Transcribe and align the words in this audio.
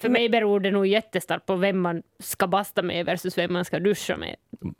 För 0.00 0.08
mig 0.08 0.28
beror 0.28 0.60
det 0.60 0.70
nog 0.70 0.86
jättestarkt 0.86 1.46
på 1.46 1.56
vem 1.56 1.80
man 1.80 2.02
ska 2.18 2.46
basta 2.46 2.82
med 2.82 3.06
versus 3.06 3.38
vem 3.38 3.52
man 3.52 3.64
ska 3.64 3.78
duscha 3.78 4.16
med. 4.16 4.36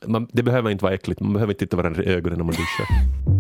Man, 0.06 0.28
det 0.32 0.42
behöver 0.42 0.70
inte 0.70 0.84
vara 0.84 0.94
äckligt, 0.94 1.20
man 1.20 1.32
behöver 1.32 1.52
inte 1.52 1.64
titta 1.64 1.76
varandra 1.76 2.02
i 2.02 2.06
ögonen 2.06 2.38
när 2.38 2.44
man 2.44 2.54
duschar. 2.54 2.86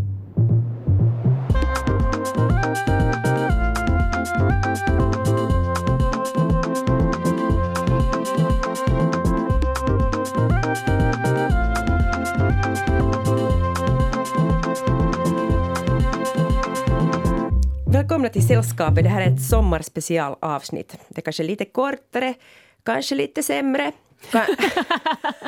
Välkomna 18.10 18.28
till 18.28 18.46
Sällskapet. 18.48 19.04
Det 19.04 19.08
här 19.10 19.20
är 19.22 19.34
ett 19.34 19.42
sommarspecialavsnitt. 19.42 20.96
Det 21.08 21.18
är 21.20 21.22
kanske 21.22 21.42
lite 21.42 21.64
kortare, 21.64 22.34
kanske 22.82 23.14
lite 23.14 23.42
sämre. 23.42 23.92
Ka- 24.30 24.46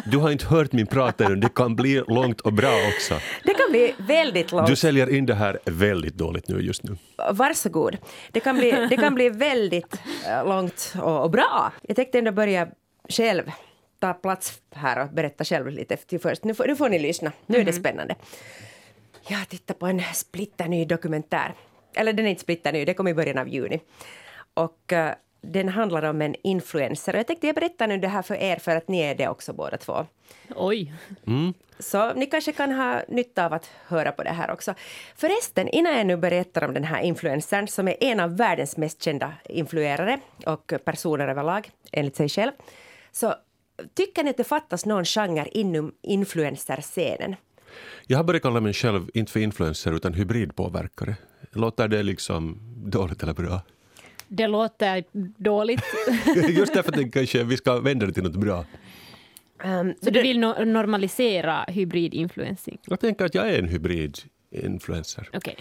Du 0.11 0.19
har 0.19 0.31
inte 0.31 0.47
hört 0.47 0.73
min 0.73 0.87
prat 0.87 1.21
ännu, 1.21 1.37
det 1.37 1.55
kan 1.55 1.77
bli 1.77 2.03
långt 2.09 2.41
och 2.41 2.53
bra 2.53 2.73
också. 2.95 3.15
Det 3.45 3.55
kan 3.55 3.71
bli 3.71 3.95
väldigt 3.99 4.53
långt. 4.53 4.67
Du 4.67 4.77
säljer 4.77 5.15
in 5.15 5.27
det 5.27 5.35
här 5.35 5.59
väldigt 5.65 6.15
dåligt 6.15 6.49
nu 6.49 6.61
just 6.61 6.83
nu. 6.83 6.97
Varsågod. 7.33 7.97
Det 8.33 8.41
kan 8.41 8.57
bli, 8.57 8.87
det 8.91 8.97
kan 8.97 9.15
bli 9.15 9.29
väldigt 9.29 10.01
eh, 10.29 10.49
långt 10.49 10.95
och, 11.03 11.23
och 11.23 11.31
bra. 11.31 11.73
Jag 11.83 11.97
tänkte 11.97 12.19
ändå 12.19 12.33
börja 12.33 12.69
själv 13.09 13.51
ta 13.99 14.13
plats 14.13 14.53
här 14.75 15.03
och 15.03 15.09
berätta 15.15 15.45
själv 15.45 15.69
lite 15.71 15.97
till 15.97 16.21
först. 16.21 16.45
Nu 16.45 16.55
får, 16.55 16.67
nu 16.67 16.77
får 16.77 16.89
ni 16.89 16.99
lyssna. 16.99 17.33
Nu 17.47 17.59
är 17.59 17.65
det 17.65 17.73
spännande. 17.73 18.15
Jag 19.29 19.49
tittar 19.49 19.75
på 19.75 19.87
en 19.87 20.03
splitterny 20.15 20.85
dokumentär. 20.85 21.55
Eller 21.95 22.13
den 22.13 22.27
är 22.27 22.31
inte 22.31 22.43
splitterny, 22.43 22.85
det 22.85 22.95
kom 22.95 23.09
i 23.09 23.15
början 23.15 23.39
av 23.39 23.49
juni. 23.49 23.81
Och 24.55 24.93
eh, 24.93 25.15
den 25.41 25.69
handlar 25.69 26.03
om 26.03 26.23
en 26.23 26.35
influencer. 26.43 27.13
Och 27.13 27.19
jag 27.19 27.27
tänkte 27.27 27.47
jag 27.47 27.55
berättar 27.55 27.87
nu 27.87 27.99
det 27.99 28.09
här 28.09 28.23
för 28.23 28.35
er 28.35 28.57
för 28.57 28.77
att 28.77 28.89
ni 28.89 29.01
är 29.01 29.15
det 29.15 29.29
också 29.29 29.53
båda 29.53 29.77
två. 29.77 30.07
Oj. 30.57 30.93
Så 31.79 32.15
ni 32.15 32.27
kanske 32.27 32.53
kan 32.53 32.73
ha 32.73 33.03
nytta 33.09 33.47
av 33.47 33.53
att 33.53 33.71
höra 33.87 34.13
på 34.13 34.23
det 34.23 34.31
här 34.31 34.51
också. 34.51 34.75
Förresten, 35.17 35.69
innan 35.69 35.97
jag 35.97 36.07
nu 36.07 36.17
berättar 36.17 36.65
om 36.65 36.75
den 36.75 36.85
här 36.85 37.03
influencern 37.03 37.69
som 37.69 37.89
är 37.89 37.97
en 38.01 38.21
av 38.21 38.37
världens 38.37 38.77
mest 38.77 39.03
kända 39.03 39.33
influerare 39.45 40.21
och 40.47 40.73
personer 40.85 41.29
överlag, 41.29 41.71
enligt 41.93 42.17
sig 42.17 42.29
själv, 42.29 42.53
så 43.13 43.35
tycker 43.95 44.25
ni 44.25 44.31
att 44.31 44.37
det 44.37 44.45
fattas 44.45 44.87
någon 44.87 45.05
genre 45.05 45.47
inom 45.53 45.95
influencerscenen? 46.03 47.37
Jag 48.07 48.17
har 48.19 48.25
börjat 48.25 48.43
kalla 48.43 48.61
mig 48.61 48.73
själv, 48.73 49.11
inte 49.15 49.33
för 49.33 49.41
influencer, 49.41 49.93
utan 49.93 50.15
hybridpåverkare. 50.15 51.17
Låter 51.53 51.89
det 51.89 52.03
liksom 52.03 52.59
dåligt 52.87 53.23
eller 53.23 53.35
bra? 53.35 53.61
Det 54.29 54.47
låter 54.47 55.05
dåligt. 55.43 55.83
Just 56.49 56.75
därför 56.75 56.93
tänker 56.93 57.21
jag 57.21 57.29
kanske 57.29 57.45
vi 57.45 57.57
ska 57.57 57.81
vända 57.81 58.07
det 58.07 58.13
till 58.13 58.23
något 58.23 58.37
bra. 58.37 58.65
Um, 59.65 59.95
Så 60.01 60.11
du 60.11 60.23
vill 60.23 60.39
no 60.41 60.65
normalisera 60.65 61.65
hybrid-influencing? 61.69 62.79
Jag 62.87 63.01
tänker 63.01 63.25
att 63.25 63.35
jag 63.35 63.49
är 63.49 63.59
en 63.59 63.69
hybrid-influencer. 63.69 65.29
Okej. 65.35 65.57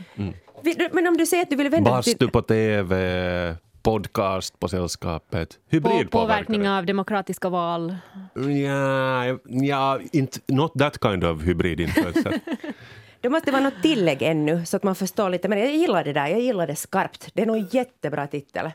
vi- 0.64 0.74
du- 0.74 0.90
men 0.94 1.08
om 1.08 1.18
du 1.18 1.26
säger 1.26 1.44
att 1.44 1.50
du 1.50 1.56
vill 1.56 1.70
vända 1.70 1.96
det 1.98 2.04
till... 2.04 2.12
Bastu 2.14 2.28
på 2.28 2.42
TV, 2.42 3.56
podcast 3.84 4.60
på 4.60 4.68
sällskapet. 4.68 5.50
På, 5.50 5.56
Hybridpåverkare. 5.70 6.10
påverkning 6.10 6.70
av 6.70 6.86
demokratiska 6.86 7.50
val. 7.50 7.96
Ja, 8.36 9.38
ja, 9.46 10.00
inte 10.12 10.40
not 10.48 10.74
that 10.74 10.98
kind 11.02 11.24
of 11.24 11.42
hybrid-influencer. 11.44 12.40
Det 13.22 13.30
måste 13.30 13.52
vara 13.52 13.62
något 13.64 13.82
tillägg 13.82 14.22
ännu 14.22 14.66
så 14.66 14.78
att 14.78 14.84
man 14.84 14.96
förstår 14.96 15.30
lite. 15.30 15.48
Men 15.50 15.60
jag 15.60 15.76
gillar 15.76 16.04
det 16.04 16.14
där, 16.14 16.28
jag 16.28 16.42
gillar 16.42 16.68
det 16.68 16.76
skarpt. 16.76 17.30
Det 17.34 17.42
är 17.42 17.46
nog 17.46 17.56
en 17.58 17.68
jättebra 17.72 18.28
titel. 18.28 18.72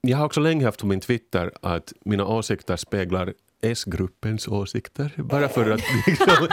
Jag 0.00 0.18
har 0.18 0.24
också 0.24 0.40
länge 0.40 0.64
haft 0.64 0.80
på 0.80 0.86
min 0.86 1.00
Twitter 1.00 1.52
att 1.62 1.92
mina 2.04 2.26
åsikter 2.26 2.76
speglar 2.76 3.34
S-gruppens 3.62 4.48
åsikter. 4.48 5.12
Bara 5.16 5.48
för 5.48 5.70
att 5.70 5.80
liksom, 6.06 6.48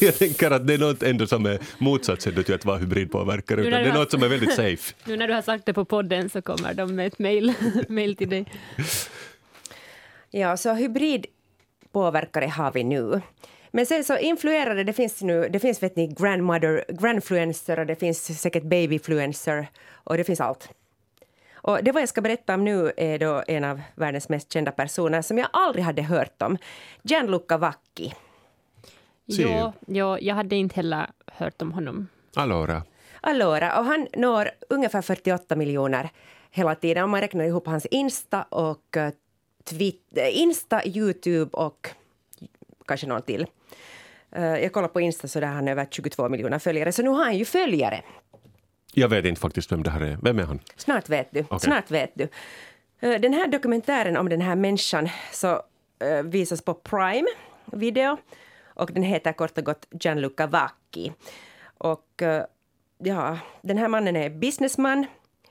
jag 0.06 0.18
tänker 0.18 0.50
att 0.50 0.66
det 0.66 0.74
är 0.74 0.78
något 0.78 1.02
ändå 1.02 1.26
som 1.26 1.46
är 1.46 1.58
motsatsen 1.78 2.44
till 2.44 2.54
att 2.54 2.64
vara 2.64 2.78
hybridpåverkare. 2.78 3.60
Utan 3.60 3.82
det 3.82 3.88
är 3.88 3.94
något 3.94 4.10
som 4.10 4.22
är 4.22 4.28
väldigt 4.28 4.54
safe. 4.54 4.94
Nu 5.04 5.16
när 5.16 5.28
du 5.28 5.34
har 5.34 5.42
sagt 5.42 5.66
det 5.66 5.72
på 5.72 5.84
podden 5.84 6.28
så 6.30 6.42
kommer 6.42 6.74
de 6.74 6.94
med 6.94 7.06
ett 7.06 7.18
mail, 7.18 7.52
mail 7.88 8.16
till 8.16 8.30
dig. 8.30 8.46
Ja, 10.30 10.56
så 10.56 10.74
hybridpåverkare 10.74 12.46
har 12.46 12.72
vi 12.72 12.84
nu. 12.84 13.20
Men 13.70 13.86
sen 13.86 14.04
så 14.04 14.18
influerare, 14.18 14.84
det 14.84 14.92
finns 14.92 15.22
nu, 15.22 15.48
det 15.48 15.58
finns 15.60 15.82
vet 15.82 15.96
ni 15.96 16.06
grandmother, 16.06 16.84
grandfluencer 16.88 17.78
och 17.78 17.86
det 17.86 17.96
finns 17.96 18.40
säkert 18.40 18.62
babyfluencer 18.62 19.68
och 19.92 20.16
det 20.16 20.24
finns 20.24 20.40
allt. 20.40 20.68
Och 21.66 21.84
det 21.84 21.92
vad 21.92 22.02
jag 22.02 22.08
ska 22.08 22.20
berätta 22.20 22.54
om 22.54 22.64
nu 22.64 22.92
är 22.96 23.18
då 23.18 23.42
en 23.46 23.64
av 23.64 23.80
världens 23.94 24.28
mest 24.28 24.52
kända 24.52 24.72
personer 24.72 25.22
som 25.22 25.38
jag 25.38 25.48
aldrig 25.52 25.84
hade 25.84 26.02
hört 26.02 26.42
om. 26.42 26.58
Gianluca 27.02 27.58
Vacchi. 27.58 28.14
Ja, 29.24 29.72
ja, 29.86 30.18
jag 30.18 30.34
hade 30.34 30.56
inte 30.56 30.76
heller 30.76 31.06
hört 31.26 31.62
om 31.62 31.72
honom. 31.72 32.08
Allora. 32.34 32.82
Allora, 33.20 33.78
och 33.78 33.84
han 33.84 34.06
når 34.16 34.50
ungefär 34.70 35.02
48 35.02 35.56
miljoner 35.56 36.10
hela 36.50 36.74
tiden 36.74 37.04
om 37.04 37.10
man 37.10 37.20
räknar 37.20 37.44
ihop 37.44 37.66
hans 37.66 37.86
Insta 37.86 38.42
och 38.42 38.96
eh, 38.96 39.12
Twitter, 39.64 40.28
Insta, 40.30 40.86
Youtube 40.86 41.50
och 41.56 41.88
kanske 42.86 43.06
någon 43.06 43.22
till. 43.22 43.46
Eh, 44.32 44.44
Jag 44.56 44.72
kollar 44.72 44.88
på 44.88 45.00
Insta 45.00 45.28
så 45.28 45.40
där 45.40 45.46
har 45.46 45.54
han 45.54 45.68
över 45.68 45.86
22 45.90 46.28
miljoner 46.28 46.58
följare, 46.58 46.92
så 46.92 47.02
nu 47.02 47.08
har 47.10 47.24
han 47.24 47.36
ju 47.38 47.44
följare. 47.44 48.02
Jag 48.98 49.08
vet 49.08 49.24
inte 49.24 49.40
faktiskt 49.40 49.72
vem 49.72 49.82
det 49.82 49.90
här 49.90 50.00
är. 50.00 50.18
Vem 50.22 50.38
är 50.38 50.42
han? 50.42 50.60
Snart 50.76 51.08
vet 51.08 51.28
du. 51.30 51.40
Okej. 51.40 51.60
Snart 51.60 51.90
vet 51.90 52.10
du. 52.14 52.28
Eh, 53.00 53.20
Den 53.20 53.32
här 53.32 53.46
dokumentären 53.48 54.16
om 54.16 54.28
den 54.28 54.40
här 54.40 54.56
människan 54.56 55.08
så 55.32 55.62
eh, 56.04 56.22
visas 56.24 56.62
på 56.62 56.74
Prime 56.74 57.28
Video 57.72 58.16
och 58.64 58.90
den 58.92 59.02
heter 59.02 59.32
kort 59.32 59.58
och 59.58 59.64
gott 59.64 59.86
Gianluca 60.00 60.46
Vacchi. 60.46 61.12
Och 61.78 62.22
eh, 62.22 62.44
ja, 62.98 63.38
den 63.62 63.78
här 63.78 63.88
mannen 63.88 64.16
är 64.16 64.30
businessman, 64.30 65.06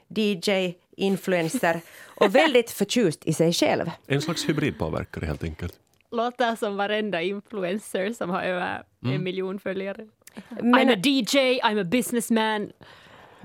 DJ, 0.08 0.74
influencer 0.98 1.82
och 2.16 2.36
väldigt 2.36 2.72
förtjust 2.72 3.26
i 3.26 3.34
sig 3.34 3.54
själv. 3.54 3.92
En 4.08 4.22
slags 4.22 4.50
hybridpåverkare 4.50 5.26
helt 5.26 5.44
enkelt. 5.44 5.74
Låter 6.12 6.56
som 6.56 6.78
varenda 6.78 7.22
influencer 7.22 8.14
som 8.14 8.30
har 8.30 8.42
över 8.42 8.84
en 9.06 9.24
miljon 9.24 9.60
följare. 9.60 10.08
Men- 10.50 10.76
I'm 10.76 10.94
a 10.94 11.02
DJ, 11.04 11.60
I'm 11.62 11.82
a 11.82 11.84
businessman. 11.84 12.72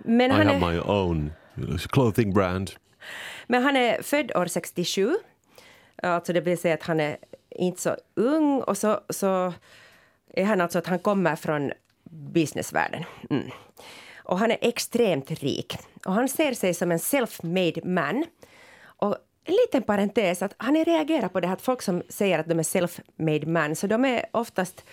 Men 0.05 0.31
I 0.31 0.35
han, 0.35 0.47
have 0.47 0.67
är, 0.67 0.73
my 0.73 0.81
own 0.81 1.33
clothing 1.89 2.33
brand. 2.33 2.71
men 3.47 3.63
han 3.63 3.77
är 3.77 4.03
född 4.03 4.37
år 4.37 4.47
67. 4.47 5.17
Alltså 6.03 6.33
det 6.33 6.41
vill 6.41 6.59
säga 6.59 6.75
att 6.75 6.83
han 6.83 7.01
är 7.01 7.17
inte 7.51 7.81
så 7.81 7.97
ung 8.15 8.61
och 8.61 8.79
så, 8.79 9.01
så 9.09 9.53
är 10.35 10.45
han 10.45 10.61
alltså 10.61 10.79
att 10.79 10.87
han 10.87 10.99
kommer 10.99 11.37
från 11.37 11.73
businessvärlden. 12.11 13.05
Mm. 13.31 13.51
Och 14.17 14.39
han 14.39 14.51
är 14.51 14.59
extremt 14.61 15.31
rik. 15.31 15.77
Och 16.07 16.13
han 16.13 16.29
ser 16.29 16.53
sig 16.53 16.75
som 16.75 16.93
en 16.93 16.99
self-made 16.99 17.87
man. 17.87 18.25
Och 18.83 19.17
en 19.45 19.55
liten 19.55 19.83
parentes, 19.83 20.43
att 20.43 20.55
han 20.57 20.85
reagerar 20.85 21.29
på 21.29 21.41
det 21.41 21.47
här 21.47 21.55
att 21.55 21.63
folk 21.63 21.83
som 21.83 22.03
säger 22.09 22.39
att 22.39 22.47
de 22.47 22.59
är 22.59 22.63
self-made 22.63 23.47
man, 23.47 23.77
så 23.77 23.87
de 23.87 24.05
är 24.05 24.27
oftast 24.33 24.85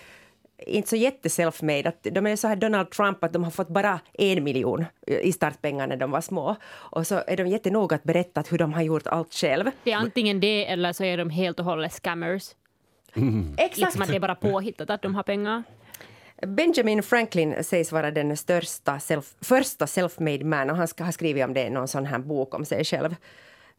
inte 0.57 0.89
så 0.89 0.95
jätte 0.95 1.29
self-made. 1.29 1.89
Att 1.89 2.03
de 2.03 2.27
är 2.27 2.35
så 2.35 2.47
här 2.47 2.55
Donald 2.55 2.89
Trump 2.89 3.23
att 3.23 3.33
de 3.33 3.43
har 3.43 3.51
fått 3.51 3.67
bara 3.67 3.99
en 4.13 4.43
miljon 4.43 4.85
i 5.07 5.31
startpengar 5.31 5.87
när 5.87 5.97
de 5.97 6.11
var 6.11 6.21
små. 6.21 6.55
Och 6.73 7.07
så 7.07 7.23
är 7.27 7.37
de 7.37 7.47
jättenoga 7.47 7.95
att 7.95 8.03
berätta 8.03 8.43
hur 8.49 8.57
de 8.57 8.73
har 8.73 8.81
gjort 8.81 9.07
allt 9.07 9.33
själv. 9.33 9.65
Det 9.83 9.91
är 9.91 9.97
antingen 9.97 10.39
det 10.39 10.65
eller 10.65 10.93
så 10.93 11.03
är 11.03 11.17
de 11.17 11.29
helt 11.29 11.59
och 11.59 11.65
hållet 11.65 11.93
scammers. 11.93 12.55
Exakt! 13.57 13.77
Liksom 13.77 14.01
att 14.01 14.07
det 14.07 14.15
är 14.15 14.19
bara 14.19 14.35
påhittat 14.35 14.89
att 14.89 15.01
de 15.01 15.15
har 15.15 15.23
pengar. 15.23 15.63
Benjamin 16.41 17.03
Franklin 17.03 17.63
sägs 17.63 17.91
vara 17.91 18.11
den 18.11 18.37
största 18.37 18.99
self, 18.99 19.35
första 19.41 19.85
self-made 19.85 20.43
man 20.43 20.69
och 20.69 20.77
han 20.77 20.87
ska 20.87 21.03
ha 21.03 21.11
skrivit 21.11 21.45
om 21.45 21.53
det 21.53 21.65
i 21.65 21.69
någon 21.69 21.87
sån 21.87 22.05
här 22.05 22.19
bok 22.19 22.53
om 22.53 22.65
sig 22.65 22.83
själv. 22.83 23.15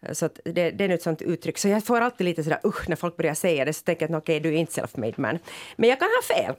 Eh, 0.02 0.12
så 0.12 0.26
att 0.26 0.40
det, 0.44 0.70
det 0.70 0.84
är 0.84 0.88
ett 0.88 1.02
sånt 1.02 1.22
uttryck. 1.22 1.58
Så 1.58 1.68
jag 1.68 1.84
får 1.84 2.00
alltid 2.00 2.24
lite 2.24 2.44
sådär 2.44 2.60
usch 2.64 2.88
när 2.88 2.96
folk 2.96 3.16
börjar 3.16 3.34
säga 3.34 3.64
det 3.64 3.72
så 3.72 3.82
tänker 3.82 4.08
jag 4.08 4.16
att 4.16 4.22
okej, 4.22 4.36
okay, 4.40 4.50
du 4.50 4.56
är 4.56 4.60
inte 4.60 4.80
self-made 4.80 5.14
man. 5.16 5.38
Men 5.76 5.90
jag 5.90 5.98
kan 5.98 6.08
ha 6.08 6.36
fel. 6.36 6.54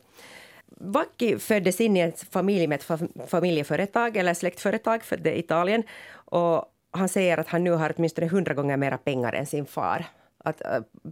Vacki 0.81 1.39
föddes 1.39 1.81
in 1.81 1.97
i 1.97 1.99
en 1.99 2.13
familj 2.31 2.67
med 2.67 2.75
ett 2.79 3.01
familjeföretag 3.29 4.17
eller 4.17 4.33
släktföretag 4.33 5.03
för 5.03 5.17
det 5.17 5.29
är 5.29 5.39
Italien. 5.39 5.83
Och 6.11 6.65
han 6.91 7.09
säger 7.09 7.37
att 7.37 7.47
han 7.47 7.63
nu 7.63 7.71
har 7.71 7.93
åtminstone 7.97 8.27
hundra 8.27 8.53
gånger 8.53 8.77
mera 8.77 8.97
pengar 8.97 9.33
än 9.33 9.45
sin 9.45 9.65
far. 9.65 10.05
Att, 10.43 10.61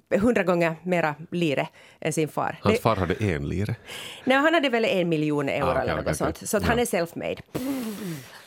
eh, 0.09 0.19
hundra 0.21 0.43
gånger 0.43 0.75
mera 0.83 1.15
lire 1.31 1.67
än 1.99 2.13
sin 2.13 2.27
far. 2.27 2.59
Hans 2.61 2.79
far 2.79 2.95
hade 2.95 3.13
en 3.13 3.49
lire. 3.49 3.75
Nej, 4.25 4.37
han 4.37 4.53
hade 4.53 4.69
väl 4.69 4.85
en 4.85 5.09
miljon 5.09 5.49
euro 5.49 5.65
Ah, 5.65 5.71
okej, 5.71 5.81
eller 5.83 5.95
något 5.95 6.03
okej, 6.05 6.15
sånt. 6.15 6.49
Så 6.49 6.57
att 6.57 6.63
han 6.63 6.77
Ja. 6.77 6.81
är 6.81 6.85
self-made. 6.85 7.39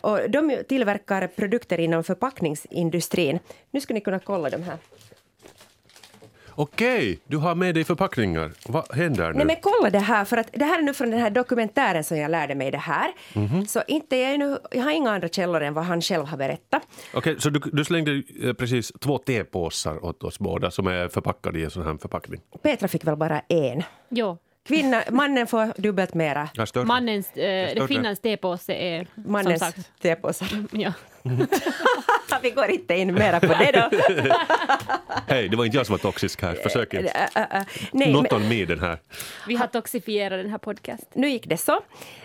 Och 0.01 0.31
de 0.31 0.63
tillverkar 0.69 1.27
produkter 1.27 1.81
inom 1.81 2.05
förpackningsindustrin. 2.05 3.39
Nu 3.71 3.81
ska 3.81 3.95
ni 3.95 4.01
kunna 4.01 4.19
kolla 4.19 4.51
de 4.51 4.63
här. 4.63 4.77
Okej, 6.55 7.19
du 7.27 7.37
har 7.37 7.55
med 7.55 7.75
dig 7.75 7.85
förpackningar. 7.85 8.53
Vad 8.67 8.95
händer 8.95 9.33
nu? 9.33 9.37
Nej 9.37 9.47
men 9.47 9.57
kolla 9.63 9.91
det 9.91 9.99
här, 9.99 10.25
för 10.25 10.37
att 10.37 10.49
det 10.53 10.65
här 10.65 10.79
är 10.79 10.83
nu 10.83 10.95
från 10.95 11.11
den 11.11 11.21
här 11.21 11.31
dokumentären 11.31 12.05
som 12.05 12.17
jag 12.17 12.31
lärde 12.31 12.55
mig 12.55 12.71
det 12.71 12.79
här. 12.79 13.13
Mhm. 13.35 13.67
Så 13.67 13.83
inte 13.89 14.17
jag, 14.17 14.31
är 14.31 14.39
nu, 14.39 14.59
jag 14.71 14.83
har 14.83 14.91
inga 14.91 15.11
andra 15.11 15.29
källor 15.29 15.61
än 15.63 15.75
vad 15.75 15.85
han 15.85 16.01
själv 16.03 16.27
har 16.27 16.37
berättat. 16.37 16.83
Okej, 17.15 17.37
så 17.39 17.51
du, 17.51 17.61
du 17.73 17.85
slängde 17.85 18.23
eh, 18.43 18.53
precis 18.53 18.93
två 19.01 19.19
tepåsar 19.19 20.05
åt 20.05 20.23
oss 20.23 20.39
båda 20.39 20.71
som 20.71 20.87
är 20.87 21.09
förpackade 21.09 21.59
i 21.59 21.65
en 21.65 21.71
sån 21.71 21.83
här 21.87 21.97
förpackning. 22.01 22.41
Petra 22.63 22.89
fick 22.89 23.05
väl 23.05 23.17
bara 23.17 23.41
en. 23.49 23.83
Jo. 24.09 24.39
Kvinna, 24.69 25.03
mannen 25.11 25.47
får 25.47 25.81
dubbelt 25.81 26.15
mera. 26.15 26.49
Stör. 26.67 26.85
Mannens, 26.85 27.37
eh, 27.37 27.87
kvinnans 27.87 28.21
tepåse 28.21 28.73
är 28.73 29.07
som 29.15 29.33
Mannens 29.33 29.61
sagt... 29.61 29.91
tepåsar. 30.03 30.49
Ja. 30.73 30.93
Vi 32.43 32.51
går 32.51 32.71
inte 32.71 32.95
in 32.95 33.15
mera 33.15 33.41
på 33.41 33.47
det 33.47 33.73
då. 33.73 33.91
Hej, 35.27 35.49
det 35.49 35.57
var 35.57 35.65
inte 35.65 35.77
jag 35.77 35.87
som 35.87 35.93
var 35.93 35.99
toxisk 35.99 36.43
här. 36.43 36.55
Försök 36.55 36.95
inte. 36.95 37.29
Not 37.93 38.33
on 38.33 38.49
me 38.49 38.65
den 38.65 38.81
här. 38.81 38.99
Vi 39.49 39.55
har 39.57 39.67
toxifierat 39.67 40.39
den 40.43 40.51
här 40.51 40.59
podcasten. 40.59 41.09
nu 41.15 41.29
gick 41.29 41.47
det 41.47 41.57
så. 41.57 41.81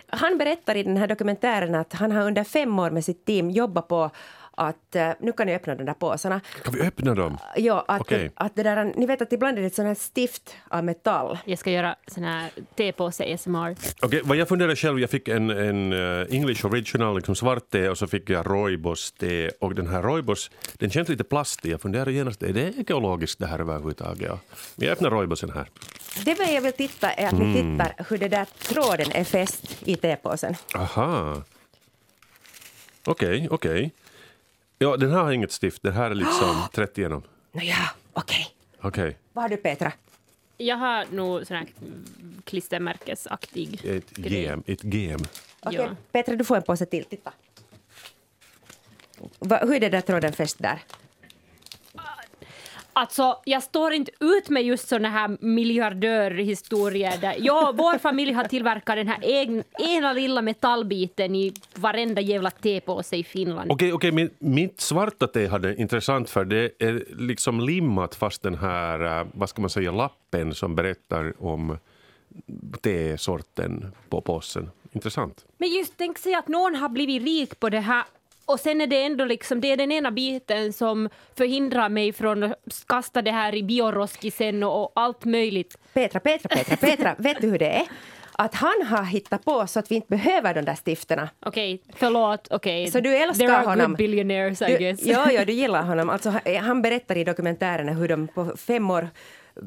Han 0.07 0.37
berättar 0.37 0.75
i 0.75 0.83
den 0.83 0.97
här 0.97 1.07
dokumentären 1.07 1.75
att 1.75 1.93
han 1.93 2.11
har 2.11 2.21
under 2.21 2.43
fem 2.43 2.79
år 2.79 2.89
med 2.89 3.05
sitt 3.05 3.25
team 3.25 3.49
jobbat 3.49 3.87
på 3.87 4.11
att, 4.57 4.95
eh, 4.95 5.09
nu 5.19 5.31
kan 5.31 5.47
ni 5.47 5.55
öppna 5.55 5.75
de 5.75 5.83
där 5.83 5.93
påsarna, 5.93 6.41
Kan 6.63 6.73
vi 6.73 6.81
öppna 6.81 7.15
dem? 7.15 7.37
ja, 7.55 7.85
att, 7.87 8.01
Okej. 8.01 8.31
att 8.35 8.55
det 8.55 8.63
där, 8.63 8.93
ni 8.95 9.05
vet 9.05 9.21
att 9.21 9.33
ibland 9.33 9.57
är 9.57 9.61
det 9.61 9.67
ett 9.67 9.75
sånt 9.75 9.87
här 9.87 9.95
stift 9.95 10.55
av 10.67 10.83
metall. 10.83 11.37
Jag 11.45 11.59
ska 11.59 11.71
göra 11.71 11.95
sån 12.07 12.23
här 12.23 12.49
tepåse 12.75 13.33
ASMR. 13.33 13.75
Okej, 14.01 14.21
vad 14.23 14.37
jag 14.37 14.47
funderar 14.47 14.75
själv, 14.75 14.99
jag 14.99 15.09
fick 15.09 15.27
en, 15.27 15.49
en 15.49 15.93
eh, 15.93 16.27
English 16.35 16.65
original, 16.65 17.15
liksom 17.15 17.35
svart 17.35 17.69
te 17.69 17.89
och 17.89 17.97
så 17.97 18.07
fick 18.07 18.29
jag 18.29 18.45
Roibos 18.47 19.11
te 19.11 19.49
och 19.49 19.75
den 19.75 19.87
här 19.87 20.01
Roibos, 20.01 20.51
den 20.73 20.89
känns 20.89 21.09
lite 21.09 21.23
plastig. 21.23 21.71
Jag 21.71 21.81
funderar 21.81 22.09
genast, 22.09 22.43
är 22.43 22.53
det 22.53 22.77
ekologiskt 22.77 23.39
det 23.39 23.47
här 23.47 23.59
överhuvudtaget? 23.59 24.29
Ja. 24.29 24.39
Jag 24.75 24.91
öppnar 24.91 25.09
Roibosen 25.09 25.49
här. 25.49 25.69
Det 26.25 26.51
jag 26.53 26.61
vill 26.61 26.73
titta 26.73 27.11
är 27.11 27.27
att 27.27 27.33
Mm. 27.33 27.51
ni 27.51 27.53
tittar 27.77 28.05
hur 28.09 28.17
det 28.17 28.27
där 28.27 28.45
tråden 28.45 29.11
är 29.11 29.23
fäst 29.23 29.87
i 29.87 29.95
tepåsen. 29.95 30.55
Aha. 30.75 31.41
Okej, 33.05 33.47
okej. 33.51 33.91
Ja, 34.77 34.97
den 34.97 35.11
här 35.11 35.23
har 35.23 35.31
inget 35.31 35.51
stift, 35.51 35.81
den 35.83 35.93
här 35.93 36.11
är 36.11 36.15
liksom 36.15 36.61
trätt 36.73 36.97
igenom. 36.97 37.23
Nåja, 37.51 37.75
okej. 38.13 38.47
Okej, 38.81 39.17
Vad 39.33 39.43
har 39.43 39.49
du 39.49 39.57
Petra? 39.57 39.91
Jag 40.57 40.75
har 40.77 41.05
nog 41.11 41.47
sån 41.47 41.57
här 41.57 41.67
klistermärkesaktig 42.43 43.85
ett 43.85 44.09
grej. 44.09 44.41
gem. 44.43 44.63
Ett 44.67 44.83
gem. 44.83 45.19
Okej, 45.59 45.79
Ja. 45.79 45.89
Petra, 46.11 46.35
du 46.35 46.43
får 46.43 46.55
en 46.57 46.63
påse 46.63 46.85
till. 46.85 47.05
Titta. 47.05 47.33
Va, 49.39 49.57
hur 49.63 49.73
är 49.75 49.79
det 49.79 49.89
där 49.89 50.01
tråden 50.01 50.33
fäst 50.33 50.57
där? 50.59 50.79
Alltså, 52.97 53.41
jag 53.45 53.63
står 53.63 53.93
inte 53.93 54.11
ut 54.19 54.49
med 54.49 54.63
just 54.63 54.87
såna 54.87 55.09
här 55.09 55.37
miljardörhistorier. 55.39 57.17
Där, 57.21 57.35
ja, 57.39 57.73
vår 57.77 57.97
familj 57.97 58.31
har 58.31 58.43
tillverkat 58.43 58.95
den 58.95 59.07
här 59.07 59.19
egen, 59.21 59.63
ena 59.79 60.13
lilla 60.13 60.41
metallbiten 60.41 61.35
i 61.35 61.53
varenda 61.73 62.21
jävla 62.21 62.51
tepåse 62.51 63.15
i 63.15 63.23
Finland. 63.23 63.71
Okej, 63.71 63.93
okej, 63.93 64.11
men 64.11 64.29
mitt 64.39 64.81
svarta 64.81 65.27
te 65.27 65.47
hade 65.47 65.75
intressant 65.75 66.29
för 66.29 66.45
det 66.45 66.71
är 66.79 67.05
liksom 67.17 67.59
limmat 67.59 68.15
fast 68.15 68.41
den 68.41 68.55
här, 68.55 69.19
eh, 69.19 69.27
vad 69.33 69.49
ska 69.49 69.61
man 69.61 69.69
säga, 69.69 69.91
lappen 69.91 70.53
som 70.53 70.75
berättar 70.75 71.33
om 71.43 71.77
tesorten 72.81 73.91
på 74.09 74.21
påsen. 74.21 74.69
Intressant. 74.91 75.45
Men 75.57 75.69
just 75.69 75.93
tänk 75.97 76.17
sig 76.17 76.33
att 76.33 76.47
någon 76.47 76.75
har 76.75 76.89
blivit 76.89 77.23
rik 77.23 77.59
på 77.59 77.69
det 77.69 77.79
här 77.79 78.03
och 78.45 78.59
sen 78.59 78.81
är 78.81 78.87
det 78.87 79.03
ändå 79.03 79.25
liksom, 79.25 79.61
det 79.61 79.71
är 79.71 79.77
den 79.77 79.91
ena 79.91 80.11
biten 80.11 80.73
som 80.73 81.09
förhindrar 81.37 81.89
mig 81.89 82.13
från 82.13 82.43
att 82.43 82.53
kasta 82.87 83.21
det 83.21 83.31
här 83.31 83.55
i 83.55 83.63
bioroskisen 83.63 84.63
och, 84.63 84.83
och 84.83 84.91
allt 84.95 85.25
möjligt. 85.25 85.77
Petra, 85.93 86.19
Petra, 86.19 86.49
Petra, 86.49 86.75
Petra, 86.77 87.15
vet 87.19 87.41
du 87.41 87.47
hur 87.49 87.59
det 87.59 87.69
är? 87.75 87.83
Att 88.37 88.55
han 88.55 88.81
har 88.87 89.03
hittat 89.03 89.45
på 89.45 89.67
så 89.67 89.79
att 89.79 89.91
vi 89.91 89.95
inte 89.95 90.07
behöver 90.07 90.53
de 90.53 90.61
där 90.61 90.77
stifterna. 90.85 91.29
Okej, 91.45 91.81
förlåt, 91.95 92.47
okej. 92.51 92.91
Så 92.91 92.99
du 92.99 93.15
älskar 93.17 93.45
There 93.47 93.57
are 93.57 93.65
honom? 93.65 93.87
good 93.91 93.97
billionaires, 93.97 94.61
I 94.61 94.65
Du, 94.65 94.77
guess. 94.77 95.05
ja, 95.05 95.31
ja, 95.31 95.45
du 95.45 95.53
gillar 95.61 95.83
honom. 95.83 96.09
Alltså, 96.09 96.33
han- 96.61 96.81
berättar 96.81 97.17
i 97.17 97.23
dokumentärerna 97.23 97.91
hur 97.91 98.07
de 98.07 98.27
på 98.27 98.57
fem 98.57 98.89
år 98.91 99.09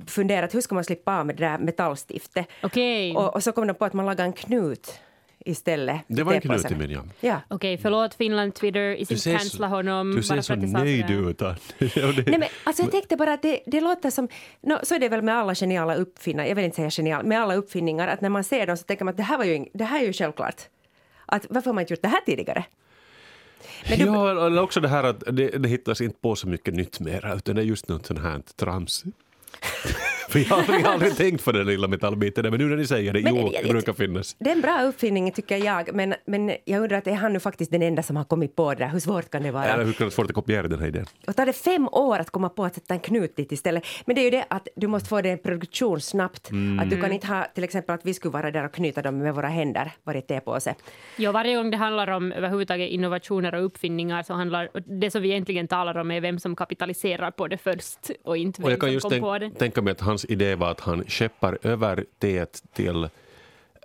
funderat 0.06 0.54
hur 0.54 0.60
ska 0.60 0.74
man 0.74 0.84
slippa 0.84 1.18
av 1.18 1.26
med 1.26 1.36
det 1.36 1.44
där 1.48 1.58
metallstiftet. 1.58 2.46
Okej. 2.62 3.16
Och, 3.16 3.34
och 3.34 3.42
så 3.42 3.52
kom 3.52 3.66
de 3.66 3.74
på 3.74 3.84
att 3.84 3.92
man 3.92 4.06
lagar 4.06 4.24
en 4.24 4.32
knut 4.32 5.00
istället. 5.44 6.00
Det 6.06 6.22
var 6.22 6.32
en 6.34 6.40
knut 6.40 6.70
i 6.70 6.74
min, 6.74 7.10
ja. 7.20 7.40
Okej, 7.48 7.78
förlåt 7.78 8.14
Finland, 8.14 8.54
Twitter, 8.54 8.94
is 8.94 9.10
inte 9.10 9.30
cancella 9.30 9.66
honom. 9.66 10.16
du 10.16 10.22
ser 10.22 10.34
bara 10.34 10.42
så 10.42 10.54
nöjd 10.54 11.10
ut. 11.10 11.40
Nej, 11.78 12.24
men, 12.26 12.44
alltså, 12.64 12.82
jag 12.82 12.92
tänkte 12.92 13.16
bara 13.16 13.32
att 13.32 13.42
det, 13.42 13.60
det 13.66 13.80
låter 13.80 14.10
som... 14.10 14.28
No, 14.60 14.78
så 14.82 14.94
är 14.94 14.98
det 14.98 15.08
väl 15.08 15.22
med 15.22 15.34
alla 15.34 15.54
geniala 15.54 15.94
uppfinnare, 15.94 16.48
jag 16.48 16.54
vill 16.54 16.64
inte 16.64 16.76
säga 16.76 16.90
genial, 16.90 17.26
med 17.26 17.40
alla 17.40 17.54
uppfinningar, 17.54 18.08
att 18.08 18.20
när 18.20 18.28
man 18.28 18.44
ser 18.44 18.66
dem 18.66 18.76
så 18.76 18.84
tänker 18.84 19.04
man 19.04 19.12
att 19.12 19.16
det 19.16 19.22
här, 19.22 19.38
var 19.38 19.44
ju, 19.44 19.64
det 19.74 19.84
här 19.84 20.00
är 20.00 20.06
ju 20.06 20.12
självklart. 20.12 20.62
Att, 21.26 21.46
varför 21.50 21.70
har 21.70 21.74
man 21.74 21.82
inte 21.82 21.92
gjort 21.92 22.02
det 22.02 22.08
här 22.08 22.20
tidigare? 22.20 22.64
Men 23.88 23.98
du, 23.98 24.04
Ja, 24.04 24.46
eller 24.46 24.62
också 24.62 24.80
det 24.80 24.88
här 24.88 25.04
att 25.04 25.20
det, 25.20 25.48
det 25.48 25.68
hittas 25.68 26.00
inte 26.00 26.18
på 26.20 26.36
så 26.36 26.48
mycket 26.48 26.74
nytt 26.74 27.00
mera, 27.00 27.34
utan 27.34 27.54
det 27.56 27.62
är 27.62 27.66
just 27.66 27.88
något 27.88 28.06
sånt 28.06 28.20
här 28.20 28.42
trams. 28.56 29.04
För 30.32 30.38
jag 30.38 30.46
har 30.84 30.92
aldrig, 30.92 31.16
tänkt 31.16 31.44
på 31.44 31.52
den 31.52 31.66
lilla 31.66 31.88
metallbiten, 31.88 32.50
men 32.50 32.60
nu 32.60 32.66
när 32.66 32.76
ni 32.76 32.86
säger 32.86 33.12
det, 33.12 33.22
Men 33.22 33.36
jo, 33.36 33.50
det- 33.52 33.62
det 33.62 33.68
brukar 33.68 33.92
finnas. 33.92 34.36
Det 34.38 34.50
är 34.50 34.54
en 34.54 34.60
bra 34.60 34.82
uppfinning 34.82 35.32
tycker 35.32 35.64
jag, 35.64 35.94
men, 35.94 36.14
men 36.26 36.52
jag 36.64 36.82
undrar 36.82 36.98
att 36.98 37.06
är 37.06 37.14
han 37.14 37.32
nu 37.32 37.40
faktiskt 37.40 37.70
den 37.70 37.82
enda 37.82 38.02
som 38.02 38.16
har 38.16 38.24
kommit 38.24 38.56
på 38.56 38.74
det 38.74 38.84
där? 38.84 38.88
Hur 38.88 39.00
svårt 39.00 39.30
kan 39.30 39.42
det 39.42 39.50
vara? 39.50 39.64
Eller 39.64 39.84
hur 39.84 39.92
kan 39.92 40.06
det 40.06 40.10
svårt 40.10 40.26
att 40.26 40.34
kopiera 40.34 40.68
den 40.68 40.78
här 40.80 40.86
idén? 40.88 41.06
Och 41.26 41.36
tar 41.36 41.46
det 41.46 41.52
fem 41.52 41.88
år 41.92 42.18
att 42.18 42.30
komma 42.30 42.48
på 42.48 42.64
att 42.64 42.74
sätta 42.74 42.94
en 42.94 43.00
knut 43.00 43.36
dit 43.36 43.52
istället. 43.52 43.84
Men 44.06 44.14
det 44.16 44.20
är 44.20 44.24
ju 44.24 44.30
det 44.30 44.44
att 44.50 44.68
du 44.76 44.86
måste 44.86 45.08
få 45.08 45.20
det 45.20 45.32
i 45.32 45.36
produktion 45.36 46.00
snabbt. 46.00 46.50
Mm. 46.50 46.78
Att 46.80 46.90
du 46.90 47.00
kan 47.00 47.12
inte 47.12 47.26
ha 47.26 47.44
till 47.54 47.64
exempel 47.64 47.94
att 47.94 48.06
vi 48.06 48.14
skulle 48.14 48.32
vara 48.32 48.50
där 48.50 48.64
och 48.64 48.72
knyta 48.72 49.02
dem 49.02 49.18
med 49.18 49.34
våra 49.34 49.48
händer, 49.48 49.92
varje 50.04 50.20
tepåse. 50.20 50.74
Ja, 51.16 51.32
varje 51.32 51.56
gång 51.56 51.70
det 51.70 51.76
handlar 51.76 52.08
om 52.10 52.32
överhuvudtaget 52.32 52.90
innovationer 52.90 53.54
och 53.54 53.64
uppfinningar 53.64 54.22
så 54.22 54.34
handlar 54.34 54.68
det 55.00 55.10
som 55.10 55.22
vi 55.22 55.30
egentligen 55.30 55.68
talar 55.68 55.98
om 55.98 56.10
är 56.10 56.20
vem 56.20 56.38
som 56.38 56.56
kapitaliserar 56.56 57.30
på 57.30 57.48
det 57.48 57.58
först 57.58 58.10
och 58.24 58.36
inte 58.36 58.62
Och 58.62 58.68
vem 58.68 58.70
jag 58.70 58.80
kan 58.80 58.88
som 58.88 58.94
just 58.94 59.08
kom 59.08 59.20
på 59.20 59.38
det. 59.38 59.46
tänk, 59.46 59.58
tänka 59.58 59.82
mig 59.82 59.90
att 59.90 60.00
hans 60.18 60.24
idé 60.30 60.54
var 60.54 60.70
att 60.70 60.80
han 60.80 61.04
skeppar 61.08 61.58
över 61.62 62.04
teet 62.18 62.62
till 62.72 63.08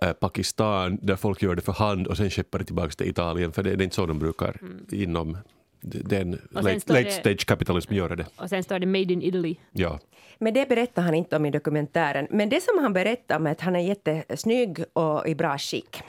eh, 0.02 0.12
Pakistan 0.12 0.98
där 1.02 1.16
folk 1.16 1.42
gör 1.42 1.54
det 1.54 1.62
för 1.62 1.72
hand 1.72 2.06
och 2.06 2.16
sen 2.16 2.30
skeppar 2.30 2.58
det 2.58 2.64
tillbaka 2.64 2.90
till 2.90 3.08
Italien 3.08 3.52
för 3.52 3.62
det 3.62 3.70
är 3.70 3.82
inte 3.82 3.94
så 3.96 4.06
de 4.06 4.18
brukar 4.18 4.56
inom 4.92 5.36
den 5.80 6.22
Mm. 6.22 6.38
late, 6.50 6.68
late 6.92 7.02
det- 7.02 7.10
stage 7.10 7.46
kapitalism 7.46 7.94
göra 7.94 8.16
det. 8.16 8.26
Och 8.36 8.48
sen 8.48 8.62
står 8.62 8.78
det 8.78 8.86
Made 8.86 9.12
in 9.12 9.22
Italy. 9.22 9.56
Ja. 9.72 9.98
Men 10.38 10.54
det 10.54 10.68
berättar 10.68 11.02
han 11.02 11.14
inte 11.14 11.36
om 11.36 11.46
i 11.46 11.50
dokumentären. 11.50 12.26
Men 12.30 12.48
det 12.48 12.62
som 12.62 12.78
han 12.82 12.92
berättar 12.92 13.36
om 13.36 13.46
är 13.46 13.50
att 13.52 13.60
han 13.60 13.76
är 13.76 13.80
jättesnygg 13.80 14.84
och 14.92 15.28
i 15.28 15.34
bra 15.34 15.58
skick. 15.58 16.02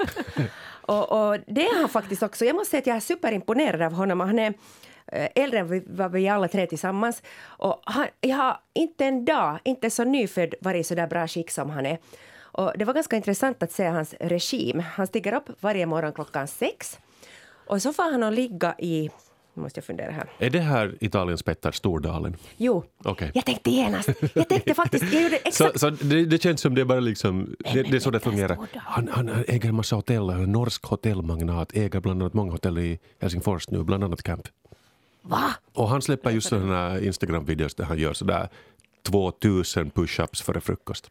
och, 0.82 1.12
och 1.12 1.38
det 1.46 1.66
är 1.66 1.80
han 1.80 1.88
faktiskt 1.88 2.22
också. 2.22 2.44
Jag 2.44 2.54
måste 2.56 2.70
säga 2.70 2.78
att 2.80 2.86
jag 2.86 2.96
är 2.96 3.00
superimponerad 3.00 3.82
av 3.82 3.92
honom. 3.92 4.20
Han 4.20 4.38
är 4.38 4.54
äldre 5.12 5.58
än 5.58 5.68
vi, 5.68 5.82
vad 5.86 6.12
vi 6.12 6.28
alla 6.28 6.48
tre 6.48 6.66
tillsammans. 6.66 7.22
Och 7.40 7.82
han, 7.84 8.06
jag 8.20 8.36
har 8.36 8.60
inte 8.74 9.04
en 9.04 9.24
dag, 9.24 9.58
inte 9.64 9.90
så 9.90 10.04
nyfödd, 10.04 10.54
varit 10.60 10.86
så 10.86 10.94
där 10.94 11.06
bra 11.06 11.28
skick 11.28 11.50
som 11.50 11.70
han 11.70 11.86
är. 11.86 11.98
Och 12.40 12.72
det 12.76 12.84
var 12.84 12.94
ganska 12.94 13.16
intressant 13.16 13.62
att 13.62 13.72
se 13.72 13.86
hans 13.86 14.14
regim. 14.20 14.82
Han 14.94 15.06
stiger 15.06 15.34
upp 15.34 15.50
varje 15.60 15.86
morgon 15.86 16.12
klockan 16.12 16.48
sex. 16.48 16.98
Och 17.66 17.82
så 17.82 17.92
får 17.92 18.12
han 18.12 18.22
att 18.22 18.34
ligga 18.34 18.74
i... 18.78 19.10
Måste 19.54 19.78
jag 19.78 19.84
fundera 19.84 20.10
här. 20.10 20.30
Är 20.38 20.50
det 20.50 20.60
här 20.60 20.96
Italiens 21.00 21.42
Petter 21.42 21.72
Stordalen? 21.72 22.36
Jo, 22.56 22.84
Okej. 23.04 23.30
jag 23.34 23.44
tänkte 23.44 23.70
genast. 23.70 24.08
Jag 24.34 24.48
tänkte 24.48 24.74
faktiskt... 24.74 25.12
Jag 25.12 25.22
gjorde 25.22 25.36
exakt 25.36 25.72
Så, 25.72 25.78
så 25.78 25.90
det, 25.90 26.24
det 26.24 26.42
känns 26.42 26.60
som 26.60 26.74
det 26.74 26.80
är 26.80 26.84
bara 26.84 27.00
liksom, 27.00 27.56
det, 27.72 27.82
det 27.82 27.96
är 27.96 28.00
så 28.00 28.10
det 28.10 28.20
fungerar. 28.20 28.58
Han, 28.74 29.08
han 29.08 29.28
äger 29.48 29.68
en 29.68 29.74
massa 29.74 29.96
hotell, 29.96 30.30
en 30.30 30.52
norsk 30.52 30.84
hotellmagnat, 30.86 31.72
äger 31.74 32.00
bland 32.00 32.22
annat 32.22 32.34
många 32.34 32.52
hotell 32.52 32.78
i 32.78 32.98
Helsingfors 33.20 33.70
nu, 33.70 33.84
bland 33.84 34.04
annat 34.04 34.22
Camp. 34.22 34.48
Va? 35.22 35.54
Och 35.72 35.88
han 35.88 36.02
släpper 36.02 36.30
just 36.30 36.48
sådana 36.48 36.90
här 36.90 37.00
Instagram-videos 37.00 37.74
där 37.76 37.84
han 37.84 37.98
gör 37.98 38.12
sådär 38.12 38.48
2000 39.02 39.90
push-ups 39.90 40.42
före 40.42 40.60
frukost. 40.60 41.10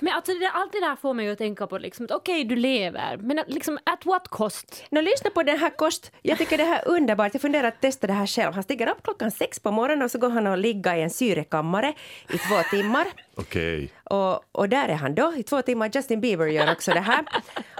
Men 0.00 0.12
alltså 0.14 0.32
det 0.32 0.38
där, 0.38 0.50
allt 0.54 0.72
det 0.72 0.80
där 0.80 0.96
får 0.96 1.14
mig 1.14 1.30
att 1.30 1.38
tänka 1.38 1.66
på 1.66 1.78
liksom 1.78 2.04
att 2.04 2.10
okej, 2.10 2.44
du 2.44 2.56
lever, 2.56 3.16
men 3.16 3.40
liksom 3.46 3.78
at 3.84 4.06
what 4.06 4.28
cost? 4.28 4.84
Nå, 4.90 5.00
lyssna 5.00 5.30
på 5.30 5.42
den 5.42 5.58
här 5.58 5.70
kost. 5.70 6.12
Jag 6.22 6.38
tycker 6.38 6.58
det 6.58 6.64
här 6.64 6.82
är 6.82 6.88
underbart. 6.88 7.34
Jag 7.34 7.42
funderar 7.42 7.68
att 7.68 7.80
testa 7.80 8.06
det 8.06 8.12
här 8.12 8.26
själv. 8.26 8.54
Han 8.54 8.62
stiger 8.62 8.88
upp 8.88 9.02
klockan 9.02 9.30
sex 9.30 9.60
på 9.60 9.70
morgonen 9.70 10.04
och 10.04 10.10
så 10.10 10.18
går 10.18 10.30
han 10.30 10.46
och 10.46 10.58
ligger 10.58 10.94
i 10.94 11.02
en 11.02 11.10
syrekammare 11.10 11.94
i 12.28 12.38
två 12.38 12.54
timmar. 12.70 13.06
Okej. 13.34 13.92
Och, 14.10 14.40
och 14.52 14.68
där 14.68 14.88
är 14.88 14.94
han 14.94 15.14
då 15.14 15.32
i 15.36 15.42
två 15.42 15.62
timmar. 15.62 15.90
Justin 15.94 16.20
Bieber 16.20 16.46
gör 16.46 16.72
också 16.72 16.92
det 16.92 17.00
här. 17.00 17.24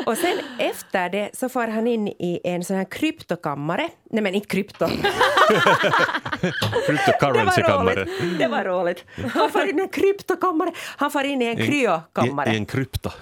Och 0.07 0.17
sen 0.19 0.39
efter 0.59 1.09
det 1.11 1.31
så 1.33 1.49
far 1.49 1.69
han 1.69 1.87
in 1.87 2.09
i 2.09 2.41
en 2.45 2.65
sån 2.65 2.77
här 2.77 2.85
kryptokammare. 2.85 3.89
Nej 4.11 4.23
men 4.23 4.35
inte 4.35 4.49
krypto. 4.49 4.87
Roligt. 7.23 8.39
Det 8.39 8.49
var 8.49 8.65
roligt. 8.65 9.05
Han 9.35 9.51
far 9.51 9.71
in 9.71 9.79
i 9.79 9.83
en 9.83 9.89
kryptokammare. 9.89 10.73
Han 10.97 11.11
far 11.11 11.25
in 11.25 11.43
i 11.43 11.45
en 11.45 11.57
kryokammare. 11.57 12.51
I, 12.51 12.55
I 12.55 12.57
en 12.57 12.67
krypta. 12.67 13.13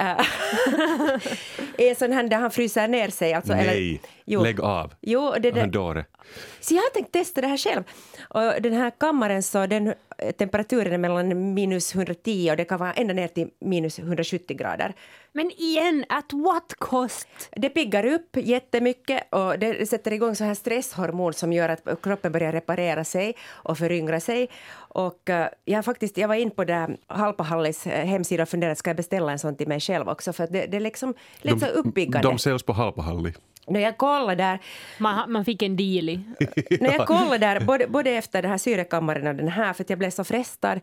I 1.78 1.88
en 1.88 1.96
sån 1.96 2.12
här 2.12 2.28
där 2.28 2.36
han 2.36 2.50
fryser 2.50 2.88
ner 2.88 3.08
sig. 3.08 3.34
Alltså, 3.34 3.52
Nej. 3.52 3.68
Eller, 3.68 3.98
Jo. 4.24 4.42
Lägg 4.42 4.60
av. 4.60 4.94
Jo, 5.00 5.34
det, 5.40 5.50
det, 5.50 5.66
dåre. 5.66 6.04
Så 6.60 6.74
jag 6.74 6.82
har 6.82 6.90
tänkt 6.90 7.12
testa 7.12 7.40
det 7.40 7.46
här 7.46 7.56
själv. 7.56 7.82
Och 8.28 8.62
den 8.62 8.72
här 8.72 8.92
kammaren 9.00 9.42
så 9.42 9.66
den 9.66 9.94
temperaturen 10.38 10.92
är 10.92 10.98
mellan 10.98 11.54
minus 11.54 11.94
110 11.94 12.48
och 12.50 12.56
det 12.56 12.64
kan 12.64 12.78
vara 12.78 12.92
ända 12.92 13.14
ner 13.14 13.28
till 13.28 13.48
minus 13.60 13.98
170 13.98 14.56
grader. 14.56 14.94
Men 15.32 15.50
igen, 15.50 16.04
at 16.08 16.32
what 16.32 16.74
cost? 16.78 17.28
Det 17.50 17.68
piggar 17.68 18.06
upp 18.06 18.36
jättemycket 18.36 19.34
och 19.34 19.58
det 19.58 19.88
sätter 19.88 20.12
igång 20.12 20.36
så 20.36 20.44
här 20.44 20.54
stresshormon 20.54 21.32
som 21.32 21.52
gör 21.52 21.68
att 21.68 22.02
kroppen 22.02 22.32
börjar 22.32 22.52
reparera 22.52 23.04
sig 23.04 23.36
och 23.48 23.78
föryngra 23.78 24.20
sig. 24.20 24.48
Och 24.72 25.28
uh, 25.30 25.46
jag, 25.64 25.84
faktiskt, 25.84 26.16
jag 26.16 26.28
var 26.28 26.34
in 26.34 26.50
på 26.50 26.64
där 26.64 26.96
Halpahallis 27.06 27.86
eh, 27.86 28.06
hemsida 28.06 28.42
och 28.42 28.48
funderade 28.48 28.76
ska 28.76 28.90
jag 28.90 28.96
beställa 28.96 29.32
en 29.32 29.38
sån 29.38 29.56
till 29.56 29.68
mig 29.68 29.80
själv 29.80 30.08
också 30.08 30.32
för 30.32 30.46
det, 30.46 30.66
det 30.66 30.76
är 30.76 30.80
liksom 30.80 31.14
lite 31.40 31.60
så 31.60 31.66
uppiggande. 31.66 32.28
de 32.28 32.38
säljs 32.38 32.62
på 32.62 32.72
Halpahalli. 32.72 33.32
När 33.66 33.80
jag 33.80 33.98
kollade 33.98 34.34
där 34.34 34.58
Man, 34.98 35.32
man 35.32 35.44
fick 35.44 35.62
en 35.62 35.76
deal. 35.76 36.20
När 36.80 36.92
jag 36.92 37.06
kollade 37.06 37.38
där, 37.38 37.60
både, 37.60 37.86
både 37.86 38.10
efter 38.10 38.42
den 38.42 38.50
här 38.50 38.58
syrekammaren 38.58 39.26
och 39.26 39.34
den 39.34 39.48
här, 39.48 39.72
för 39.72 39.84
att 39.84 39.90
jag 39.90 39.98
blev 39.98 40.10
så 40.10 40.24
frestad. 40.24 40.80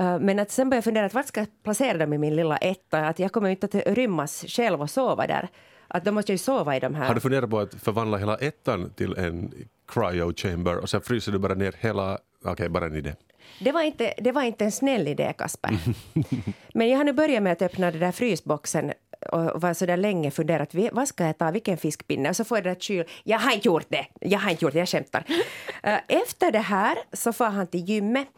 Uh, 0.00 0.18
men 0.18 0.38
att 0.38 0.50
sen 0.50 0.70
började 0.70 0.76
jag 0.76 0.84
fundera, 0.84 1.06
att 1.06 1.14
vart 1.14 1.26
ska 1.26 1.40
jag 1.40 1.48
placera 1.62 1.98
dem 1.98 2.12
i 2.12 2.18
min 2.18 2.36
lilla 2.36 2.56
etta? 2.56 2.98
Att 2.98 3.18
jag 3.18 3.32
kommer 3.32 3.50
inte 3.50 3.66
att 3.66 3.96
rymmas 3.96 4.44
själv 4.48 4.82
och 4.82 4.90
sova 4.90 5.26
där. 5.26 5.48
Att 5.88 6.04
då 6.04 6.12
måste 6.12 6.32
jag 6.32 6.34
ju 6.34 6.38
sova 6.38 6.76
i 6.76 6.80
de 6.80 6.94
här. 6.94 7.06
Har 7.06 7.14
du 7.14 7.20
funderat 7.20 7.50
på 7.50 7.58
att 7.58 7.74
förvandla 7.74 8.18
hela 8.18 8.36
ettan 8.36 8.90
till 8.90 9.14
en 9.18 9.52
cryo 9.88 10.32
chamber 10.36 10.76
och 10.76 10.90
sen 10.90 11.00
fryser 11.00 11.32
du 11.32 11.38
bara 11.38 11.54
ner 11.54 11.74
hela... 11.80 12.18
Okej, 12.44 12.68
bara 12.68 12.86
en 12.86 12.94
idé. 12.94 13.14
Det 13.60 13.72
var, 13.72 13.82
inte, 13.82 14.14
det 14.18 14.32
var 14.32 14.42
inte 14.42 14.64
en 14.64 14.72
snäll 14.72 15.08
idé, 15.08 15.32
Kasper. 15.38 15.78
Men 16.74 16.88
jag 16.88 16.96
har 16.96 17.04
nu 17.04 17.12
börjat 17.12 17.42
med 17.42 17.52
att 17.52 17.62
öppna 17.62 17.90
den 17.90 18.00
där 18.00 18.12
frysboxen 18.12 18.92
och 19.32 19.60
var 19.60 19.74
så 19.74 19.86
där 19.86 19.96
länge 19.96 20.30
funderat, 20.30 20.74
"Vi- 20.74 20.90
vad 20.92 21.08
ska 21.08 21.26
jag 21.26 21.38
ta, 21.38 21.50
vilken 21.50 21.76
fiskpinne? 21.76 22.28
Och 22.28 22.36
så 22.36 22.44
får 22.44 22.58
jag 22.58 22.64
det 22.64 22.70
där 22.70 22.80
kyl... 22.80 23.04
Jag 23.24 23.38
har 23.38 23.52
inte 23.52 23.68
gjort 23.68 23.86
det! 23.88 24.06
Jag 24.20 24.38
har 24.38 24.50
inte 24.50 24.64
gjort 24.64 24.72
det, 24.72 24.78
jag 24.78 24.88
skämtar. 24.88 25.24
Eh, 25.82 25.98
Efter 26.08 26.52
det 26.52 26.58
här 26.58 26.98
så 27.12 27.32
får 27.32 27.44
han 27.44 27.66
till 27.66 27.88
gymmet 27.88 28.28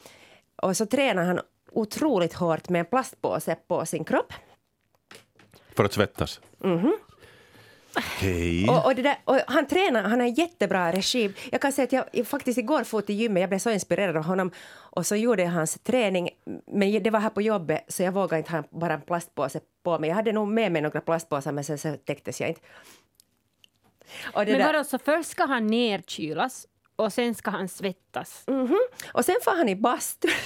och 0.63 0.77
så 0.77 0.87
tränar 0.87 1.25
han 1.25 1.41
otroligt 1.73 2.35
hårt 2.35 2.69
med 2.69 2.79
en 2.81 2.87
plastpåse 2.87 3.57
på 3.69 3.87
sin 3.87 4.05
kropp. 4.05 4.33
För 5.77 5.85
att 5.85 5.93
svettas. 5.93 6.41
Okej. 7.97 8.69
Och, 8.69 8.87
och, 8.87 8.95
det 8.95 9.03
där, 9.03 9.17
och 9.25 9.41
han 9.47 9.67
tränar, 9.67 10.03
han 10.03 10.21
har 10.21 10.27
jättebra 10.27 10.93
regim. 10.93 11.35
Jag 11.53 11.61
kan 11.61 11.73
säga 11.73 11.85
att 11.85 11.93
jag 11.93 12.05
jag 12.13 12.27
faktiskt 12.27 12.59
igår 12.59 12.85
for 12.85 13.01
till 13.01 13.15
gymmet, 13.15 13.41
jag 13.41 13.49
blev 13.49 13.59
så 13.59 13.71
inspirerad 13.71 14.17
av 14.17 14.25
honom 14.25 14.51
och 14.69 15.07
så 15.07 15.17
gjorde 15.17 15.43
jag 15.43 15.51
hans 15.51 15.79
träning. 15.85 16.31
Men 16.67 17.03
det 17.03 17.11
var 17.11 17.21
här 17.21 17.31
på 17.31 17.43
jobbet 17.43 17.85
så 17.89 18.03
jag 18.03 18.13
vågade 18.13 18.39
inte 18.39 18.53
ha 18.53 18.63
bara 18.71 18.95
en 18.95 19.01
plastpåse 19.01 19.61
på 19.83 19.99
mig. 19.99 20.09
Jag 20.09 20.15
hade 20.15 20.33
nog 20.33 20.49
med 20.49 20.73
mig 20.73 20.83
några 20.83 21.01
plastpåsar 21.01 21.53
men 21.53 21.65
sen 21.65 21.79
så 21.79 21.97
täcktes 21.97 22.41
jag 22.41 22.49
inte. 22.49 22.61
Och, 24.23 24.47
det 24.47 24.53
Men 24.53 24.61
där, 24.61 24.67
vadå, 24.73 24.85
så 24.85 24.99
först 24.99 25.31
ska 25.31 25.45
han 25.45 25.67
nerkylas 25.67 26.67
och 26.97 27.13
sen 27.13 27.35
ska 27.35 27.51
han 27.51 27.69
svettas? 27.69 28.45
Mhm. 28.47 28.79
och 29.13 29.25
sen 29.25 29.37
får 29.45 29.57
han 29.57 29.69
i 29.69 29.77
bastu. 29.77 30.29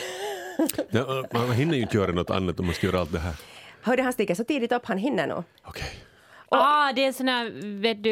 Ja, 0.90 1.24
man 1.32 1.52
hinner 1.52 1.74
ju 1.74 1.82
inte 1.82 1.96
göra 1.96 2.12
något 2.12 2.30
annat 2.30 2.60
om 2.60 2.66
man 2.66 2.74
ska 2.74 2.86
göra 2.86 3.00
allt 3.00 3.12
det 3.12 3.18
här. 3.18 3.34
Hörde 3.82 4.02
han 4.02 4.12
stiger 4.12 4.34
så 4.34 4.44
tidigt 4.44 4.72
upp, 4.72 4.86
han 4.86 4.98
hinner 4.98 5.26
nog. 5.26 5.44
Okej. 5.62 6.09
Ah, 6.58 6.92
det 6.92 7.02
är 7.02 7.06
en 7.06 7.12
sån 7.12 7.28
här, 7.28 7.50
vet 7.80 8.02
du, 8.02 8.10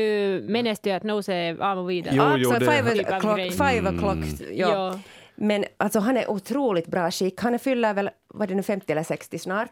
menestyö 0.49 0.97
att 0.97 1.03
nå 1.03 1.23
se 1.23 1.57
aamu 1.61 1.87
vidare. 1.87 2.15
Jo, 2.17 2.23
alltså, 2.23 2.53
jo, 2.55 2.59
det- 2.59 2.67
five 2.77 2.93
Typ 2.95 3.07
av 3.09 3.21
o'clock, 3.21 3.37
grej. 3.37 3.51
five 3.51 3.91
o'clock 3.91 4.43
ja. 4.53 4.69
Ja. 4.73 4.99
Men 5.35 5.65
alltså, 5.77 5.99
han 6.01 6.17
är 6.17 6.31
otroligt 6.31 6.87
bra 6.87 7.11
skick. 7.11 7.41
Han 7.41 7.59
fyller 7.59 7.95
väl, 7.95 8.11
vad 8.29 8.43
är 8.43 8.47
det 8.49 8.55
nu, 8.55 8.63
50 8.63 8.93
eller 8.93 9.03
60 9.03 9.39
snart? 9.39 9.71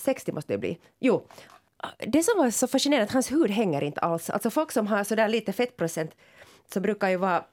60 0.00 0.32
måste 0.32 0.52
det 0.52 0.58
bli. 0.58 0.78
Jo. 1.00 1.26
Det 1.98 2.22
som 2.22 2.38
var 2.38 2.50
så 2.50 2.66
fascinerande 2.66 3.04
att 3.04 3.12
hans 3.12 3.32
hud 3.32 3.50
hänger 3.50 3.82
inte 3.84 4.00
alls. 4.00 4.30
Alltså 4.30 4.50
folk 4.50 4.72
som 4.72 4.86
har 4.86 5.04
så 5.04 5.14
där 5.14 5.28
lite 5.28 5.52
fettprocent 5.52 6.10
så 6.72 6.80
brukar 6.80 7.08
ju 7.08 7.16
vara 7.16 7.44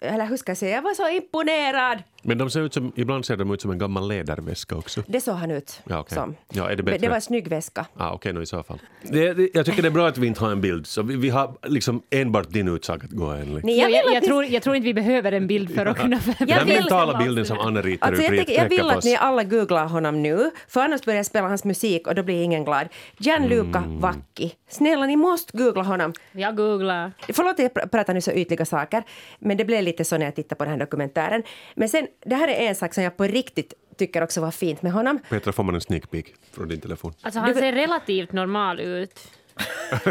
eller 0.00 0.26
hur 0.26 0.36
ska 0.36 0.50
jag 0.50 0.58
säga, 0.58 0.74
jag 0.74 0.82
var 0.82 0.94
så 0.94 1.08
imponerad. 1.08 2.02
Men 2.28 2.38
de 2.38 2.50
ser 2.50 2.60
ut 2.60 2.74
som, 2.74 2.92
ibland 2.96 3.24
ser 3.24 3.36
de 3.36 3.50
ut 3.54 3.60
som 3.62 3.70
en 3.70 3.78
gammal 3.78 4.08
läderväska 4.08 4.76
också. 4.76 5.02
Det 5.06 5.20
såg 5.20 5.34
han 5.34 5.50
ut 5.50 5.80
Ja, 5.88 6.00
okej. 6.00 6.14
som. 6.14 6.34
Ja, 6.52 6.70
är 6.70 6.76
det 6.76 6.82
bättre? 6.82 6.98
det 6.98 7.08
var 7.08 7.14
en 7.16 7.22
snygg 7.22 7.48
väska. 7.48 7.86
Ah, 7.96 8.12
Okej, 8.12 8.32
nu 8.32 8.42
i 8.42 8.46
så 8.46 8.62
fall. 8.62 8.78
Det, 9.02 9.32
det, 9.34 9.50
jag 9.54 9.66
tycker 9.66 9.82
det 9.82 9.88
är 9.88 9.92
bra 9.92 10.08
att 10.08 10.18
vi 10.18 10.26
inte 10.26 10.40
har 10.40 10.50
en 10.52 10.60
bild, 10.60 10.86
så 10.86 11.02
vi, 11.02 11.16
vi 11.16 11.28
har 11.30 11.54
liksom 11.66 12.02
enbart 12.10 12.50
din 12.50 12.68
utsak 12.68 13.04
att 13.04 13.10
gå 13.10 13.26
enligt. 13.26 13.64
Nej, 13.64 13.78
Jag, 13.78 13.90
jag, 13.90 14.14
jag, 14.14 14.24
tror, 14.24 14.44
jag 14.44 14.62
tror 14.62 14.76
inte 14.76 14.84
vi 14.86 14.94
behöver 14.94 15.32
en 15.32 15.46
bild 15.46 15.74
för 15.74 15.86
att 15.86 15.98
kunna... 15.98 16.20
Den 16.38 16.48
här 16.48 16.64
vill- 16.64 16.74
mentala 16.74 17.18
bilden 17.18 17.46
som 17.46 17.58
Anna 17.58 17.82
ritar 17.82 18.06
Alltså 18.06 18.22
ut 18.22 18.28
jag, 18.28 18.46
tycker, 18.46 18.62
jag 18.62 18.68
vill 18.68 18.80
att 18.90 19.04
ni 19.04 19.16
alla 19.16 19.44
googlar 19.44 19.86
honom 19.86 20.22
nu, 20.22 20.50
för 20.68 20.80
annars 20.80 21.02
börjar 21.04 21.16
jag 21.18 21.26
spela 21.26 21.48
hans 21.48 21.64
musik 21.64 22.06
och 22.06 22.14
då 22.14 22.22
blir 22.22 22.42
ingen 22.42 22.64
glad. 22.64 22.88
Gianluca 23.18 23.78
Mm. 23.78 24.00
Vacchi. 24.00 24.54
Snälla, 24.70 25.06
ni 25.06 25.16
måste 25.16 25.56
googla 25.58 25.82
honom. 25.82 26.12
Jag 26.32 26.56
googlar. 26.56 27.12
Förlåt 27.28 27.52
att 27.52 27.58
jag 27.58 27.72
pr- 27.72 27.88
pratar 27.88 28.14
nu 28.14 28.20
så 28.20 28.30
ytliga 28.32 28.64
saker, 28.64 29.02
men 29.38 29.56
det 29.56 29.64
blev 29.64 29.82
lite 29.82 30.04
så 30.04 30.18
när 30.18 30.24
jag 30.24 30.34
tittade 30.34 30.54
på 30.58 30.64
den 30.64 30.72
här 30.72 30.80
dokumentären. 30.80 31.42
Men 31.74 31.88
sen, 31.88 32.06
det 32.24 32.34
här 32.34 32.48
är 32.48 32.68
en 32.68 32.74
sak 32.74 32.94
som 32.94 33.02
jag 33.04 33.16
på 33.16 33.24
riktigt 33.24 33.74
tycker 33.98 34.22
också 34.22 34.40
var 34.40 34.50
fint 34.50 34.82
med 34.82 34.92
honom. 34.92 35.18
Petra, 35.28 35.52
får 35.52 35.62
man 35.64 35.74
en 35.74 35.80
sneak 35.80 36.10
peek 36.10 36.34
från 36.52 36.68
din 36.68 36.80
telefon? 36.80 37.12
Alltså 37.22 37.40
han 37.40 37.54
ser 37.54 37.72
relativt 37.72 38.32
normal 38.32 38.80
ut. 38.80 39.20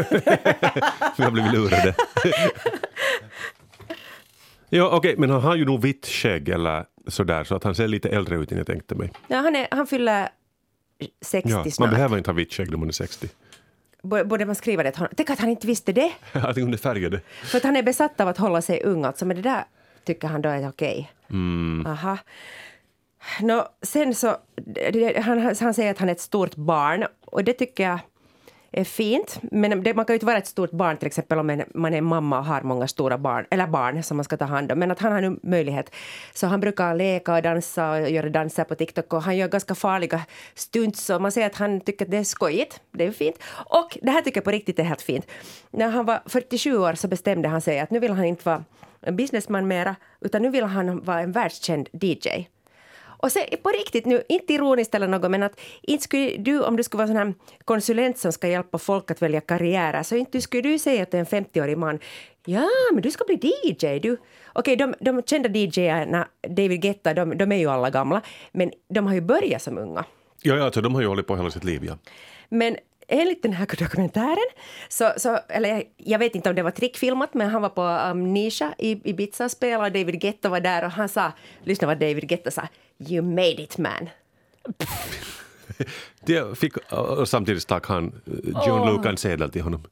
Vi 1.16 1.24
har 1.24 1.30
blivit 1.30 1.52
lurade. 1.52 1.94
ja, 4.68 4.90
okej, 4.96 5.14
men 5.18 5.30
han 5.30 5.40
har 5.40 5.56
ju 5.56 5.64
nog 5.64 5.82
vitt 5.82 6.06
skägg 6.06 6.48
eller 6.48 6.84
sådär, 7.06 7.44
så 7.44 7.54
att 7.56 7.64
han 7.64 7.74
ser 7.74 7.88
lite 7.88 8.08
äldre 8.08 8.36
ut 8.36 8.52
än 8.52 8.58
jag 8.58 8.66
tänkte 8.66 8.94
mig. 8.94 9.10
Ja, 9.28 9.36
han, 9.36 9.56
är, 9.56 9.68
han 9.70 9.86
fyller 9.86 10.28
60 11.20 11.50
Ja, 11.50 11.56
man 11.56 11.70
snart. 11.70 11.90
behöver 11.90 12.18
inte 12.18 12.30
ha 12.30 12.34
vitt 12.34 12.52
skägg 12.52 12.70
när 12.70 12.78
man 12.78 12.88
är 12.88 12.92
60. 12.92 13.28
Bo- 14.02 14.24
Borde 14.24 14.46
man 14.46 14.54
skriva 14.54 14.82
det 14.82 14.90
till 14.90 14.98
honom? 14.98 15.12
Tänk 15.16 15.30
att 15.30 15.38
han 15.38 15.48
inte 15.50 15.66
visste 15.66 15.92
det! 15.92 16.12
Jag 16.32 16.42
tänkte 16.42 16.62
om 16.62 16.70
det 16.70 16.78
färgade. 16.78 17.20
För 17.44 17.56
att 17.58 17.64
han 17.64 17.76
är 17.76 17.82
besatt 17.82 18.20
av 18.20 18.28
att 18.28 18.38
hålla 18.38 18.62
sig 18.62 18.82
ung, 18.84 19.04
alltså, 19.04 19.26
men 19.26 19.36
det 19.36 19.42
där 19.42 19.64
tycker 20.08 20.28
han 20.28 20.42
då 20.42 20.48
är 20.48 20.68
okej. 20.68 21.12
Mm. 21.30 21.86
Aha. 21.86 22.18
Nå, 23.40 23.68
sen 23.82 24.14
så, 24.14 24.36
han, 25.16 25.56
han 25.60 25.74
säger 25.74 25.90
att 25.90 25.98
han 25.98 26.08
är 26.08 26.12
ett 26.12 26.20
stort 26.20 26.56
barn 26.56 27.04
och 27.26 27.44
det 27.44 27.52
tycker 27.52 27.84
jag 27.84 27.98
är 28.72 28.84
fint. 28.84 29.38
Men 29.42 29.82
det, 29.82 29.94
man 29.94 30.04
kan 30.04 30.14
ju 30.14 30.16
inte 30.16 30.26
vara 30.26 30.38
ett 30.38 30.46
stort 30.46 30.70
barn 30.70 30.96
till 30.96 31.06
exempel 31.06 31.38
om 31.38 31.50
en, 31.50 31.62
man 31.74 31.94
är 31.94 32.00
mamma 32.00 32.38
och 32.38 32.44
har 32.44 32.62
många 32.62 32.88
stora 32.88 33.18
barn, 33.18 33.46
eller 33.50 33.66
barn 33.66 34.02
som 34.02 34.16
man 34.16 34.24
ska 34.24 34.36
ta 34.36 34.44
hand 34.44 34.72
om. 34.72 34.78
Men 34.78 34.90
att 34.90 34.98
han 34.98 35.12
har 35.12 35.20
nu 35.20 35.38
möjlighet. 35.42 35.94
Så 36.34 36.46
han 36.46 36.60
brukar 36.60 36.94
leka 36.94 37.34
och 37.34 37.42
dansa 37.42 37.90
och 37.90 38.10
göra 38.10 38.28
danser 38.28 38.64
på 38.64 38.74
TikTok 38.74 39.12
och 39.12 39.22
han 39.22 39.36
gör 39.36 39.48
ganska 39.48 39.74
farliga 39.74 40.22
stunts 40.54 41.10
och 41.10 41.22
man 41.22 41.32
ser 41.32 41.46
att 41.46 41.54
han 41.54 41.80
tycker 41.80 42.04
att 42.04 42.10
det 42.10 42.16
är 42.16 42.24
skojigt. 42.24 42.80
Det 42.92 43.06
är 43.06 43.12
fint. 43.12 43.36
Och 43.66 43.98
det 44.02 44.10
här 44.10 44.20
tycker 44.20 44.36
jag 44.36 44.44
på 44.44 44.50
riktigt 44.50 44.78
är 44.78 44.84
helt 44.84 45.02
fint. 45.02 45.26
När 45.70 45.88
han 45.88 46.04
var 46.04 46.20
47 46.26 46.78
år 46.78 46.94
så 46.94 47.08
bestämde 47.08 47.48
han 47.48 47.60
sig 47.60 47.80
att 47.80 47.90
nu 47.90 47.98
vill 47.98 48.12
han 48.12 48.24
inte 48.24 48.44
vara 48.44 48.64
en 49.00 49.16
businessman 49.16 49.68
mera 49.68 49.96
utan 50.20 50.42
nu 50.42 50.50
vill 50.50 50.64
han 50.64 51.04
vara 51.04 51.20
en 51.20 51.32
världskänd 51.32 51.88
DJ. 51.92 52.28
Och 53.18 53.32
sen 53.32 53.42
på 53.62 53.68
riktigt 53.68 54.06
nu, 54.06 54.22
inte 54.28 54.52
ironiskt 54.52 54.94
eller 54.94 55.08
något, 55.08 55.30
men 55.30 55.42
att 55.42 55.60
inte 55.82 56.04
skulle 56.04 56.36
du, 56.36 56.62
om 56.62 56.76
du 56.76 56.82
skulle 56.82 56.98
vara 56.98 57.08
sån 57.08 57.16
här 57.16 57.34
konsulent 57.64 58.18
som 58.18 58.32
ska 58.32 58.48
hjälpa 58.48 58.78
folk 58.78 59.10
att 59.10 59.22
välja 59.22 59.40
karriärer, 59.40 60.02
så 60.02 60.16
inte 60.16 60.40
skulle 60.40 60.62
du 60.62 60.78
säga 60.78 61.02
att 61.02 61.14
en 61.14 61.26
50-årig 61.26 61.78
man, 61.78 61.98
ja, 62.44 62.68
men 62.92 63.02
du 63.02 63.10
ska 63.10 63.24
bli 63.24 63.52
DJ, 63.64 63.98
du. 63.98 64.16
Okej, 64.52 64.76
de, 64.76 64.94
de 65.00 65.22
kända 65.22 65.48
DJarna, 65.48 66.28
David 66.48 66.82
Guetta, 66.82 67.14
de, 67.14 67.38
de 67.38 67.52
är 67.52 67.56
ju 67.56 67.66
alla 67.66 67.90
gamla, 67.90 68.22
men 68.52 68.70
de 68.88 69.06
har 69.06 69.14
ju 69.14 69.20
börjat 69.20 69.62
som 69.62 69.78
unga. 69.78 70.04
Ja, 70.42 70.56
ja, 70.56 70.64
alltså, 70.64 70.80
de 70.80 70.94
har 70.94 71.02
ju 71.02 71.08
hållit 71.08 71.26
på 71.26 71.36
hela 71.36 71.50
sitt 71.50 71.64
liv, 71.64 71.84
ja. 71.84 71.98
Men 72.48 72.76
enligt 73.08 73.42
den 73.42 73.52
här 73.52 73.66
dokumentären, 73.78 74.48
så, 74.88 75.12
så, 75.16 75.38
eller 75.48 75.82
jag, 75.96 76.18
vet 76.18 76.34
inte 76.34 76.48
om 76.48 76.56
det 76.56 76.62
var 76.62 76.70
trickfilmat, 76.70 77.34
men 77.34 77.50
han 77.50 77.62
var 77.62 77.68
på 77.68 77.82
Amnesia 77.82 78.74
i 78.78 79.10
Ibiza 79.10 79.44
och 79.44 79.50
spelade 79.50 79.86
och 79.86 79.92
David 79.92 80.20
Guetta 80.20 80.48
var 80.48 80.60
där 80.60 80.84
och 80.84 80.90
han 80.90 81.08
sa, 81.08 81.32
lyssna 81.64 81.86
vad 81.86 81.98
David 81.98 82.28
Guetta 82.28 82.50
sa, 82.50 82.62
you 82.98 83.22
made 83.22 83.62
it 83.62 83.78
man. 83.78 84.08
Det 86.20 86.58
fick, 86.58 86.76
och 86.92 87.28
samtidigt 87.28 87.62
stack 87.62 87.86
han 87.86 88.06
eh, 88.26 88.66
John 88.66 88.88
Luke 88.88 89.08
en 89.08 89.16
sedel 89.16 89.50
till 89.50 89.62
honom. 89.62 89.82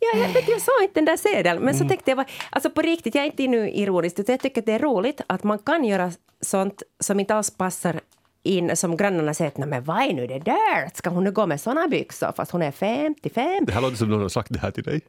Ja, 0.00 0.18
jag, 0.18 0.28
vet, 0.28 0.48
jag 0.48 0.60
sa 0.60 0.82
inte 0.82 0.94
den 0.94 1.04
där 1.04 1.16
sedeln, 1.16 1.64
men 1.64 1.74
så 1.74 1.88
tänkte 1.88 2.10
jag, 2.10 2.24
alltså 2.50 2.70
på 2.70 2.82
riktigt, 2.82 3.14
jag 3.14 3.22
är 3.22 3.26
inte 3.26 3.46
nu 3.46 3.70
ironiskt, 3.70 4.18
utan 4.18 4.32
jag 4.32 4.40
tycker 4.40 4.60
att 4.60 4.66
det 4.66 4.72
är 4.72 4.78
roligt 4.78 5.20
att 5.26 5.44
man 5.44 5.58
kan 5.58 5.84
göra 5.84 6.12
sånt 6.40 6.82
som 7.00 7.20
inte 7.20 7.34
alls 7.34 7.50
passar 7.50 8.00
in, 8.48 8.76
som 8.76 8.96
grannarna 8.96 9.34
säger 9.34 9.48
att 9.50 9.58
"Nej, 9.58 9.68
men 9.68 9.84
vad 9.84 10.02
är 10.02 10.12
nu 10.14 10.26
det 10.26 10.38
där? 10.38 10.90
Ska 10.94 11.10
hon 11.10 11.24
nu 11.24 11.32
gå 11.32 11.46
med 11.46 11.60
såna 11.60 11.88
byxor 11.88 12.32
fast 12.36 12.50
hon 12.52 12.62
är 12.62 12.70
55? 12.70 13.64
Det 13.66 13.72
här 13.72 13.80
låter 13.80 13.96
som 13.96 14.08
någon 14.10 14.22
har 14.22 14.28
sagt 14.28 14.52
det 14.52 14.58
här 14.60 14.70
till 14.70 14.84
dig. 14.84 15.00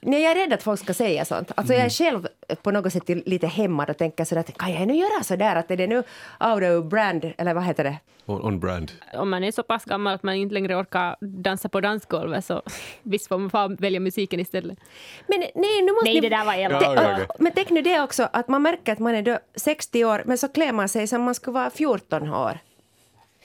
Nej, 0.00 0.22
jag 0.22 0.30
är 0.32 0.34
rädd 0.34 0.52
att 0.52 0.62
folk 0.62 0.80
ska 0.80 0.94
säga 0.94 1.24
sånt. 1.24 1.52
Alltså 1.54 1.74
jag 1.74 1.84
är 1.84 1.90
själv 1.90 2.28
på 2.62 2.70
något 2.70 2.92
sätt 2.92 3.08
lite 3.08 3.46
hämmad 3.46 3.90
och 3.90 3.98
tänker 3.98 4.24
sådär 4.24 4.40
att 4.40 4.58
kan 4.58 4.72
jag 4.72 4.88
nu 4.88 4.94
göra 4.94 5.22
sådär 5.22 5.56
att 5.56 5.70
är 5.70 5.76
det 5.76 5.86
nu 5.86 5.96
out 6.40 6.62
of 6.62 6.90
brand, 6.90 7.32
eller 7.38 7.54
vad 7.54 7.64
heter 7.64 7.84
det? 7.84 7.98
On, 8.26 8.42
on 8.42 8.60
brand. 8.60 8.92
Om 9.14 9.30
man 9.30 9.44
är 9.44 9.52
så 9.52 9.62
pass 9.62 9.84
gammal 9.84 10.14
att 10.14 10.22
man 10.22 10.34
inte 10.34 10.54
längre 10.54 10.76
orkar 10.76 11.16
dansa 11.20 11.68
på 11.68 11.80
dansgolvet 11.80 12.44
så 12.44 12.62
visst 13.02 13.28
får 13.28 13.38
man 13.38 13.50
fan 13.50 13.74
välja 13.76 14.00
musiken 14.00 14.40
istället. 14.40 14.78
Men 15.26 15.38
nej, 15.40 15.82
nu 15.82 15.92
måste 15.92 16.04
Nej, 16.04 16.14
ni... 16.14 16.20
det 16.20 16.36
där 16.36 16.44
var 16.44 16.54
elakt. 16.54 16.84
Ja, 16.84 16.94
ja, 16.94 17.18
ja. 17.18 17.26
Men 17.38 17.52
tänk 17.54 17.70
nu 17.70 17.82
det 17.82 18.00
också, 18.00 18.28
att 18.32 18.48
man 18.48 18.62
märker 18.62 18.92
att 18.92 18.98
man 18.98 19.14
är 19.14 19.22
då 19.22 19.38
60 19.54 20.04
år, 20.04 20.22
men 20.26 20.38
så 20.38 20.48
klär 20.48 20.72
man 20.72 20.88
sig 20.88 21.06
som 21.06 21.22
man 21.22 21.34
skulle 21.34 21.54
vara 21.54 21.70
14 21.70 22.28
år. 22.28 22.58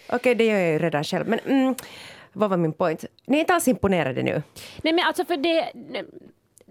Okej, 0.10 0.36
det 0.36 0.46
gör 0.46 0.60
jag 0.60 0.72
ju 0.72 0.80
redan 0.80 1.04
själv, 1.04 1.28
men 1.28 1.40
mm, 1.40 1.76
vad 2.34 2.50
var 2.50 2.58
min 2.58 2.74
point? 2.74 3.06
Ni 3.26 3.38
är 3.38 3.42
inte 3.42 3.54
alls 3.54 3.68
imponerade 3.68 4.24
nu. 4.24 4.44
Nej 4.82 4.94
men 4.94 5.00
alltså 5.00 5.26
för 5.26 5.38
det, 5.38 5.72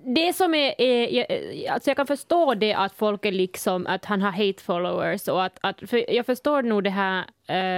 det 0.05 0.33
som 0.33 0.55
är, 0.55 0.81
är 0.81 1.09
jag, 1.09 1.27
alltså 1.67 1.91
jag 1.91 1.97
kan 1.97 2.07
förstå 2.07 2.55
det 2.55 2.73
att 2.73 2.95
folk 2.95 3.25
är 3.25 3.33
liksom, 3.33 3.87
att 3.87 4.05
han 4.05 4.23
har 4.23 4.31
hate 4.31 4.63
followers 4.63 5.29
och 5.29 5.45
att, 5.45 5.59
att 5.61 5.91
för 5.91 6.11
jag 6.11 6.27
förstår 6.27 6.63
nog 6.63 6.85
det 6.85 6.91
här 6.91 7.25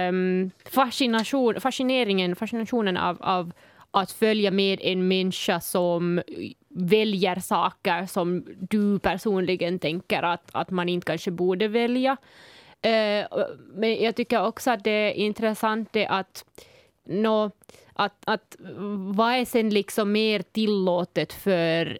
um, 0.09 0.51
fascination, 0.65 1.61
fascineringen, 1.61 2.35
fascinationen 2.35 2.97
av, 2.97 3.17
av 3.21 3.51
att 3.91 4.11
följa 4.11 4.51
med 4.51 4.79
en 4.81 5.07
människa 5.07 5.61
som 5.61 6.21
väljer 6.69 7.35
saker 7.35 8.05
som 8.05 8.45
du 8.69 8.99
personligen 8.99 9.79
tänker 9.79 10.23
att, 10.23 10.49
att 10.51 10.69
man 10.69 10.89
inte 10.89 11.05
kanske 11.05 11.31
borde 11.31 11.67
välja. 11.67 12.11
Uh, 12.85 13.45
men 13.73 14.03
jag 14.03 14.15
tycker 14.15 14.45
också 14.45 14.71
att 14.71 14.83
det 14.83 14.91
är 14.91 15.11
intressant 15.11 15.89
det 15.93 16.07
att 16.07 16.45
no, 17.05 17.51
att, 17.93 18.23
att 18.25 18.55
vad 19.13 19.33
är 19.33 19.45
sen 19.45 19.69
liksom 19.69 20.11
mer 20.11 20.41
tillåtet 20.41 21.33
för 21.33 21.99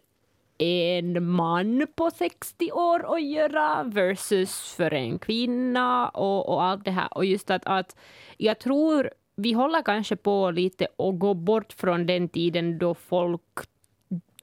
en 0.58 1.30
man 1.30 1.86
på 1.94 2.10
60 2.10 2.72
år 2.72 3.14
att 3.14 3.22
göra 3.22 3.82
versus 3.82 4.74
för 4.74 4.94
en 4.94 5.18
kvinna 5.18 6.08
och, 6.08 6.48
och 6.48 6.62
allt 6.62 6.84
det 6.84 6.90
här. 6.90 7.08
Och 7.10 7.24
just 7.24 7.50
att, 7.50 7.62
att 7.66 7.96
jag 8.36 8.58
tror 8.58 9.10
vi 9.36 9.52
håller 9.52 9.82
kanske 9.82 10.16
på 10.16 10.50
lite 10.50 10.86
och 10.96 11.18
gå 11.18 11.34
bort 11.34 11.72
från 11.72 12.06
den 12.06 12.28
tiden 12.28 12.78
då 12.78 12.94
folk 12.94 13.42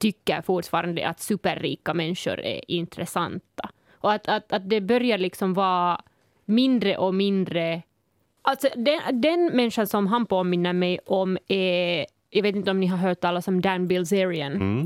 tycker 0.00 0.42
fortfarande 0.42 1.08
att 1.08 1.20
superrika 1.20 1.94
människor 1.94 2.40
är 2.40 2.70
intressanta. 2.70 3.70
Och 3.92 4.12
att, 4.12 4.28
att, 4.28 4.52
att 4.52 4.70
det 4.70 4.80
börjar 4.80 5.18
liksom 5.18 5.54
vara 5.54 6.00
mindre 6.44 6.96
och 6.96 7.14
mindre... 7.14 7.82
Alltså 8.42 8.68
den, 8.76 9.20
den 9.20 9.46
människan 9.46 9.86
som 9.86 10.06
han 10.06 10.26
påminner 10.26 10.72
mig 10.72 10.98
om 11.06 11.38
är... 11.48 12.06
Jag 12.30 12.42
vet 12.42 12.56
inte 12.56 12.70
om 12.70 12.80
ni 12.80 12.86
har 12.86 12.96
hört 12.96 13.20
talas 13.20 13.48
om 13.48 13.60
Dan 13.60 13.88
Bilzerian. 13.88 14.52
Mm. 14.52 14.80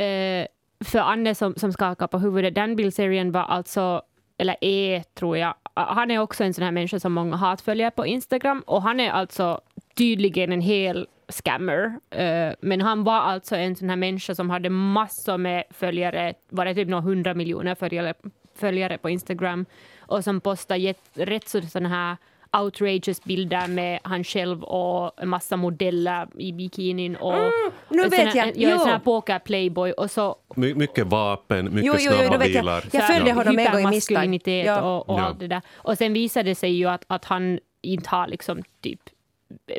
Uh, 0.00 0.46
för 0.84 0.98
Anne 0.98 1.34
som, 1.34 1.54
som 1.54 1.72
skakar 1.72 2.06
på 2.06 2.18
huvudet, 2.18 2.54
den 2.54 2.76
bildserien 2.76 3.32
var 3.32 3.42
alltså, 3.42 4.02
eller 4.38 4.56
är 4.60 5.02
tror 5.02 5.36
jag, 5.36 5.54
han 5.74 6.10
är 6.10 6.18
också 6.18 6.44
en 6.44 6.54
sån 6.54 6.64
här 6.64 6.72
människa 6.72 7.00
som 7.00 7.12
många 7.12 7.36
hatföljer 7.36 7.90
på 7.90 8.06
Instagram 8.06 8.62
och 8.66 8.82
han 8.82 9.00
är 9.00 9.10
alltså 9.10 9.60
tydligen 9.96 10.52
en 10.52 10.60
hel 10.60 11.06
scammer. 11.28 12.00
Eh, 12.10 12.54
men 12.60 12.80
han 12.80 13.04
var 13.04 13.20
alltså 13.20 13.56
en 13.56 13.76
sån 13.76 13.90
här 13.90 13.96
människa 13.96 14.34
som 14.34 14.50
hade 14.50 14.70
massor 14.70 15.38
med 15.38 15.64
följare, 15.70 16.34
var 16.48 16.64
det 16.64 16.74
typ 16.74 16.88
några 16.88 17.02
hundra 17.02 17.34
miljoner 17.34 17.74
följare, 17.74 18.14
följare 18.54 18.98
på 18.98 19.10
Instagram 19.10 19.66
och 20.00 20.24
som 20.24 20.40
postade 20.40 20.94
rätt 21.14 21.48
sådana 21.48 21.88
här 21.88 22.16
outrageous 22.52 23.24
bilder 23.24 23.68
med 23.68 24.00
han 24.02 24.24
själv 24.24 24.62
och 24.62 25.22
en 25.22 25.28
massa 25.28 25.56
modeller 25.56 26.28
i 26.38 26.52
bikinin 26.52 27.16
och 27.16 27.34
mm, 27.34 27.72
nu 27.88 28.08
vet 28.08 28.34
jag. 28.34 28.56
jag 28.56 28.72
är 28.72 28.78
sån 28.78 28.88
här 28.88 28.98
poker-playboy 28.98 29.92
och 29.92 30.10
så... 30.10 30.36
My, 30.54 30.74
mycket 30.74 31.06
vapen, 31.06 31.64
mycket 31.64 31.84
jo, 31.84 31.94
jo, 31.98 32.12
snabba 32.12 32.44
jo, 32.46 32.52
bilar. 32.52 32.84
Jag, 32.92 33.00
jag 33.00 33.06
följde 33.06 33.32
honom 33.32 33.58
en 33.58 33.72
gång 33.72 33.82
i 33.82 33.86
misstag. 33.86 34.40
Ja. 34.46 34.82
och, 34.82 35.08
och 35.08 35.20
ja. 35.20 35.24
allt 35.24 35.40
det 35.40 35.46
där. 35.46 35.62
Och 35.74 35.98
sen 35.98 36.12
visade 36.12 36.50
det 36.50 36.54
sig 36.54 36.70
ju 36.70 36.86
att, 36.86 37.04
att 37.06 37.24
han 37.24 37.58
inte 37.82 38.08
har 38.08 38.26
liksom 38.26 38.62
typ 38.80 39.00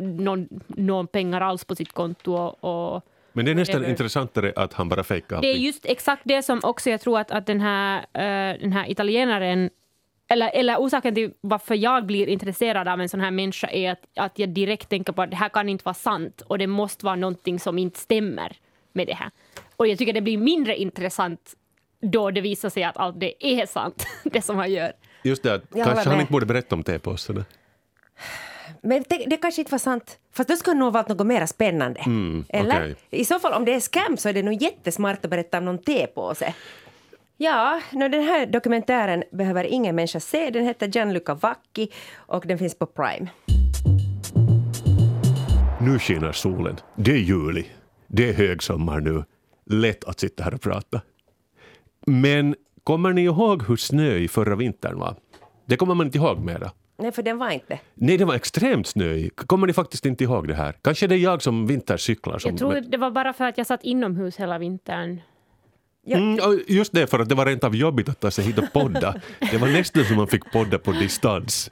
någon, 0.02 0.48
någon 0.68 1.08
pengar 1.08 1.42
alls 1.42 1.66
på 1.66 1.76
sitt 1.76 1.94
konto 1.94 2.34
och, 2.34 2.96
och 2.96 3.06
men 3.34 3.46
det 3.46 3.52
är 3.52 3.56
nästan 3.56 3.86
intressantare 3.86 4.54
att 4.56 4.74
han 4.74 4.90
bara 4.90 5.04
fejkar 5.04 5.42
Det 5.42 5.48
är 5.48 5.58
just 5.58 5.86
exakt 5.86 6.22
det 6.26 6.44
som 6.44 6.60
också 6.64 6.90
jag 6.90 7.02
tror 7.02 7.20
att, 7.20 7.32
att 7.32 7.46
den, 7.46 7.62
här, 7.62 7.98
uh, 8.00 8.62
den 8.62 8.74
här 8.74 8.92
italienaren 8.92 9.70
eller, 10.32 10.52
eller 10.54 10.78
orsaken 10.78 11.16
till 11.16 11.34
varför 11.42 11.76
jag 11.76 12.06
blir 12.06 12.28
intresserad 12.28 12.88
av 12.88 13.02
en 13.02 13.10
sån 13.10 13.20
här 13.20 13.32
människa 13.32 13.68
är 13.68 13.92
att, 13.92 14.02
att 14.16 14.40
jag 14.40 14.50
direkt 14.50 14.90
tänker 14.90 15.14
på 15.14 15.22
att 15.22 15.30
det 15.30 15.36
här 15.36 15.50
kan 15.50 15.70
inte 15.70 15.84
vara 15.84 15.94
sant 15.94 16.42
och 16.42 16.58
det 16.58 16.68
måste 16.68 17.06
vara 17.06 17.16
någonting 17.16 17.60
som 17.60 17.78
inte 17.78 18.00
stämmer 18.00 18.58
med 18.94 19.08
det 19.08 19.14
här. 19.14 19.32
Och 19.76 19.88
jag 19.88 19.98
tycker 19.98 20.14
det 20.14 20.22
blir 20.22 20.38
mindre 20.38 20.76
intressant 20.78 21.54
då 22.02 22.32
det 22.32 22.42
visar 22.42 22.70
sig 22.70 22.84
att 22.84 22.98
allt 22.98 23.20
det 23.20 23.46
är 23.46 23.66
sant, 23.66 24.08
det 24.24 24.42
som 24.42 24.58
han 24.58 24.72
gör. 24.72 24.94
Just 25.24 25.44
det, 25.44 25.62
jag 25.74 25.88
kanske 25.88 26.10
han 26.10 26.20
inte 26.20 26.32
borde 26.32 26.46
berätta 26.46 26.76
om 26.76 26.84
tepåsarna. 26.84 27.46
Men 28.82 29.04
det, 29.10 29.26
det 29.28 29.38
kanske 29.38 29.62
inte 29.62 29.72
var 29.72 29.80
sant. 29.80 30.18
Fast 30.34 30.50
då 30.50 30.56
skulle 30.56 30.76
det 30.76 30.80
nog 30.80 30.94
varit 30.94 31.08
något 31.08 31.28
mer 31.28 31.46
spännande. 31.46 32.00
Mm, 32.00 32.46
Eller? 32.50 32.76
Okay. 32.76 32.96
I 33.10 33.26
så 33.26 33.40
fall, 33.40 33.54
om 33.54 33.66
det 33.66 33.74
är 33.74 33.80
scam 33.80 34.18
så 34.18 34.30
är 34.30 34.34
det 34.34 34.44
nog 34.44 34.62
jättesmart 34.62 35.26
att 35.26 35.32
berätta 35.32 35.58
om 35.58 35.66
någon 35.66 35.78
tepåse. 35.78 36.54
Ja, 37.44 37.82
no, 37.92 38.08
den 38.08 38.24
här 38.24 38.46
dokumentären 38.46 39.24
behöver 39.32 39.64
ingen 39.64 39.96
människa 39.96 40.20
se. 40.20 40.50
Den 40.50 40.66
heter 40.66 40.88
Gianluca 40.88 41.34
Vacchi 41.34 41.92
och 42.16 42.44
den 42.48 42.58
finns 42.58 42.76
på 42.76 42.86
Prime. 42.86 43.30
Nu 45.82 46.00
skiner 46.00 46.32
solen. 46.32 46.78
Det 46.96 47.12
är 47.12 47.18
juli. 47.18 47.66
Det 48.08 48.30
är 48.30 48.34
högsommar 48.34 49.00
nu. 49.00 49.24
Lätt 49.66 50.04
att 50.04 50.20
sitta 50.20 50.44
här 50.44 50.54
och 50.54 50.62
prata. 50.62 51.02
Men 52.06 52.56
kommer 52.84 53.14
ni 53.14 53.24
ihåg 53.24 53.68
hur 53.68 53.76
snöig 53.76 54.32
förra 54.32 54.56
vintern 54.56 55.00
var? 55.00 55.16
Det 55.66 55.78
kommer 55.78 55.96
man 55.96 56.06
inte 56.06 56.18
ihåg 56.18 56.40
mera. 56.40 56.72
Nej, 56.98 57.12
för 57.12 57.24
den 57.24 57.38
var 57.38 57.50
inte. 57.50 57.80
Nej, 57.94 58.18
den 58.18 58.28
var 58.28 58.36
extremt 58.36 58.88
snöig. 58.88 59.36
Kommer 59.36 59.68
ni 59.68 59.74
faktiskt 59.74 60.06
inte 60.06 60.24
ihåg 60.24 60.48
det 60.48 60.56
här? 60.56 60.76
Kanske 60.82 61.08
det 61.08 61.16
är 61.16 61.20
jag 61.20 61.42
som 61.42 61.68
vintercyklar. 61.68 62.40
Som... 62.40 62.50
Jag 62.50 62.60
tror 62.60 62.82
det 62.82 62.98
var 62.98 63.12
bara 63.12 63.34
för 63.34 63.46
att 63.46 63.58
jag 63.58 63.68
satt 63.68 63.84
inomhus 63.84 64.38
hela 64.38 64.58
vintern. 64.58 65.22
Mm, 66.08 66.60
just 66.68 66.94
det, 66.94 67.08
för 67.08 67.20
att 67.20 67.30
det 67.30 67.36
var 67.36 67.46
rent 67.46 67.64
av 67.64 67.76
jobbigt 67.76 68.10
att 68.10 68.20
ta 68.20 68.32
sig 68.32 68.46
hit 68.46 68.58
och 68.58 68.74
podda. 68.74 69.16
Det 69.52 69.58
var 69.58 69.68
nästan 69.68 70.06
som 70.06 70.16
man 70.16 70.28
fick 70.28 70.52
podda 70.52 70.78
på 70.78 70.92
distans. 70.92 71.72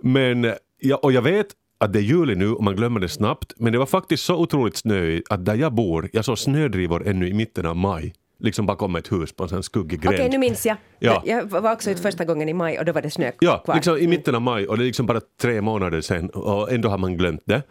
Men, 0.00 0.52
ja, 0.80 0.96
och 0.96 1.12
jag 1.12 1.22
vet 1.22 1.46
att 1.78 1.92
det 1.92 1.98
är 1.98 2.02
juli 2.02 2.34
nu 2.34 2.52
och 2.52 2.64
man 2.64 2.76
glömmer 2.76 3.00
det 3.00 3.08
snabbt, 3.08 3.52
men 3.56 3.72
det 3.72 3.78
var 3.78 3.86
faktiskt 3.86 4.24
så 4.24 4.36
otroligt 4.36 4.76
snöigt 4.76 5.32
att 5.32 5.44
där 5.44 5.54
jag 5.54 5.72
bor, 5.72 6.10
jag 6.12 6.24
såg 6.24 6.38
snödrivor 6.38 7.08
ännu 7.08 7.28
i 7.28 7.34
mitten 7.34 7.66
av 7.66 7.76
maj 7.76 8.14
liksom 8.38 8.66
bakom 8.66 8.96
ett 8.96 9.12
hus 9.12 9.32
på 9.32 9.42
en 9.42 9.48
sån 9.48 9.62
skuggig 9.62 10.00
gränd. 10.00 10.14
Okej, 10.14 10.28
nu 10.28 10.38
minns 10.38 10.66
jag. 10.66 10.76
Ja. 10.98 11.22
Jag 11.26 11.44
var 11.44 11.72
också 11.72 11.90
ut 11.90 12.00
första 12.00 12.24
gången 12.24 12.48
i 12.48 12.52
maj 12.52 12.78
och 12.78 12.84
då 12.84 12.92
var 12.92 13.02
det 13.02 13.10
snö 13.10 13.30
ja, 13.40 13.58
kvar. 13.58 13.60
Ja, 13.66 13.74
liksom 13.74 13.98
i 13.98 14.06
mitten 14.06 14.34
av 14.34 14.42
maj 14.42 14.66
och 14.66 14.78
det 14.78 14.84
är 14.84 14.86
liksom 14.86 15.06
bara 15.06 15.20
tre 15.40 15.60
månader 15.60 16.00
sen 16.00 16.30
och 16.30 16.72
ändå 16.72 16.88
har 16.88 16.98
man 16.98 17.16
glömt 17.16 17.42
det. 17.44 17.62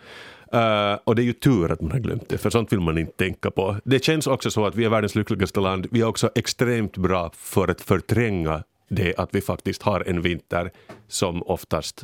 Uh, 0.54 1.00
och 1.04 1.16
det 1.16 1.22
är 1.22 1.26
ju 1.26 1.34
tur 1.34 1.72
att 1.72 1.82
man 1.82 1.92
har 1.92 2.00
glömt 2.00 2.30
det, 2.30 2.38
för 2.38 2.50
sånt 2.50 2.74
vill 2.74 2.80
man 2.80 2.98
inte 2.98 3.18
tänka 3.18 3.52
på. 3.52 3.76
Det 3.84 4.04
känns 4.04 4.28
också 4.28 4.52
så 4.52 4.66
att 4.66 4.76
vi 4.76 4.86
är 4.86 4.90
världens 4.90 5.16
lyckligaste 5.16 5.60
land. 5.60 5.88
Vi 5.92 6.02
är 6.02 6.06
också 6.06 6.30
extremt 6.36 6.98
bra 6.98 7.32
för 7.36 7.68
att 7.68 7.82
förtränga 7.82 8.64
det 8.90 9.16
att 9.18 9.30
vi 9.36 9.42
faktiskt 9.42 9.82
har 9.82 10.04
en 10.08 10.22
vinter 10.22 10.72
som 11.08 11.44
oftast 11.44 12.04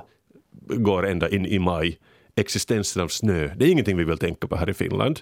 går 0.67 1.08
ända 1.08 1.30
in 1.30 1.45
i 1.45 1.60
maj. 1.60 1.97
Existensen 2.36 3.04
av 3.04 3.08
snö, 3.08 3.49
det 3.56 3.65
är 3.65 3.69
ingenting 3.69 3.97
vi 3.97 4.04
vill 4.04 4.17
tänka 4.17 4.47
på 4.47 4.56
här 4.56 4.69
i 4.69 4.73
Finland. 4.73 5.19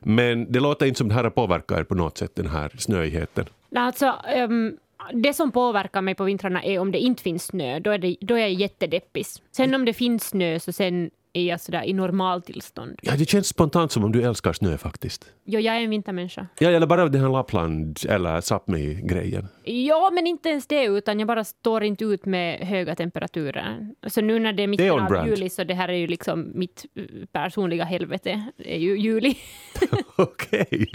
Men 0.00 0.52
det 0.52 0.60
låter 0.60 0.86
inte 0.86 0.98
som 0.98 1.08
det 1.08 1.14
här 1.14 1.30
påverkar 1.30 1.80
er 1.80 1.84
på 1.84 1.94
något 1.94 2.18
sätt, 2.18 2.36
den 2.36 2.46
här 2.46 2.72
snöigheten. 2.78 3.44
Alltså, 3.74 4.14
um, 4.36 4.76
det 5.12 5.34
som 5.34 5.52
påverkar 5.52 6.02
mig 6.02 6.14
på 6.14 6.24
vintrarna 6.24 6.64
är 6.64 6.78
om 6.78 6.92
det 6.92 6.98
inte 6.98 7.22
finns 7.22 7.44
snö. 7.44 7.78
Då 7.78 7.90
är, 7.90 7.98
det, 7.98 8.16
då 8.20 8.34
är 8.34 8.38
jag 8.38 8.52
jättedeppis. 8.52 9.42
Sen 9.50 9.74
om 9.74 9.84
det 9.84 9.92
finns 9.92 10.28
snö 10.28 10.60
så 10.60 10.72
sen 10.72 11.10
är 11.34 11.56
sådär 11.56 11.82
i 11.82 11.92
normaltillstånd. 11.92 12.98
Ja, 13.02 13.12
det 13.16 13.28
känns 13.28 13.46
spontant 13.46 13.92
som 13.92 14.04
om 14.04 14.12
du 14.12 14.22
älskar 14.22 14.52
snö 14.52 14.78
faktiskt. 14.78 15.24
Jo, 15.44 15.60
jag 15.60 15.76
är 15.76 15.80
en 15.80 15.90
vintermänniska. 15.90 16.46
Ja, 16.58 16.70
eller 16.70 16.86
bara 16.86 17.08
den 17.08 17.20
här 17.20 17.28
Lappland 17.28 17.98
eller 18.08 18.40
Sápmi-grejen. 18.40 19.48
Ja, 19.64 20.10
men 20.12 20.26
inte 20.26 20.48
ens 20.48 20.66
det, 20.66 20.84
utan 20.84 21.18
jag 21.18 21.26
bara 21.26 21.44
står 21.44 21.84
inte 21.84 22.04
ut 22.04 22.26
med 22.26 22.58
höga 22.58 22.94
temperaturer. 22.94 23.94
Så 24.06 24.20
nu 24.20 24.38
när 24.38 24.52
det 24.52 24.62
är 24.62 24.66
mitten 24.66 24.90
av 24.90 25.08
brand. 25.08 25.28
juli 25.28 25.50
så 25.50 25.64
det 25.64 25.74
här 25.74 25.88
är 25.88 25.96
ju 25.96 26.06
liksom 26.06 26.52
mitt 26.54 26.84
eh, 26.94 27.04
personliga 27.32 27.84
helvete, 27.84 28.44
det 28.56 28.74
är 28.74 28.78
ju 28.78 28.98
juli. 28.98 29.36
Okej. 30.16 30.66
Okay. 30.70 30.86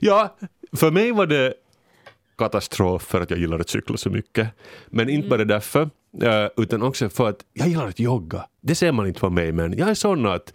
Ja, 0.00 0.36
för 0.76 0.90
mig 0.90 1.12
var 1.12 1.26
det 1.26 1.54
katastrof 2.38 3.02
för 3.02 3.20
att 3.20 3.30
jag 3.30 3.38
gillar 3.38 3.58
att 3.58 3.68
cykla 3.68 3.96
så 3.96 4.10
mycket. 4.10 4.48
Men 4.86 5.08
inte 5.08 5.26
mm. 5.26 5.30
bara 5.30 5.44
därför. 5.44 5.90
Utan 6.56 6.82
också 6.82 7.08
för 7.08 7.28
att 7.28 7.44
jag 7.52 7.68
gillar 7.68 7.88
att 7.88 8.00
jogga. 8.00 8.46
Det 8.60 8.74
ser 8.74 8.92
man 8.92 9.06
inte 9.06 9.20
på 9.20 9.30
mig 9.30 9.52
men 9.52 9.78
jag 9.78 9.88
är 9.88 9.94
sån 9.94 10.26
att 10.26 10.52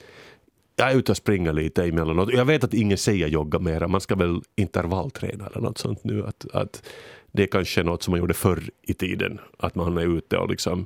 jag 0.75 0.91
är 0.91 0.95
ute 0.95 1.11
och 1.11 1.17
springer 1.17 1.53
lite 1.53 1.83
emellanåt. 1.83 2.33
Jag 2.33 2.45
vet 2.45 2.63
att 2.63 2.73
ingen 2.73 2.97
säger 2.97 3.27
jogga 3.27 3.59
mera, 3.59 3.87
man 3.87 4.01
ska 4.01 4.15
väl 4.15 4.41
intervallträna 4.55 5.47
eller 5.47 5.61
något 5.61 5.77
sånt 5.77 6.03
nu. 6.03 6.25
Att, 6.25 6.45
att 6.53 6.83
det 7.31 7.43
är 7.43 7.47
kanske 7.47 7.83
något 7.83 8.03
som 8.03 8.11
man 8.11 8.19
gjorde 8.19 8.33
förr 8.33 8.63
i 8.81 8.93
tiden, 8.93 9.39
att 9.59 9.75
man 9.75 9.97
är 9.97 10.17
ute 10.17 10.37
och 10.37 10.49
liksom 10.49 10.85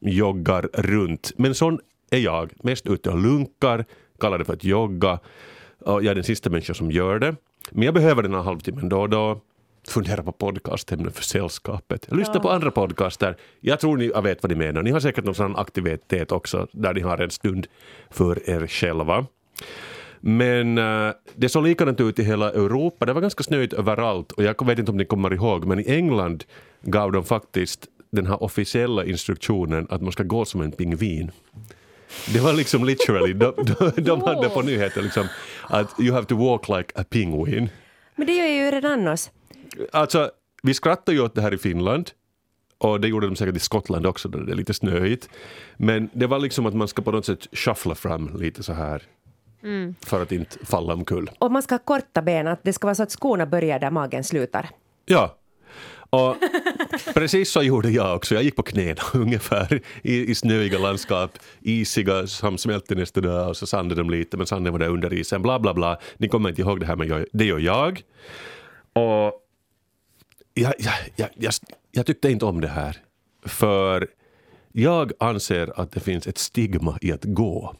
joggar 0.00 0.68
runt. 0.72 1.32
Men 1.36 1.54
sån 1.54 1.80
är 2.10 2.18
jag, 2.18 2.52
mest 2.62 2.86
ute 2.86 3.10
och 3.10 3.18
lunkar, 3.18 3.84
kallar 4.20 4.38
det 4.38 4.44
för 4.44 4.52
att 4.52 4.64
jogga. 4.64 5.18
Och 5.78 6.04
jag 6.04 6.10
är 6.10 6.14
den 6.14 6.24
sista 6.24 6.50
människan 6.50 6.74
som 6.74 6.90
gör 6.90 7.18
det. 7.18 7.36
Men 7.70 7.82
jag 7.82 7.94
behöver 7.94 8.22
den 8.22 8.34
här 8.34 8.42
halvtimmen 8.42 8.88
då 8.88 9.00
och 9.00 9.10
då 9.10 9.40
fundera 9.90 10.22
på 10.22 10.32
podcastämnen 10.32 11.12
för 11.12 11.22
sällskapet. 11.22 12.12
Lyssna 12.12 12.34
ja. 12.34 12.40
på 12.40 12.50
andra 12.50 12.70
podcaster. 12.70 13.36
Jag 13.60 13.80
tror 13.80 13.96
ni 13.96 14.08
vet 14.08 14.42
vad 14.42 14.50
ni 14.50 14.56
menar. 14.56 14.82
Ni 14.82 14.90
har 14.90 15.00
säkert 15.00 15.24
någon 15.24 15.34
sån 15.34 15.56
aktivitet 15.56 16.32
också 16.32 16.66
där 16.72 16.94
ni 16.94 17.00
har 17.00 17.18
en 17.18 17.30
stund 17.30 17.66
för 18.10 18.50
er 18.50 18.66
själva. 18.66 19.26
Men 20.20 20.78
uh, 20.78 21.12
det 21.34 21.48
såg 21.48 21.64
likadant 21.64 22.00
ut 22.00 22.18
i 22.18 22.22
hela 22.22 22.50
Europa. 22.50 23.06
Det 23.06 23.12
var 23.12 23.20
ganska 23.20 23.42
snöigt 23.42 23.72
överallt 23.72 24.32
och 24.32 24.42
jag 24.42 24.66
vet 24.66 24.78
inte 24.78 24.90
om 24.90 24.96
ni 24.96 25.04
kommer 25.04 25.34
ihåg 25.34 25.64
men 25.64 25.80
i 25.80 25.84
England 25.86 26.44
gav 26.82 27.12
de 27.12 27.24
faktiskt 27.24 27.86
den 28.12 28.26
här 28.26 28.42
officiella 28.42 29.04
instruktionen 29.04 29.86
att 29.90 30.02
man 30.02 30.12
ska 30.12 30.22
gå 30.22 30.44
som 30.44 30.60
en 30.60 30.72
pingvin. 30.72 31.30
Det 32.32 32.40
var 32.40 32.52
liksom 32.52 32.84
literally, 32.84 33.32
de, 33.32 33.54
de, 33.56 34.02
de 34.02 34.22
hade 34.22 34.48
på 34.48 34.62
nyheter 34.62 35.02
liksom 35.02 35.26
att 35.68 36.00
you 36.00 36.14
have 36.14 36.26
to 36.26 36.36
walk 36.36 36.68
like 36.68 36.92
a 36.94 37.04
penguin. 37.10 37.68
Men 38.16 38.26
det 38.26 38.32
gör 38.32 38.44
jag 38.44 38.54
ju 38.54 38.70
redan 38.70 38.92
annars. 38.92 39.28
Alltså, 39.92 40.30
vi 40.62 40.74
skrattar 40.74 41.12
ju 41.12 41.20
åt 41.20 41.34
det 41.34 41.42
här 41.42 41.54
i 41.54 41.58
Finland 41.58 42.10
och 42.78 43.00
det 43.00 43.08
gjorde 43.08 43.26
de 43.26 43.36
säkert 43.36 43.56
i 43.56 43.60
Skottland 43.60 44.06
också 44.06 44.28
där 44.28 44.38
det 44.38 44.52
är 44.52 44.56
lite 44.56 44.74
snöigt. 44.74 45.28
Men 45.76 46.08
det 46.12 46.26
var 46.26 46.38
liksom 46.38 46.66
att 46.66 46.74
man 46.74 46.88
ska 46.88 47.02
på 47.02 47.12
något 47.12 47.26
sätt 47.26 47.46
shuffla 47.52 47.94
fram 47.94 48.36
lite 48.36 48.62
så 48.62 48.72
här 48.72 49.02
för 50.00 50.22
att 50.22 50.32
inte 50.32 50.58
falla 50.64 50.94
omkull. 50.94 51.30
Och 51.38 51.52
man 51.52 51.62
ska 51.62 51.74
ha 51.74 51.78
korta 51.78 52.22
ben, 52.22 52.46
att 52.46 52.60
det 52.62 52.72
ska 52.72 52.86
vara 52.86 52.94
så 52.94 53.02
att 53.02 53.10
skorna 53.10 53.46
börjar 53.46 53.78
där 53.78 53.90
magen 53.90 54.24
slutar. 54.24 54.68
Ja. 55.06 55.36
Och 56.10 56.36
precis 57.14 57.50
så 57.50 57.62
gjorde 57.62 57.90
jag 57.90 58.16
också. 58.16 58.34
Jag 58.34 58.44
gick 58.44 58.56
på 58.56 58.62
knäna 58.62 59.02
ungefär 59.14 59.80
i, 60.02 60.30
i 60.30 60.34
snöiga 60.34 60.78
landskap, 60.78 61.38
isiga 61.60 62.26
som 62.26 62.58
smälte 62.58 62.94
nästa 62.94 63.20
dag 63.20 63.48
och 63.48 63.56
så 63.56 63.66
sandade 63.66 64.00
de 64.00 64.10
lite 64.10 64.36
men 64.36 64.46
sanden 64.46 64.72
var 64.72 64.80
där 64.80 64.88
under 64.88 65.12
isen, 65.12 65.42
bla 65.42 65.58
bla 65.58 65.74
bla. 65.74 65.98
Ni 66.16 66.28
kommer 66.28 66.48
inte 66.48 66.62
ihåg 66.62 66.80
det 66.80 66.86
här 66.86 66.96
men 66.96 67.08
jag, 67.08 67.24
det 67.32 67.44
gör 67.44 67.58
jag. 67.58 68.02
Och 68.92 69.45
jag, 70.60 70.74
jag, 70.78 70.94
jag, 71.16 71.28
jag, 71.34 71.52
jag 71.90 72.06
tyckte 72.06 72.30
inte 72.30 72.44
om 72.44 72.60
det 72.60 72.68
här. 72.68 72.96
För 73.44 74.08
jag 74.72 75.12
anser 75.20 75.80
att 75.80 75.92
det 75.92 76.00
finns 76.00 76.26
ett 76.26 76.38
stigma 76.38 76.98
i 77.00 77.12
att 77.12 77.24
gå. 77.24 77.74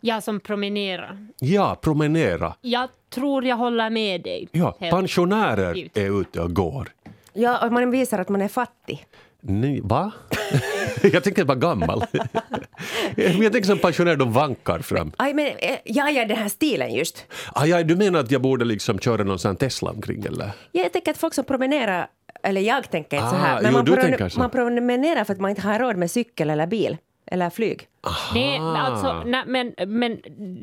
Jag 0.00 0.22
som 0.22 0.40
promenerar. 0.40 1.26
Ja, 1.38 1.78
promenera. 1.82 2.54
Jag 2.60 2.88
tror 3.10 3.44
jag 3.44 3.56
håller 3.56 3.90
med 3.90 4.22
dig. 4.22 4.48
Ja, 4.52 4.76
pensionärer 4.80 5.88
är 5.94 6.20
ute 6.20 6.40
och 6.40 6.54
går. 6.54 6.88
Ja, 7.32 7.66
och 7.66 7.72
man 7.72 7.90
visar 7.90 8.18
att 8.18 8.28
man 8.28 8.40
är 8.42 8.48
fattig. 8.48 9.06
Nej, 9.40 9.80
va? 9.84 10.12
jag 11.02 11.24
tänker 11.24 11.44
vara 11.44 11.58
gammal. 11.58 12.04
Men 13.16 13.42
jag 13.42 13.52
tänker 13.52 13.66
som 13.66 13.78
pensionär, 13.78 14.16
de 14.16 14.32
vankar 14.32 14.78
fram. 14.78 15.12
Aj, 15.16 15.34
men 15.34 15.46
eh, 15.46 15.76
ja, 15.84 16.10
ja, 16.10 16.24
den 16.24 16.36
här 16.36 16.48
stilen 16.48 16.94
just. 16.94 17.24
Ah, 17.54 17.64
ja, 17.66 17.82
du 17.82 17.96
menar 17.96 18.20
att 18.20 18.30
jag 18.30 18.42
borde 18.42 18.64
liksom 18.64 18.98
köra 18.98 19.24
någon 19.24 19.38
sån 19.38 19.56
Tesla 19.56 19.90
omkring 19.90 20.24
eller? 20.24 20.50
Ja, 20.72 20.82
jag 20.82 20.92
tänker 20.92 21.10
att 21.10 21.18
folk 21.18 21.34
som 21.34 21.44
promenerar, 21.44 22.06
eller 22.42 22.60
jag 22.60 22.90
tänker 22.90 23.16
inte 23.16 23.28
så 23.30 23.36
Ah, 23.36 23.38
här, 23.38 23.60
jo, 23.64 23.70
man, 23.70 23.84
du 23.84 23.92
pro- 23.92 24.02
tänker 24.02 24.28
så. 24.28 24.38
man 24.38 24.50
promenerar 24.50 25.24
för 25.24 25.32
att 25.32 25.40
man 25.40 25.50
inte 25.50 25.62
har 25.62 25.78
råd 25.78 25.96
med 25.96 26.10
cykel 26.10 26.50
eller 26.50 26.66
bil 26.66 26.96
eller 27.26 27.50
flyg. 27.50 27.86
Nej, 28.34 28.58
men 28.60 28.76
alltså, 28.76 29.22
nej, 29.26 29.42
men, 29.46 29.74
men 29.86 30.18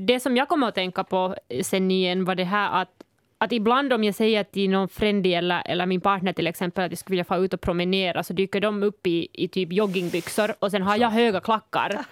det 0.08 0.20
som 0.20 0.38
jag 0.38 0.48
kommer 0.48 0.68
att 0.68 0.76
tänka 0.76 1.04
på 1.04 1.36
sen 1.64 1.92
igen 1.92 2.26
var 2.26 2.36
det 2.36 2.44
här 2.44 2.82
att 2.82 2.90
att 3.38 3.52
ibland 3.52 3.94
om 3.94 4.04
jag 4.04 4.16
säger 4.16 4.44
till 4.44 4.70
någon 4.70 4.88
frendy 4.90 5.34
eller, 5.34 5.62
eller 5.66 5.86
min 5.86 6.02
partner 6.02 6.34
till 6.34 6.48
exempel 6.48 6.84
att 6.86 6.92
jag 6.92 6.98
skulle 6.98 7.14
vilja 7.14 7.24
få 7.24 7.38
ut 7.38 7.54
och 7.54 7.62
promenera 7.62 8.24
så 8.24 8.34
dyker 8.34 8.62
de 8.62 8.84
upp 8.84 9.08
i, 9.08 9.28
i 9.34 9.48
typ 9.48 9.72
joggingbyxor 9.74 10.54
och 10.60 10.72
sen 10.72 10.82
har 10.82 10.98
jag 10.98 11.10
höga 11.10 11.40
klackar 11.40 12.06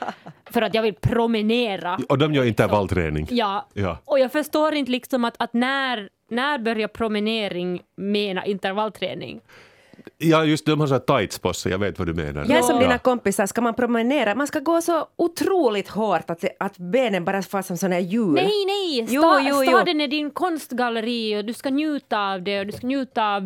för 0.51 0.61
att 0.61 0.73
jag 0.73 0.81
vill 0.81 0.93
promenera. 0.93 1.99
Och 2.09 2.17
de 2.17 2.33
gör 2.33 2.43
intervallträning. 2.45 3.27
Ja, 3.31 3.67
Ja. 3.73 3.97
och 4.05 4.19
jag 4.19 4.31
förstår 4.31 4.73
inte 4.73 4.91
liksom 4.91 5.25
att, 5.25 5.35
att 5.39 5.53
när, 5.53 6.09
när 6.29 6.57
börjar 6.59 6.87
promenering 6.87 7.81
mena 7.95 8.45
intervallträning? 8.45 9.39
Ja, 10.17 10.45
just 10.45 10.65
de 10.65 10.79
har 10.79 10.87
så 10.87 10.93
här 10.93 10.99
tights 11.19 11.39
på 11.39 11.53
sig, 11.53 11.71
jag 11.71 11.79
vet 11.79 11.99
vad 11.99 12.07
du 12.07 12.13
menar. 12.13 12.45
Jag 12.49 12.57
är 12.57 12.61
som 12.61 12.75
Ja. 12.75 12.81
dina 12.81 12.97
kompisar, 12.97 13.45
ska 13.45 13.61
man 13.61 13.73
promenera, 13.73 14.35
man 14.35 14.47
ska 14.47 14.59
gå 14.59 14.81
så 14.81 15.07
otroligt 15.15 15.87
hårt 15.87 16.29
att, 16.29 16.43
att 16.59 16.77
benen 16.77 17.25
bara 17.25 17.41
får 17.41 17.61
som 17.61 17.77
sådana 17.77 17.95
här 17.95 18.01
hjul. 18.01 18.33
Nej, 18.33 18.51
nej! 18.65 19.07
Sta, 19.07 19.15
Jo, 19.15 19.39
jo, 19.49 19.63
jo. 19.63 19.71
Staden 19.71 20.01
är 20.01 20.07
din 20.07 20.31
konstgalleri 20.31 21.37
och 21.39 21.45
du 21.45 21.53
ska 21.53 21.69
njuta 21.69 22.31
av 22.33 22.43
det 22.43 22.59
och 22.59 22.65
du 22.65 22.71
ska 22.71 22.87
njuta 22.87 23.35
av 23.35 23.43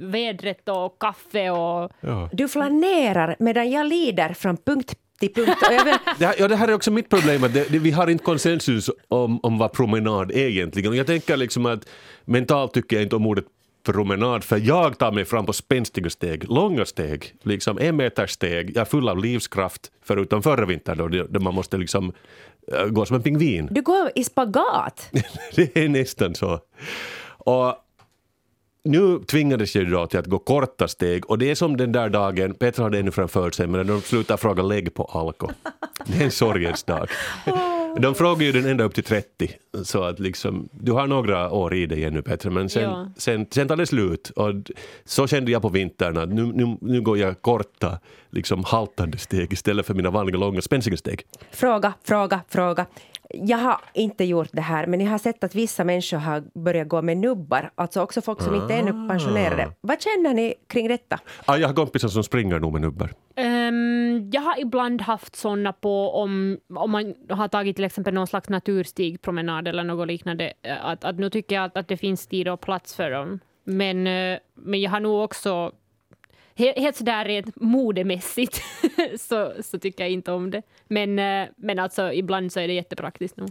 vädret 0.00 0.68
och 0.68 0.96
kaffe 1.00 1.50
och... 1.50 1.90
Ja. 2.00 2.28
Du 2.32 2.48
flanerar 2.48 3.36
medan 3.38 3.70
jag 3.70 3.86
lider 3.86 4.32
från 4.34 4.56
punkt 4.56 4.94
till 5.20 5.32
punkt. 5.34 5.56
Och 5.68 5.74
jag 5.74 5.84
vill, 5.84 5.94
Det 6.18 6.26
här, 6.26 6.34
ja, 6.38 6.48
det 6.48 6.56
här 6.56 6.68
är 6.68 6.74
också 6.74 6.90
mitt 6.90 7.08
problem, 7.08 7.44
att 7.44 7.54
det, 7.54 7.72
det, 7.72 7.78
vi 7.78 7.90
har 7.90 8.10
inte 8.10 8.24
konsensus 8.24 8.90
om, 9.08 9.40
om 9.42 9.58
vad 9.58 9.72
promenad 9.72 10.30
är 10.30 10.48
egentligen. 10.48 10.90
Och 10.90 10.96
jag 10.96 11.06
tänker 11.06 11.36
liksom 11.36 11.66
att 11.66 11.88
mentalt 12.24 12.74
tycker 12.74 12.96
jag 12.96 13.02
inte 13.02 13.16
om 13.16 13.26
ordet 13.26 13.44
promenad, 13.82 14.44
för 14.44 14.58
jag 14.58 14.98
tar 14.98 15.12
mig 15.12 15.24
fram 15.24 15.46
på 15.46 15.52
spänstiga 15.52 16.10
steg, 16.10 16.50
långa 16.50 16.84
steg, 16.84 17.34
liksom 17.42 17.78
en 17.78 17.96
meters 17.96 18.30
steg. 18.30 18.70
Jag 18.76 18.80
är 18.80 18.84
full 18.84 19.08
av 19.08 19.18
livskraft, 19.18 19.90
förutom 20.04 20.42
förra 20.42 20.66
vintern 20.66 20.98
då, 20.98 21.26
då 21.28 21.40
man 21.40 21.54
måste 21.54 21.76
liksom 21.76 22.12
äh, 22.72 22.84
gå 22.86 23.06
som 23.06 23.16
en 23.16 23.22
pingvin. 23.22 23.68
du 23.70 23.82
går 23.82 24.10
i 24.14 24.24
spagat. 24.24 25.10
det 25.54 25.76
är 25.76 25.88
nästan 25.88 26.34
så. 26.34 26.60
Och 27.44 27.74
nu 28.84 29.18
tvingades 29.18 29.74
jag 29.74 29.90
då 29.90 30.06
till 30.06 30.18
att 30.18 30.26
gå 30.26 30.38
korta 30.38 30.88
steg 30.88 31.30
och 31.30 31.38
det 31.38 31.50
är 31.50 31.54
som 31.54 31.76
den 31.76 31.92
där 31.92 32.08
dagen, 32.08 32.54
Petra 32.54 32.84
hade 32.84 32.98
ännu 32.98 33.10
framför 33.10 33.50
sig, 33.50 33.66
men 33.66 33.86
när 33.86 33.94
de 33.94 34.00
slutar 34.00 34.36
fråga 34.36 34.62
lägg 34.62 34.94
på 34.94 35.04
Alko. 35.04 35.48
Det 36.06 36.18
är 36.20 36.24
en 36.24 36.30
sorgens 36.30 36.82
dag. 36.82 37.08
De 38.00 38.14
frågar 38.14 38.42
ju 38.46 38.52
den 38.52 38.66
ända 38.66 38.84
upp 38.84 38.94
till 38.94 39.04
30, 39.04 39.50
så 39.84 40.02
att 40.02 40.20
liksom, 40.20 40.68
du 40.72 40.92
har 40.92 41.06
några 41.06 41.50
år 41.50 41.74
i 41.74 41.86
dig 41.86 42.04
ännu 42.04 42.22
Petra, 42.22 42.50
men 42.50 42.68
sen, 42.68 42.82
Ja. 42.82 43.08
sen, 43.16 43.46
sen 43.50 43.68
tar 43.68 43.76
det 43.76 43.86
slut. 43.86 44.30
Och 44.36 44.54
så 45.04 45.26
kände 45.26 45.50
jag 45.52 45.62
på 45.62 45.68
vintern 45.68 46.16
att 46.16 46.28
nu, 46.28 46.46
nu, 46.46 46.76
nu 46.80 47.00
går 47.00 47.18
jag 47.18 47.42
korta, 47.42 47.98
liksom 48.30 48.64
haltande 48.64 49.18
steg 49.18 49.52
istället 49.52 49.86
för 49.86 49.94
mina 49.94 50.10
vanliga 50.10 50.36
långa 50.38 50.62
spänstiga 50.62 50.96
steg. 50.96 51.22
Fråga, 51.50 51.92
fråga, 52.04 52.40
fråga. 52.48 52.86
Jag 53.34 53.58
har 53.58 53.80
inte 53.92 54.24
gjort 54.24 54.48
det 54.52 54.60
här, 54.60 54.86
men 54.86 55.00
jag 55.00 55.10
har 55.10 55.18
sett 55.18 55.44
att 55.44 55.54
vissa 55.54 55.84
människor 55.84 56.16
har 56.18 56.42
börjat 56.54 56.88
gå 56.88 57.02
med 57.02 57.16
nubbar, 57.16 57.70
alltså 57.74 58.00
också 58.02 58.20
folk 58.20 58.42
som 58.42 58.54
inte 58.54 58.74
är 58.74 58.78
ännu 58.78 59.08
pensionerade. 59.08 59.72
Vad 59.80 60.02
känner 60.02 60.34
ni 60.34 60.54
kring 60.68 60.88
detta? 60.88 61.18
Ah, 61.44 61.56
jag 61.56 61.68
har 61.68 61.74
kompisar 61.74 62.08
som 62.08 62.24
springer 62.24 62.58
nog 62.60 62.72
med 62.72 62.80
nubbar. 62.82 63.10
Ehm, 63.36 64.30
jag 64.32 64.40
har 64.42 64.60
ibland 64.60 65.02
haft 65.02 65.36
såna 65.36 65.72
på 65.72 66.10
om, 66.10 66.58
om 66.74 66.90
man 66.90 67.14
har 67.30 67.48
tagit 67.48 67.76
till 67.76 67.84
exempel 67.84 68.14
någon 68.14 68.26
slags 68.26 68.48
naturstigpromenad 68.48 69.68
eller 69.68 69.84
något 69.84 70.06
liknande. 70.08 70.52
eh, 70.62 70.84
Att, 70.86 71.04
att 71.04 71.18
nu 71.18 71.30
tycker 71.30 71.54
jag 71.54 71.64
att, 71.64 71.76
att 71.76 71.88
det 71.88 71.96
finns 71.96 72.26
tid 72.26 72.48
och 72.48 72.60
plats 72.60 72.94
för 72.96 73.10
dem. 73.10 73.40
Men, 73.64 74.06
eh, 74.06 74.38
men 74.54 74.80
jag 74.80 74.90
har 74.90 75.00
nog 75.00 75.20
också 75.24 75.72
Helt 76.70 76.96
sådär 76.96 77.24
rent 77.24 77.60
modemässigt 77.60 78.62
så, 79.18 79.52
så 79.62 79.78
tycker 79.78 80.04
jag 80.04 80.10
inte 80.10 80.32
om 80.32 80.50
det. 80.50 80.62
Men, 80.88 81.18
eh, 81.18 81.48
men 81.56 81.78
alltså 81.78 82.12
ibland 82.12 82.52
så 82.52 82.60
är 82.60 82.68
det 82.68 82.74
jättepraktiskt 82.74 83.36
nog. 83.36 83.50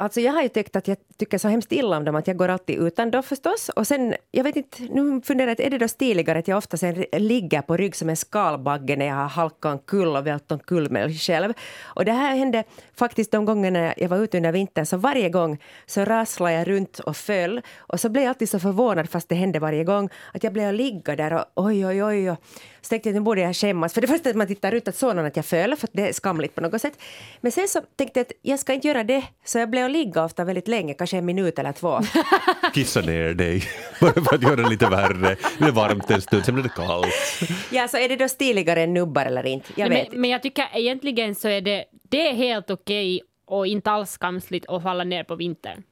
Alltså 0.00 0.20
jag 0.20 0.32
har 0.32 0.42
ju 0.42 0.48
tyckt 0.48 0.76
att 0.76 0.88
jag 0.88 0.96
tycker 1.16 1.38
så 1.38 1.48
hemskt 1.48 1.72
illa 1.72 1.96
om 1.96 2.04
dem 2.04 2.16
att 2.16 2.26
jag 2.26 2.36
går 2.36 2.48
alltid 2.48 2.78
utan 2.78 3.10
då 3.10 3.22
förstås. 3.22 3.68
Och 3.68 3.86
sen, 3.86 4.14
jag 4.30 4.44
vet 4.44 4.56
inte, 4.56 4.82
nu 4.82 5.20
funderar 5.24 5.48
jag, 5.48 5.60
är 5.60 5.70
det 5.70 5.78
då 5.78 5.88
stiligare 5.88 6.38
att 6.38 6.48
jag 6.48 6.58
ofta 6.58 6.76
sen 6.76 7.04
ligger 7.12 7.62
på 7.62 7.76
rygg 7.76 7.96
som 7.96 8.08
en 8.08 8.16
skalbagge 8.16 8.96
när 8.96 9.06
jag 9.06 9.14
har 9.14 9.28
halkat 9.28 9.72
omkull 9.72 10.16
och 10.16 10.26
vält 10.26 10.52
omkull 10.52 10.90
mig 10.90 11.14
själv. 11.14 11.52
Och 11.82 12.04
det 12.04 12.12
här 12.12 12.36
hände 12.36 12.64
faktiskt 12.94 13.30
de 13.30 13.44
gångerna 13.44 13.94
jag 13.96 14.08
var 14.08 14.18
ute 14.18 14.36
under 14.36 14.52
vintern, 14.52 14.86
så 14.86 14.96
varje 14.96 15.28
gång 15.28 15.58
så 15.86 16.04
rasslade 16.04 16.54
jag 16.54 16.68
runt 16.68 16.98
och 16.98 17.16
föll. 17.16 17.60
Och 17.78 18.00
så 18.00 18.08
blev 18.08 18.24
jag 18.24 18.28
alltid 18.28 18.48
så 18.48 18.58
förvånad, 18.58 19.10
fast 19.10 19.28
det 19.28 19.34
hände 19.34 19.58
varje 19.58 19.84
gång, 19.84 20.08
att 20.34 20.44
jag 20.44 20.52
blev 20.52 20.68
att 20.68 20.74
ligga 20.74 21.16
där 21.16 21.32
och 21.32 21.44
oj, 21.54 21.86
oj, 21.86 22.04
oj. 22.04 22.30
oj 22.30 22.36
så 22.80 22.88
tänkte 22.88 23.08
jag 23.08 23.14
nu 23.14 23.20
borde 23.20 23.40
jag 23.40 23.56
skämmas. 23.56 23.94
För 23.94 24.00
det 24.00 24.06
första 24.06 24.30
att 24.30 24.36
man 24.36 24.46
tittar 24.46 24.72
ut 24.72 24.88
att 24.88 25.02
någon 25.02 25.18
att 25.18 25.36
jag 25.36 25.44
föll, 25.46 25.76
för 25.76 25.86
att 25.86 25.92
det 25.92 26.08
är 26.08 26.12
skamligt 26.12 26.54
på 26.54 26.60
något 26.60 26.80
sätt. 26.80 26.98
Men 27.40 27.52
sen 27.52 27.68
så 27.68 27.80
tänkte 27.96 28.20
jag 28.20 28.24
att 28.24 28.32
jag 28.42 28.58
ska 28.58 28.72
inte 28.72 28.88
göra 28.88 29.04
det, 29.04 29.24
så 29.44 29.58
jag 29.58 29.70
blev 29.70 29.84
att 29.84 29.90
ligga 29.90 30.24
ofta 30.24 30.44
väldigt 30.44 30.68
länge, 30.68 30.94
kanske 30.94 31.16
en 31.16 31.24
minut 31.24 31.58
eller 31.58 31.72
två. 31.72 32.00
kissa 32.74 33.00
ner 33.00 33.34
dig, 33.34 33.62
bara 34.00 34.12
för 34.12 34.34
att 34.34 34.42
göra 34.42 34.56
det 34.56 34.68
lite 34.68 34.86
värre. 34.86 35.36
Det 35.58 35.64
är 35.64 35.72
varmt 35.72 36.10
en 36.10 36.20
stund, 36.22 36.44
sen 36.44 36.54
blir 36.54 36.64
det 36.64 36.70
kallt. 36.76 37.06
Ja, 37.72 37.88
så 37.88 37.96
är 37.96 38.08
det 38.08 38.16
då 38.16 38.28
stiligare 38.28 38.82
än 38.82 38.94
nubbar 38.94 39.26
eller 39.26 39.46
inte? 39.46 39.72
Jag 39.76 39.90
Nej, 39.90 40.02
vet. 40.02 40.12
men, 40.12 40.20
men 40.20 40.30
jag 40.30 40.42
tycker 40.42 40.64
egentligen 40.74 41.34
så 41.34 41.48
är 41.48 41.60
det, 41.60 41.84
det 42.10 42.28
är 42.28 42.34
helt 42.34 42.70
okej 42.70 43.20
och 43.46 43.66
inte 43.66 43.90
alls 43.90 44.10
skamsligt 44.10 44.68
att 44.68 44.82
falla 44.82 45.04
ner 45.04 45.24
på 45.24 45.34
vintern. 45.36 45.82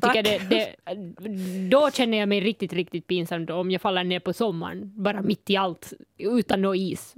Jag 0.00 0.12
tycker 0.12 0.22
det, 0.22 0.40
det, 0.48 1.68
då 1.70 1.90
känner 1.90 2.18
jag 2.18 2.28
mig 2.28 2.40
riktigt, 2.40 2.72
riktigt 2.72 3.06
pinsam 3.06 3.46
om 3.50 3.70
jag 3.70 3.80
faller 3.80 4.04
ner 4.04 4.20
på 4.20 4.32
sommaren, 4.32 4.92
bara 4.94 5.22
mitt 5.22 5.50
i 5.50 5.56
allt, 5.56 5.92
utan 6.18 6.62
någon 6.62 6.76
is. 6.76 7.14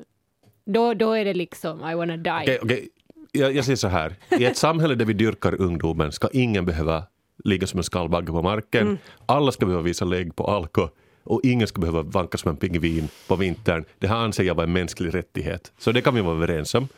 Då, 0.64 0.94
då 0.94 1.12
är 1.12 1.24
det 1.24 1.34
liksom, 1.34 1.90
I 1.90 1.94
wanna 1.94 2.16
die. 2.16 2.42
Okej, 2.42 2.58
okej. 2.62 2.88
Jag, 3.32 3.56
jag 3.56 3.64
säger 3.64 3.76
så 3.76 3.88
här, 3.88 4.14
i 4.38 4.44
ett 4.44 4.56
samhälle 4.56 4.94
där 4.94 5.04
vi 5.04 5.12
dyrkar 5.12 5.60
ungdomen 5.60 6.12
ska 6.12 6.28
ingen 6.32 6.64
behöva 6.66 7.04
ligga 7.44 7.66
som 7.66 7.78
en 7.78 7.84
skallbagge 7.84 8.26
på 8.26 8.42
marken. 8.42 8.98
Alla 9.26 9.52
ska 9.52 9.66
behöva 9.66 9.82
visa 9.82 10.04
lägg 10.04 10.36
på 10.36 10.44
alko 10.44 10.88
och 11.24 11.40
ingen 11.44 11.66
ska 11.66 11.80
behöva 11.80 12.02
vanka 12.02 12.38
som 12.38 12.50
en 12.50 12.56
pingvin 12.56 13.08
på 13.28 13.36
vintern. 13.36 13.84
Det 13.98 14.06
här 14.06 14.16
anser 14.16 14.44
jag 14.44 14.54
vara 14.54 14.66
en 14.66 14.72
mänsklig 14.72 15.14
rättighet. 15.14 15.72
Så 15.78 15.92
det 15.92 16.00
kan 16.00 16.14
vi 16.14 16.20
vara 16.20 16.36
överens 16.36 16.74
om. 16.74 16.88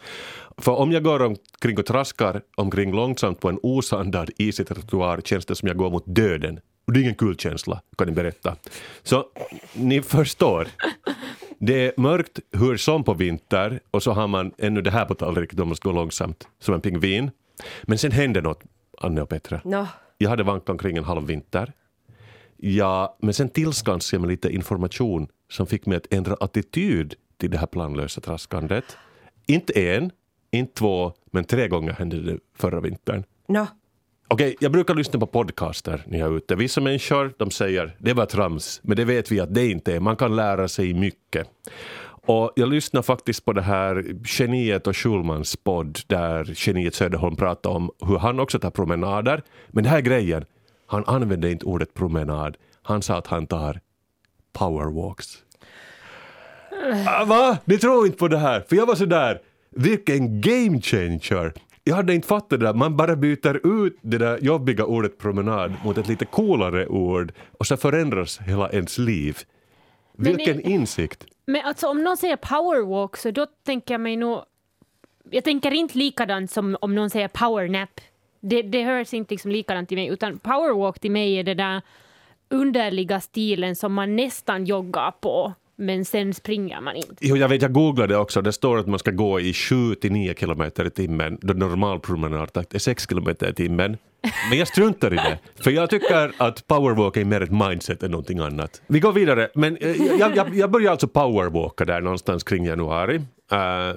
För 0.59 0.73
om 0.73 0.93
jag 0.93 1.05
går 1.05 1.23
omkring 1.23 1.79
och 1.79 1.87
traskar 1.87 2.43
omkring 2.57 2.93
långsamt 2.93 3.41
på 3.41 3.49
en 3.49 3.59
osandad 3.63 4.31
isig 4.37 4.67
trottoar 4.67 5.21
känns 5.21 5.47
det 5.47 5.55
som 5.55 5.69
jag 5.69 5.77
går 5.77 5.91
mot 5.91 6.05
döden. 6.07 6.61
Och 6.87 6.93
det 6.93 7.01
är 7.01 7.03
ingen 7.03 7.15
kul 7.15 7.37
känsla, 7.37 7.81
kan 7.99 8.07
ni 8.07 8.13
berätta. 8.13 8.57
Så 9.03 9.25
ni 9.73 10.03
förstår. 10.03 10.69
Det 11.59 11.87
är 11.87 11.93
mörkt 11.97 12.41
hur 12.53 12.77
som 12.77 13.05
på 13.05 13.15
vinter 13.15 13.81
och 13.91 14.03
så 14.03 14.13
har 14.13 14.27
man 14.27 14.53
ännu 14.59 14.83
det 14.83 14.91
här 14.91 15.05
på 15.05 15.15
tallriken, 15.15 15.57
de 15.57 15.69
måste 15.69 15.89
gå 15.89 15.93
långsamt 15.93 16.49
som 16.59 16.75
en 16.75 16.81
pingvin. 16.81 17.31
Men 17.83 17.99
sen 17.99 18.13
hände 18.13 18.41
något, 18.41 18.63
Anne 18.99 19.23
och 19.23 19.29
Petra. 19.29 19.61
Nå, 19.65 19.87
Jag 20.19 20.31
hade 20.31 20.43
vankat 20.43 20.69
omkring 20.69 20.97
en 20.97 21.05
halv 21.05 21.27
vinter. 21.27 21.73
Ja, 22.57 23.17
men 23.21 23.35
sen 23.35 23.49
tillskansade 23.49 24.17
jag 24.17 24.21
mig 24.21 24.31
lite 24.31 24.55
information 24.55 25.29
som 25.49 25.67
fick 25.67 25.87
mig 25.87 25.97
att 25.97 26.13
ändra 26.13 26.37
attityd 26.41 27.15
till 27.37 27.51
det 27.51 27.59
här 27.59 27.67
planlösa 27.67 28.21
traskandet. 28.21 28.85
Inte 29.47 29.73
en, 29.73 30.11
inte 30.53 30.75
två, 30.75 31.13
men 31.31 31.45
tre 31.45 31.69
gånger 31.69 31.93
hände 31.93 32.21
det 32.21 32.39
förra 32.57 32.81
vintern. 32.81 33.25
Nå, 33.49 33.67
Okej, 34.33 34.57
jag 34.61 34.73
brukar 34.73 34.95
lyssna 34.95 35.21
på 35.21 35.27
podcaster 35.27 36.03
när 36.07 36.19
jag 36.19 36.33
är 36.33 36.37
ute. 36.37 36.55
Vissa 36.55 36.81
människor 36.81 37.33
de 37.37 37.51
säger 37.51 37.97
det 37.99 38.13
var 38.13 38.27
trams, 38.27 38.81
men 38.83 38.97
det 38.97 39.05
vet 39.05 39.33
vi 39.33 39.41
att 39.41 39.55
det 39.55 39.67
inte 39.67 39.95
är. 39.95 40.01
Man 40.01 40.17
kan 40.17 40.37
lära 40.37 40.69
sig 40.69 40.95
mycket. 40.95 41.49
Och 42.27 42.53
jag 42.57 42.69
lyssnar 42.69 43.03
faktiskt 43.03 43.45
på 43.45 43.53
det 43.53 43.63
här 43.63 44.05
Geniet 44.25 44.87
och 44.87 44.97
Schulmans 44.97 45.57
podd 45.57 45.99
där 46.07 46.53
Geniet 46.57 46.95
Söderholm 46.95 47.37
pratar 47.37 47.71
om 47.71 47.91
hur 48.01 48.19
han 48.19 48.41
också 48.41 48.59
tar 48.59 48.71
promenader. 48.71 49.43
Men 49.69 49.85
den 49.85 49.93
här 49.93 50.01
grejen, 50.01 50.45
han 50.87 51.05
använde 51.07 51.51
inte 51.51 51.67
ordet 51.67 51.95
promenad. 51.95 52.57
Han 52.83 53.03
sa 53.03 53.17
att 53.17 53.27
han 53.27 53.47
tar 53.47 53.81
powerwalks. 54.53 55.39
Ah, 57.09 57.25
va? 57.25 57.59
Ni 57.65 57.79
tror 57.79 58.07
inte 58.07 58.19
på 58.19 58.29
det 58.29 58.39
här? 58.39 58.65
För 58.69 58.77
jag 58.77 58.87
var 58.87 58.95
så 58.95 59.05
där, 59.05 59.41
vilken 59.71 60.41
game 60.41 60.81
changer! 60.81 61.53
Jag 61.85 61.97
hade 61.97 62.15
inte 62.15 62.29
fattat 62.29 62.51
det 62.51 62.57
där, 62.67 62.75
man 62.75 62.97
bara 62.97 63.17
byter 63.17 63.83
ut 63.85 63.99
det 64.03 64.19
där 64.19 64.39
jobbiga 64.39 64.85
ordet 64.85 65.19
promenad 65.19 65.73
mot 65.85 65.99
ett 65.99 66.09
lite 66.09 66.25
coolare 66.25 66.87
ord 66.87 67.33
och 67.59 67.67
så 67.67 67.77
förändras 67.77 68.39
hela 68.41 68.71
ens 68.71 68.99
liv. 68.99 69.39
Men 70.13 70.37
Vilken 70.37 70.57
det- 70.57 70.63
insikt! 70.63 71.25
Men 71.47 71.65
alltså 71.65 71.89
om 71.89 72.03
någon 72.05 72.17
säger 72.17 72.37
powerwalk 72.37 73.17
så 73.17 73.31
då 73.31 73.47
tänker 73.67 73.95
jag 73.95 74.01
mig 74.01 74.17
nog... 74.17 74.43
Jag 75.31 75.45
tänker 75.45 75.71
inte 75.71 75.99
likadant 75.99 76.51
som 76.51 76.77
om 76.81 76.95
någon 76.95 77.11
säger 77.11 77.29
powernap. 77.29 78.01
Det, 78.41 78.63
det 78.63 78.85
hörs 78.85 79.15
inte 79.15 79.35
liksom 79.35 79.51
likadant 79.51 79.89
till 79.89 79.99
mig, 79.99 80.09
utan 80.09 80.39
powerwalk 80.39 80.99
till 80.99 81.11
mig 81.11 81.35
är 81.35 81.45
det 81.45 81.55
där 81.55 81.83
underliga 82.49 83.21
stilen 83.21 83.77
som 83.77 83.93
man 83.93 84.17
nästan 84.17 84.65
joggar 84.65 85.11
på, 85.21 85.55
men 85.81 86.05
sen 86.05 86.35
springer 86.35 86.81
man 86.81 86.97
inte. 86.97 87.15
Jo, 87.21 87.37
jag 87.37 87.49
vet, 87.49 87.63
jag 87.63 87.73
googlade 87.73 88.17
också, 88.17 88.43
det 88.43 88.53
står 88.53 88.79
att 88.79 88.87
man 88.87 88.99
ska 88.99 89.11
gå 89.11 89.41
i 89.41 89.53
7 89.53 89.95
till 89.95 90.13
9 90.13 90.35
kilometer 90.35 90.87
i 90.87 90.91
timmen, 90.91 91.39
då 91.41 91.55
normal 91.55 92.01
promenadtakt 92.01 92.75
är 92.75 92.79
6 92.79 93.09
kilometer 93.09 93.51
i 93.51 93.55
timmen. 93.55 93.97
Men 94.51 94.59
jag 94.59 94.69
struntar 94.69 95.13
i 95.13 95.17
det, 95.17 95.39
för 95.63 95.71
jag 95.71 95.91
tycker 95.91 96.33
att 96.37 96.67
powerwalk 96.67 97.17
är 97.17 97.25
mer 97.25 97.41
ett 97.41 97.51
mindset 97.51 98.03
än 98.03 98.11
någonting 98.11 98.39
annat. 98.39 98.83
Vi 98.87 99.01
går 99.01 99.13
vidare, 99.13 99.49
men 99.55 99.77
eh, 99.77 100.03
jag, 100.19 100.37
jag, 100.37 100.55
jag 100.55 100.71
börjar 100.71 100.91
alltså 100.91 101.09
powerwalka 101.09 101.85
där 101.85 102.01
någonstans 102.01 102.45
kring 102.45 102.65
januari. 102.65 103.17
Uh, 103.17 103.97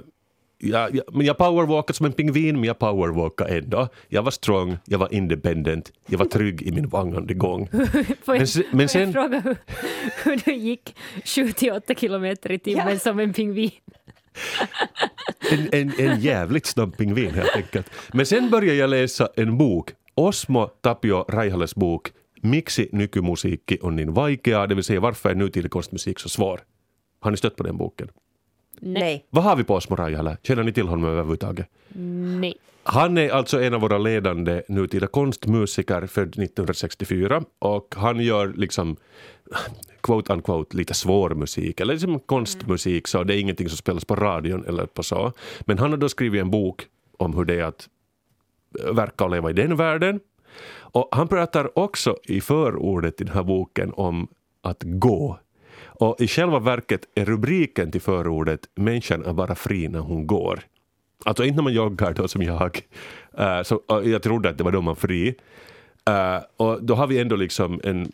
jag, 0.63 0.95
jag, 0.95 1.15
men 1.15 1.25
jag 1.25 1.37
powerwalkade 1.37 1.97
som 1.97 2.05
en 2.05 2.13
pingvin, 2.13 2.55
men 2.55 2.63
jag 2.63 2.79
powerwalkade 2.79 3.57
ändå. 3.57 3.87
Jag 4.09 4.23
var 4.23 4.31
strong, 4.31 4.77
jag 4.85 4.97
var 4.99 5.13
independent, 5.13 5.91
jag 6.07 6.17
var 6.17 6.25
trygg 6.25 6.61
i 6.61 6.71
min 6.71 6.87
vangande 6.89 7.33
gång. 7.33 7.67
Får 8.25 8.35
jag, 8.35 8.37
Men 8.37 8.47
se- 8.47 8.63
men 8.71 8.71
får 8.71 8.81
jag 8.81 8.89
sen- 8.89 9.13
fråga 9.13 9.39
hur, 9.39 9.57
hur 10.23 10.41
du 10.45 10.53
gick 10.53 10.95
7-8 11.23 11.95
kilometer 11.99 12.51
i 12.51 12.59
timmen 12.59 12.89
Ja. 12.93 12.99
som 12.99 13.19
en 13.19 13.33
pingvin? 13.33 13.71
En, 15.51 15.67
en, 15.71 15.91
en 15.99 16.19
jävligt 16.21 16.65
snabb 16.65 16.97
pingvin 16.97 17.33
helt 17.33 17.55
enkelt. 17.55 17.89
Men 18.13 18.25
sen 18.25 18.49
började 18.49 18.77
jag 18.79 18.89
läsa 18.89 19.29
en 19.35 19.57
bok, 19.57 19.91
Osmo 20.15 20.67
Tapio 20.81 21.25
Raihales 21.29 21.75
bok 21.75 22.11
Miksi 22.41 22.89
nykymusiikki 22.91 23.77
on 23.81 23.95
niin 23.95 24.13
vaikea, 24.13 24.67
det 24.67 24.75
vill 24.75 24.83
säga 24.83 24.99
varför 24.99 25.29
är 25.29 25.35
nutida 25.35 25.69
konstmusik 25.69 26.19
så 26.19 26.29
svår? 26.29 26.61
Har 27.19 27.31
ni 27.31 27.37
stött 27.37 27.55
på 27.55 27.63
den 27.63 27.77
boken? 27.77 28.07
Nej. 28.83 29.25
Vad 29.29 29.43
har 29.43 29.55
vi 29.55 29.63
på 29.63 29.75
Osmo 29.75 29.95
Raihala? 29.95 30.37
Känner 30.43 30.63
ni 30.63 30.73
till 30.73 30.87
honom 30.87 31.09
överhuvudtaget? 31.09 31.67
Nej. 32.39 32.55
Han 32.83 33.17
är 33.17 33.29
alltså 33.29 33.61
en 33.61 33.73
av 33.73 33.81
våra 33.81 33.97
ledande 33.97 34.63
nutida 34.67 35.07
konstmusiker 35.07 36.07
född 36.07 36.27
1964 36.27 37.43
och 37.59 37.95
han 37.97 38.19
gör 38.19 38.53
liksom 38.55 38.95
quote 40.01 40.33
unquote 40.33 40.77
lite 40.77 40.93
svår 40.93 41.29
musik 41.29 41.79
eller 41.79 41.93
liksom 41.93 42.19
konstmusik 42.19 43.07
så 43.07 43.23
det 43.23 43.35
är 43.35 43.39
ingenting 43.39 43.69
som 43.69 43.77
spelas 43.77 44.05
på 44.05 44.15
radion 44.15 44.65
eller 44.65 44.85
på 44.85 45.03
så. 45.03 45.31
Men 45.61 45.79
han 45.79 45.89
har 45.89 45.97
då 45.97 46.09
skrivit 46.09 46.41
en 46.41 46.51
bok 46.51 46.85
om 47.17 47.35
hur 47.37 47.45
det 47.45 47.59
är 47.59 47.63
att 47.63 47.89
verka 48.93 49.23
och 49.23 49.31
leva 49.31 49.49
i 49.49 49.53
den 49.53 49.75
världen. 49.75 50.19
Och 50.75 51.09
han 51.11 51.27
pratar 51.27 51.79
också 51.79 52.17
i 52.23 52.41
förordet 52.41 53.21
i 53.21 53.23
den 53.23 53.33
här 53.33 53.43
boken 53.43 53.93
om 53.93 54.27
att 54.61 54.83
gå. 54.83 55.39
Och 55.95 56.21
i 56.21 56.27
själva 56.27 56.59
verket 56.59 57.01
är 57.15 57.25
rubriken 57.25 57.91
till 57.91 58.01
förordet 58.01 58.59
Människan 58.75 59.25
är 59.25 59.33
bara 59.33 59.55
fri 59.55 59.87
när 59.87 59.99
hon 59.99 60.27
går. 60.27 60.59
Alltså 61.25 61.43
inte 61.43 61.55
när 61.55 61.63
man 61.63 61.73
joggar 61.73 62.13
då 62.13 62.27
som 62.27 62.41
jag. 62.41 62.81
Uh, 63.39 63.63
så, 63.63 63.75
uh, 63.75 64.11
jag 64.11 64.23
trodde 64.23 64.49
att 64.49 64.57
det 64.57 64.63
var 64.63 64.71
då 64.71 64.81
man 64.81 64.95
fri. 64.95 65.35
Uh, 66.09 66.43
och 66.57 66.83
då 66.83 66.95
har 66.95 67.07
vi 67.07 67.19
ändå 67.19 67.35
liksom 67.35 67.81
en, 67.83 68.11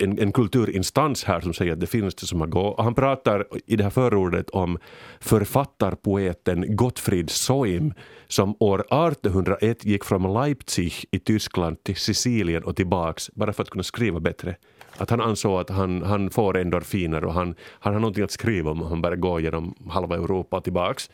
en, 0.00 0.18
en 0.18 0.32
kulturinstans 0.32 1.24
här 1.24 1.40
som 1.40 1.54
säger 1.54 1.72
att 1.72 1.80
det 1.80 1.86
finns 1.86 2.14
det 2.14 2.26
som 2.26 2.40
har 2.40 2.46
gått. 2.46 2.78
Och 2.78 2.84
han 2.84 2.94
pratar 2.94 3.46
i 3.66 3.76
det 3.76 3.84
här 3.84 3.90
förordet 3.90 4.50
om 4.50 4.78
författarpoeten 5.20 6.76
Gottfried 6.76 7.30
Soim 7.30 7.94
som 8.28 8.56
år 8.60 8.80
1801 8.80 9.84
gick 9.84 10.04
från 10.04 10.34
Leipzig 10.34 10.92
i 11.10 11.18
Tyskland 11.18 11.82
till 11.82 11.96
Sicilien 11.96 12.64
och 12.64 12.76
tillbaks 12.76 13.30
bara 13.34 13.52
för 13.52 13.62
att 13.62 13.70
kunna 13.70 13.82
skriva 13.82 14.20
bättre. 14.20 14.56
Att 14.96 15.10
han 15.10 15.20
ansåg 15.20 15.60
att 15.60 15.70
han, 15.70 16.02
han 16.02 16.30
får 16.30 16.58
endorfiner 16.58 17.24
och 17.24 17.32
han, 17.32 17.54
han 17.80 17.92
har 17.92 18.00
någonting 18.00 18.24
att 18.24 18.30
skriva 18.30 18.70
om 18.70 18.82
han 18.82 19.02
bara 19.02 19.16
går 19.16 19.40
genom 19.40 19.74
halva 19.90 20.16
Europa 20.16 20.56
och 20.56 20.64
tillbaks. 20.64 21.10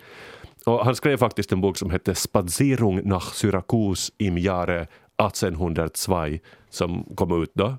Och 0.67 0.85
han 0.85 0.95
skrev 0.95 1.17
faktiskt 1.17 1.53
en 1.53 1.61
bok 1.61 1.77
som 1.77 1.91
hette 1.91 2.15
Spazierung 2.15 3.01
nach 3.05 3.35
Syrakus 3.35 4.13
im 4.19 4.39
Jahre 4.39 4.87
1802 5.23 6.39
som 6.71 7.05
kom 7.15 7.43
ut 7.43 7.51
då. 7.55 7.77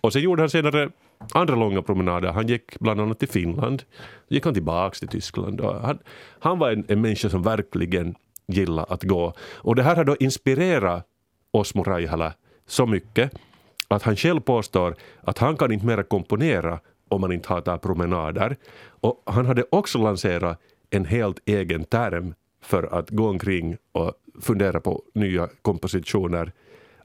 Och 0.00 0.12
sen 0.12 0.22
gjorde 0.22 0.42
han 0.42 0.50
senare 0.50 0.90
andra 1.32 1.54
långa 1.54 1.82
promenader. 1.82 2.32
Han 2.32 2.46
gick 2.46 2.78
bland 2.80 3.00
annat 3.00 3.18
till 3.18 3.28
Finland, 3.28 3.82
gick 4.28 4.44
han 4.44 4.54
tillbaks 4.54 4.98
till 4.98 5.08
Tyskland. 5.08 5.60
Han, 5.60 5.98
han 6.38 6.58
var 6.58 6.70
en, 6.70 6.84
en 6.88 7.00
människa 7.00 7.28
som 7.28 7.42
verkligen 7.42 8.14
gillade 8.46 8.92
att 8.92 9.02
gå. 9.02 9.32
Och 9.54 9.74
det 9.74 9.82
här 9.82 9.96
har 9.96 10.04
då 10.04 10.16
inspirerat 10.20 11.06
Osmo 11.50 11.82
Raihala 11.82 12.32
så 12.66 12.86
mycket 12.86 13.32
att 13.88 14.02
han 14.02 14.16
själv 14.16 14.40
påstår 14.40 14.94
att 15.20 15.38
han 15.38 15.56
kan 15.56 15.72
inte 15.72 15.86
mera 15.86 16.02
komponera 16.02 16.80
om 17.08 17.20
man 17.20 17.32
inte 17.32 17.48
har 17.48 17.60
tagit 17.60 17.82
promenader. 17.82 18.56
Och 18.86 19.22
han 19.26 19.46
hade 19.46 19.64
också 19.70 19.98
lanserat 19.98 20.60
en 20.90 21.04
helt 21.04 21.38
egen 21.44 21.84
term 21.84 22.34
för 22.62 22.98
att 22.98 23.10
gå 23.10 23.28
omkring 23.28 23.76
och 23.92 24.12
fundera 24.40 24.80
på 24.80 25.02
nya 25.14 25.48
kompositioner. 25.62 26.52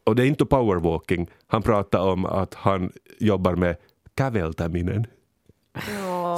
Och 0.04 0.16
det 0.16 0.24
är 0.24 0.28
inte 0.28 0.46
powerwalking. 0.46 1.30
Han 1.48 1.62
pratar 1.62 2.00
om 2.00 2.26
att 2.26 2.54
han 2.54 2.92
jobbar 3.20 3.56
med 3.56 3.76
käveltäminen. 4.18 5.08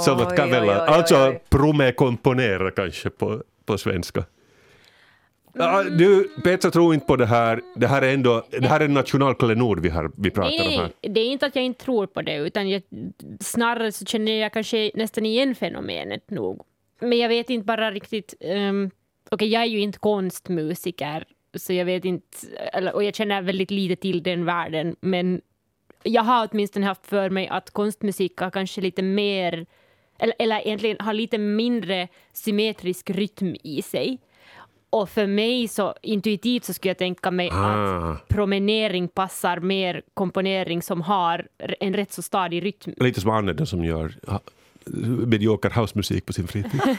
Som 0.06 0.20
att 0.20 0.40
oj, 0.40 0.70
alltså 0.70 1.36
promekomponera 1.50 2.72
kanske 2.72 3.10
på, 3.10 3.44
på 3.66 3.78
svenska. 3.78 4.24
Ja, 5.54 5.84
du, 5.84 6.30
Petra 6.44 6.72
tror 6.72 6.94
inte 6.94 7.06
på 7.06 7.16
det 7.16 7.26
här. 7.26 7.62
Det 7.76 7.88
här 7.88 8.02
är 8.02 8.14
ändå 8.14 8.46
det 8.50 8.68
här 8.68 8.80
är 8.80 8.86
en 8.86 8.94
nationalklenod 8.94 9.80
vi, 9.80 9.90
har, 9.90 10.12
vi 10.18 10.32
pratar 10.32 10.50
om 10.50 10.56
Nej, 10.58 10.78
här. 10.78 10.92
nej, 11.02 11.14
det 11.14 11.20
är 11.22 11.26
inte 11.26 11.46
att 11.46 11.56
jag 11.56 11.66
inte 11.66 11.86
tror 11.86 12.08
på 12.08 12.22
det, 12.22 12.36
utan 12.36 12.70
jag, 12.70 12.82
snarare 13.40 13.92
så 13.92 14.06
känner 14.06 14.32
jag 14.32 14.54
kanske 14.54 14.92
nästan 14.94 15.26
igen 15.26 15.56
fenomenet 15.56 16.30
nog. 16.30 16.62
Men 17.00 17.18
jag 17.18 17.30
vet 17.30 17.50
inte 17.50 17.66
bara 17.66 17.92
riktigt... 17.92 18.34
Um, 18.40 18.92
Okej, 19.34 19.48
jag 19.48 19.62
är 19.62 19.68
ju 19.68 19.80
inte 19.80 20.00
konstmusiker, 20.00 21.26
så 21.54 21.74
jag 21.74 21.86
vet 21.86 22.06
inte... 22.06 22.38
Och 22.94 23.04
jag 23.04 23.16
känner 23.16 23.42
väldigt 23.42 23.72
lite 23.72 23.96
till 23.96 24.24
den 24.24 24.46
världen, 24.46 24.96
men 25.02 25.42
jag 26.04 26.24
har 26.24 26.50
åtminstone 26.52 26.86
haft 26.86 27.08
för 27.08 27.30
mig 27.30 27.48
att 27.48 27.70
konstmusik 27.72 28.38
har 28.38 28.52
kanske 28.52 28.82
lite 28.82 29.02
mer... 29.02 29.66
Eller, 30.20 30.36
eller 30.40 30.68
egentligen 30.68 30.98
har 31.00 31.14
lite 31.14 31.38
mindre 31.38 32.08
symmetrisk 32.34 33.10
rytm 33.10 33.56
i 33.64 33.82
sig. 33.82 34.20
Och 34.94 35.10
för 35.10 35.28
mig 35.28 35.68
så 35.68 35.94
intuitivt 36.02 36.64
så 36.64 36.74
skulle 36.74 36.90
jag 36.90 36.98
tänka 36.98 37.32
mig 37.32 37.50
Ah. 37.54 38.12
att 38.12 38.28
promenering 38.28 39.08
passar 39.08 39.60
mer 39.60 40.02
komponering 40.14 40.82
som 40.82 41.02
har 41.02 41.48
en 41.80 41.94
rätt 41.94 42.12
så 42.12 42.22
stadig 42.22 42.66
rytm. 42.66 42.94
Lite 42.98 43.22
som 43.22 43.32
Anne 43.32 43.66
som 43.66 43.84
gör 43.86 44.14
medioker 45.28 45.70
housemusik 45.70 46.26
på 46.26 46.34
sin 46.34 46.48
fritid. 46.48 46.82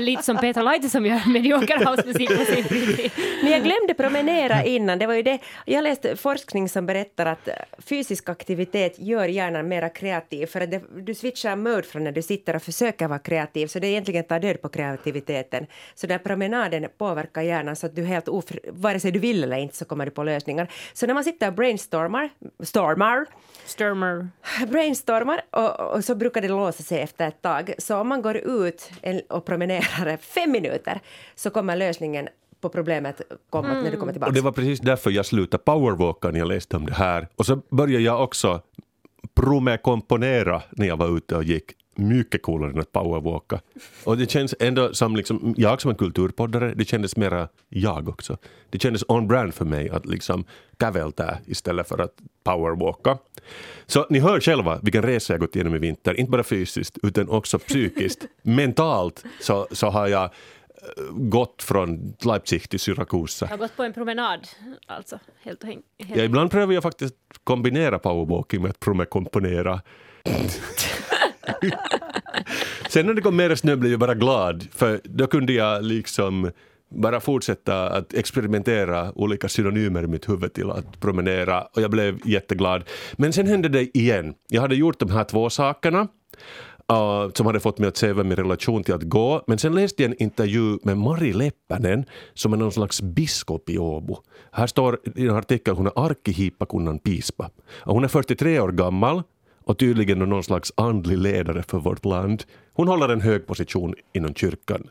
Lite 0.00 0.22
som 0.22 0.36
Peter 0.36 0.62
Laite 0.62 0.88
som 0.88 1.06
gör 1.06 1.28
medioker 1.28 1.84
housemusik 1.84 2.28
på 2.28 2.44
sin 2.44 2.64
fritid. 2.64 3.10
Men 3.42 3.52
jag 3.52 3.62
glömde 3.62 3.94
promenera 3.94 4.64
innan. 4.64 4.98
Det 4.98 5.06
var 5.06 5.14
ju 5.14 5.22
det. 5.22 5.38
Jag 5.66 5.84
läste 5.84 6.16
forskning 6.16 6.68
som 6.68 6.86
berättar 6.86 7.26
att 7.26 7.48
fysisk 7.78 8.28
aktivitet 8.28 8.98
gör 8.98 9.28
hjärnan 9.28 9.68
mera 9.68 9.88
kreativ 9.88 10.46
för 10.46 10.60
att 10.60 10.70
det, 10.70 10.82
du 10.96 11.14
switchar 11.14 11.56
mode 11.56 11.82
från 11.82 12.04
när 12.04 12.12
du 12.12 12.22
sitter 12.22 12.56
och 12.56 12.62
försöker 12.62 13.08
vara 13.08 13.18
kreativ 13.18 13.66
så 13.66 13.78
det 13.78 13.86
egentligen 13.86 14.24
tar 14.24 14.40
död 14.40 14.62
på 14.62 14.68
kreativiteten. 14.68 15.66
Så 15.94 16.06
den 16.06 16.18
promenaden 16.18 16.86
påverkar 16.98 17.42
hjärnan 17.42 17.76
så 17.76 17.86
att 17.86 17.96
du 17.96 18.04
helt 18.04 18.28
ofri, 18.28 18.60
vare 18.72 19.00
sig 19.00 19.12
du 19.12 19.18
vill 19.18 19.44
eller 19.44 19.56
inte 19.56 19.76
så 19.76 19.84
kommer 19.84 20.04
du 20.04 20.10
på 20.10 20.22
lösningar. 20.22 20.70
Så 20.92 21.06
när 21.06 21.14
man 21.14 21.24
sitter 21.24 21.48
och 21.48 21.54
brainstormar, 21.54 22.30
stormar, 22.62 23.26
Sturmer. 23.66 24.28
brainstormar 24.68 25.40
och, 25.50 25.80
och 25.80 26.04
så 26.04 26.14
brukar 26.14 26.40
det 26.40 26.48
låsa 26.66 26.82
sig 26.82 27.00
efter 27.00 27.28
ett 27.28 27.42
tag. 27.42 27.74
Så 27.78 27.96
om 27.96 28.08
man 28.08 28.22
går 28.22 28.36
ut 28.36 28.90
och 29.28 29.44
promenerar 29.44 30.16
fem 30.34 30.52
minuter 30.52 31.00
så 31.34 31.50
kommer 31.50 31.76
lösningen 31.76 32.28
på 32.60 32.68
problemet 32.68 33.20
komma 33.50 33.68
när 33.68 33.90
du 33.90 33.96
kommer 33.96 34.12
tillbaka. 34.12 34.28
Och 34.28 34.34
det 34.34 34.40
var 34.40 34.52
precis 34.52 34.80
därför 34.80 35.10
jag 35.10 35.26
slutade 35.26 35.62
powerwalka 35.62 36.30
när 36.30 36.38
jag 36.38 36.48
läste 36.48 36.76
om 36.76 36.86
det 36.86 36.94
här. 36.94 37.28
Och 37.36 37.46
så 37.46 37.56
började 37.70 38.04
jag 38.04 38.22
också 38.22 38.60
promekomponera 39.34 40.62
när 40.70 40.86
jag 40.86 40.96
var 40.96 41.16
ute 41.16 41.36
och 41.36 41.44
gick. 41.44 41.72
Mycket 41.98 42.42
coolare 42.42 42.70
än 42.70 42.80
att 42.80 42.92
powerwalka. 42.92 43.60
Och 44.04 44.18
det 44.18 44.30
känns 44.30 44.54
ändå 44.60 44.94
som, 44.94 45.16
liksom, 45.16 45.54
jag 45.56 45.80
som 45.80 45.90
en 45.90 45.96
kulturpoddare, 45.96 46.74
det 46.74 46.84
kändes 46.84 47.16
mera 47.16 47.48
jag 47.68 48.08
också. 48.08 48.38
Det 48.70 48.78
kändes 48.78 49.04
on-brand 49.08 49.54
för 49.54 49.64
mig 49.64 49.90
att 49.90 50.06
liksom 50.06 50.44
kavälta 50.76 51.38
istället 51.46 51.88
för 51.88 51.98
att 51.98 52.14
powerwalka. 52.44 53.18
Så 53.86 54.06
ni 54.10 54.18
hör 54.18 54.40
själva 54.40 54.78
vilken 54.82 55.02
resa 55.02 55.32
jag 55.32 55.40
gått 55.40 55.56
igenom 55.56 55.74
i 55.74 55.78
vinter, 55.78 56.20
inte 56.20 56.30
bara 56.30 56.44
fysiskt 56.44 56.98
utan 57.02 57.28
också 57.28 57.58
psykiskt. 57.58 58.24
Mentalt 58.42 59.24
så, 59.40 59.66
så 59.70 59.86
har 59.86 60.08
jag 60.08 60.24
eh, 60.24 60.30
gått 61.10 61.62
från 61.62 62.14
Leipzig 62.24 62.70
till 62.70 62.80
Syrakusa. 62.80 63.46
Jag 63.46 63.50
har 63.50 63.58
gått 63.58 63.76
på 63.76 63.82
en 63.82 63.92
promenad, 63.92 64.48
alltså. 64.86 65.18
Helt 65.42 65.62
och 65.62 65.68
helt. 65.68 65.84
Ja, 65.98 66.22
ibland 66.24 66.50
prövar 66.50 66.72
jag 66.72 66.82
faktiskt 66.82 67.14
kombinera 67.44 67.98
powerwalking 67.98 68.62
med 68.62 68.70
att 68.70 68.80
promekomponera. 68.80 69.80
Sen 72.88 73.06
när 73.06 73.14
det 73.14 73.22
kom 73.22 73.36
mer 73.36 73.54
snö 73.54 73.76
blev 73.76 73.92
jag 73.92 74.00
bara 74.00 74.14
glad, 74.14 74.66
för 74.72 75.00
då 75.04 75.26
kunde 75.26 75.52
jag 75.52 75.84
liksom 75.84 76.50
bara 76.94 77.20
fortsätta 77.20 77.88
att 77.88 78.14
experimentera 78.14 79.12
olika 79.14 79.48
synonymer 79.48 80.02
i 80.02 80.06
mitt 80.06 80.28
huvud 80.28 80.52
till 80.52 80.70
att 80.70 81.00
promenera 81.00 81.62
och 81.62 81.82
jag 81.82 81.90
blev 81.90 82.18
jätteglad. 82.24 82.84
Men 83.12 83.32
sen 83.32 83.46
hände 83.46 83.68
det 83.68 83.98
igen. 83.98 84.34
Jag 84.48 84.62
hade 84.62 84.74
gjort 84.74 84.98
de 84.98 85.10
här 85.10 85.24
två 85.24 85.50
sakerna 85.50 86.08
Uh, 86.92 87.30
som 87.34 87.46
hade 87.46 87.60
fått 87.60 87.78
mig 87.78 87.88
att 87.88 87.96
se 87.96 88.06
över 88.06 88.24
min 88.24 88.36
relation 88.36 88.84
till 88.84 88.94
att 88.94 89.02
gå. 89.02 89.44
Men 89.46 89.58
sen 89.58 89.74
läste 89.74 90.02
jag 90.02 90.10
en 90.10 90.22
intervju 90.22 90.78
med 90.82 90.98
Mari 90.98 91.32
Leppänen 91.32 92.04
som 92.34 92.52
är 92.52 92.56
någon 92.56 92.72
slags 92.72 93.02
biskop 93.02 93.70
i 93.70 93.78
Åbo. 93.78 94.16
Här 94.52 94.66
står 94.66 94.98
i 95.16 95.26
en 95.26 95.36
artikel 95.36 95.72
att 95.72 95.78
hon 95.78 95.86
är 95.86 96.04
arkihippakunnan 96.04 96.98
piispa. 96.98 97.50
Och 97.74 97.94
hon 97.94 98.04
är 98.04 98.08
43 98.08 98.60
år 98.60 98.72
gammal 98.72 99.22
och 99.64 99.78
tydligen 99.78 100.18
någon 100.18 100.44
slags 100.44 100.72
andlig 100.76 101.18
ledare 101.18 101.62
för 101.62 101.78
vårt 101.78 102.04
land. 102.04 102.44
Hon 102.72 102.88
håller 102.88 103.08
en 103.08 103.20
hög 103.20 103.46
position 103.46 103.94
inom 104.12 104.34
kyrkan 104.34 104.88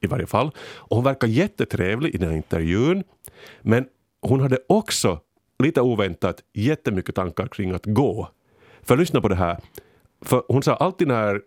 i 0.00 0.06
varje 0.06 0.26
fall. 0.26 0.50
Och 0.76 0.96
hon 0.96 1.04
verkar 1.04 1.28
jättetrevlig 1.28 2.14
i 2.14 2.18
den 2.18 2.28
här 2.28 2.36
intervjun. 2.36 3.04
Men 3.62 3.86
hon 4.22 4.40
hade 4.40 4.58
också, 4.66 5.20
lite 5.62 5.80
oväntat, 5.80 6.42
jättemycket 6.54 7.14
tankar 7.14 7.46
kring 7.46 7.70
att 7.70 7.86
gå. 7.86 8.28
För 8.82 8.96
lyssna 8.96 9.20
på 9.20 9.28
det 9.28 9.34
här. 9.34 9.58
För 10.22 10.42
hon 10.48 10.62
sa 10.62 10.74
alltid 10.74 11.08
när 11.08 11.40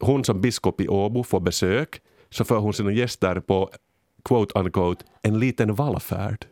hon 0.00 0.24
som 0.24 0.40
biskop 0.40 0.80
i 0.80 0.88
Åbo 0.88 1.22
får 1.22 1.40
besök 1.40 2.00
så 2.30 2.44
för 2.44 2.58
hon 2.58 2.72
sina 2.72 2.92
gäster 2.92 3.40
på 3.40 3.70
quote 4.24 4.58
unquote 4.58 5.04
en 5.22 5.38
liten 5.38 5.74
vallfärd. 5.74 6.46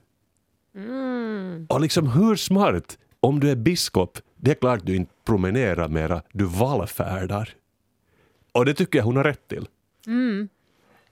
Mm. 0.75 1.67
Och 1.69 1.81
liksom 1.81 2.07
hur 2.07 2.37
smart, 2.37 2.99
om 3.21 3.41
du 3.41 3.51
är 3.51 3.57
biskop, 3.57 4.19
det 4.43 4.51
är 4.51 4.55
klart 4.55 4.81
du 4.85 4.97
inte 4.97 5.13
promenerar 5.25 5.89
mera, 5.89 6.23
du 6.33 6.45
vallfärdar. 6.45 7.49
Och 8.53 8.65
det 8.65 8.75
tycker 8.75 8.99
jag 8.99 9.05
hon 9.05 9.17
har 9.17 9.25
rätt 9.25 9.49
till. 9.49 9.69
Mm. 10.07 10.49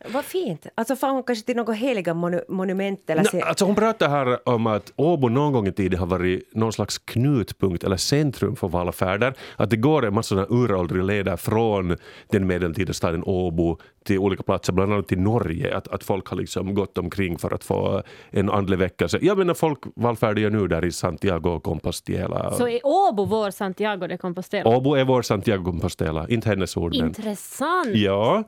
Vad 0.07 0.25
fint. 0.25 0.67
Alltså 0.75 0.97
far 0.97 1.11
hon 1.11 1.23
kanske 1.23 1.47
till 1.47 1.57
något 1.57 1.77
heliga 1.77 2.15
monu 2.15 2.41
monument 2.49 3.11
eller 3.11 3.25
se... 3.25 3.41
alltså 3.41 3.65
hon 3.65 3.75
pratar 3.75 4.09
här 4.09 4.49
om 4.49 4.67
att 4.67 4.93
Åbo 4.97 5.29
någon 5.29 5.53
gång 5.53 5.67
i 5.67 5.73
tiden 5.73 5.99
har 5.99 6.07
varit 6.07 6.55
någon 6.55 6.73
slags 6.73 6.99
knutpunkt 6.99 7.85
eller 7.85 7.97
centrum 7.97 8.57
för 8.57 8.69
vallfärder. 8.69 9.35
Att 9.57 9.71
det 9.71 9.77
går 9.77 10.07
en 10.07 10.15
massa 10.15 10.47
uråldriga 10.51 11.05
leder 11.05 11.37
från 11.37 11.97
den 12.29 12.47
medeltida 12.47 12.93
staden 12.93 13.23
Åbo 13.25 13.79
till 14.05 14.19
olika 14.19 14.43
platser, 14.43 14.73
bland 14.73 14.93
annat 14.93 15.09
till 15.09 15.21
Norge. 15.21 15.77
Att, 15.77 15.89
att 15.89 16.05
folk 16.05 16.27
har 16.27 16.37
liksom 16.37 16.75
gått 16.75 16.99
omkring 16.99 17.39
för 17.39 17.55
att 17.55 17.65
få 17.65 18.03
en 18.31 18.51
andlig 18.51 18.79
väckelse. 18.79 19.19
Jag 19.23 19.39
menar 19.39 19.55
folk 19.55 19.79
vallfärdar 19.97 20.51
nu 20.51 20.69
där 20.69 20.85
i 20.85 20.93
Santiago 20.93 21.49
och 21.49 21.63
Compostela. 21.63 22.53
Så 22.53 22.69
är 22.69 22.81
Åbo 22.85 23.25
vår 23.25 23.51
Santiago 23.51 24.07
de 24.07 24.19
Compostela? 24.19 24.71
Åbo 24.71 24.95
är 24.95 25.05
vår 25.05 25.23
Santiago 25.23 25.65
Compostela, 25.65 26.29
inte 26.29 26.49
hennes 26.49 26.77
ord. 26.77 26.95
Intressant. 26.95 27.95
Ja, 27.95 28.45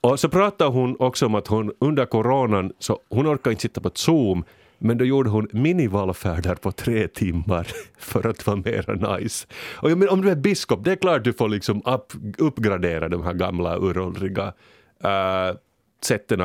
och 0.00 0.20
så 0.20 0.28
pratar 0.28 0.68
hon 0.68 0.96
också 0.98 1.26
om 1.26 1.34
att 1.34 1.46
hon 1.46 1.72
under 1.80 2.06
coronan, 2.06 2.72
så 2.78 2.98
hon 3.08 3.26
orkar 3.26 3.50
inte 3.50 3.62
sitta 3.62 3.80
på 3.80 3.88
ett 3.88 3.98
Zoom, 3.98 4.44
men 4.78 4.98
då 4.98 5.04
gjorde 5.04 5.30
hon 5.30 5.48
minivallfärder 5.52 6.54
på 6.54 6.72
tre 6.72 7.08
timmar 7.08 7.66
för 7.98 8.26
att 8.26 8.46
vara 8.46 8.56
mera 8.56 9.16
nice. 9.16 9.46
Och 9.74 9.90
jag 9.90 9.98
menar, 9.98 10.12
om 10.12 10.22
du 10.22 10.30
är 10.30 10.36
biskop, 10.36 10.84
det 10.84 10.92
är 10.92 10.96
klart 10.96 11.24
du 11.24 11.32
får 11.32 11.48
liksom 11.48 11.82
upp, 11.84 12.12
uppgradera 12.38 13.08
de 13.08 13.22
här 13.22 13.32
gamla 13.32 13.76
uråldriga 13.76 14.52
uh, 15.04 15.56
sätten 16.00 16.40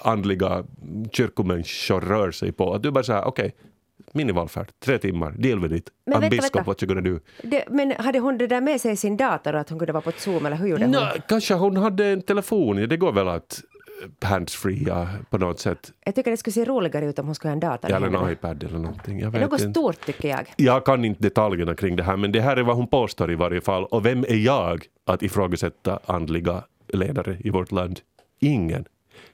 andliga 0.00 0.64
kyrkomänniskor 1.12 2.00
rör 2.00 2.30
sig 2.30 2.52
på. 2.52 2.74
Att 2.74 2.82
du 2.82 2.90
bara 2.90 3.04
säger 3.04 3.24
okej, 3.24 3.46
okay, 3.46 3.70
minivallfärd, 4.12 4.66
tre 4.80 4.98
timmar, 4.98 5.34
deal 5.38 5.60
with 5.60 5.74
it. 5.74 5.90
Men 6.06 6.16
I'm 6.16 6.20
vänta, 6.20 6.36
biskop, 6.36 6.56
vänta. 6.56 6.70
what 6.70 6.82
you 6.82 6.94
gonna 6.94 7.10
do? 7.10 7.18
Det, 7.42 7.64
men 7.70 7.92
hade 7.98 8.18
hon 8.18 8.38
det 8.38 8.46
där 8.46 8.60
med 8.60 8.80
sig 8.80 8.92
i 8.92 8.96
sin 8.96 9.16
dator 9.16 9.54
att 9.54 9.70
hon 9.70 9.78
kunde 9.78 9.92
vara 9.92 10.02
på 10.02 10.12
Zoom 10.12 10.46
eller 10.46 10.56
hur 10.56 10.66
gjorde 10.66 10.84
hon? 10.84 10.92
Nå, 10.92 11.06
kanske 11.28 11.54
hon 11.54 11.76
hade 11.76 12.06
en 12.06 12.22
telefon, 12.22 12.78
ja, 12.78 12.86
det 12.86 12.96
går 12.96 13.12
väl 13.12 13.28
att 13.28 13.62
eh, 14.02 14.28
handsfree 14.28 15.08
på 15.30 15.38
något 15.38 15.60
sätt. 15.60 15.92
Jag 16.04 16.14
tycker 16.14 16.30
det 16.30 16.36
skulle 16.36 16.54
se 16.54 16.64
roligare 16.64 17.06
ut 17.06 17.18
om 17.18 17.26
hon 17.26 17.34
skulle 17.34 17.48
ha 17.48 17.52
en 17.52 17.60
dator. 17.60 17.92
Eller 17.92 18.24
en 18.24 18.32
iPad 18.32 18.64
eller 18.64 18.78
någonting. 18.78 19.20
Jag 19.20 19.30
vet 19.30 19.42
något 19.42 19.60
inte. 19.60 19.80
stort 19.80 20.06
tycker 20.06 20.28
jag. 20.28 20.54
Jag 20.56 20.84
kan 20.84 21.04
inte 21.04 21.22
detaljerna 21.22 21.74
kring 21.74 21.96
det 21.96 22.02
här 22.02 22.16
men 22.16 22.32
det 22.32 22.40
här 22.40 22.56
är 22.56 22.62
vad 22.62 22.76
hon 22.76 22.86
påstår 22.86 23.32
i 23.32 23.34
varje 23.34 23.60
fall. 23.60 23.84
Och 23.84 24.06
vem 24.06 24.24
är 24.24 24.44
jag 24.44 24.84
att 25.06 25.22
ifrågasätta 25.22 26.00
andliga 26.06 26.64
ledare 26.92 27.36
i 27.40 27.50
vårt 27.50 27.72
land? 27.72 28.00
Ingen. 28.40 28.84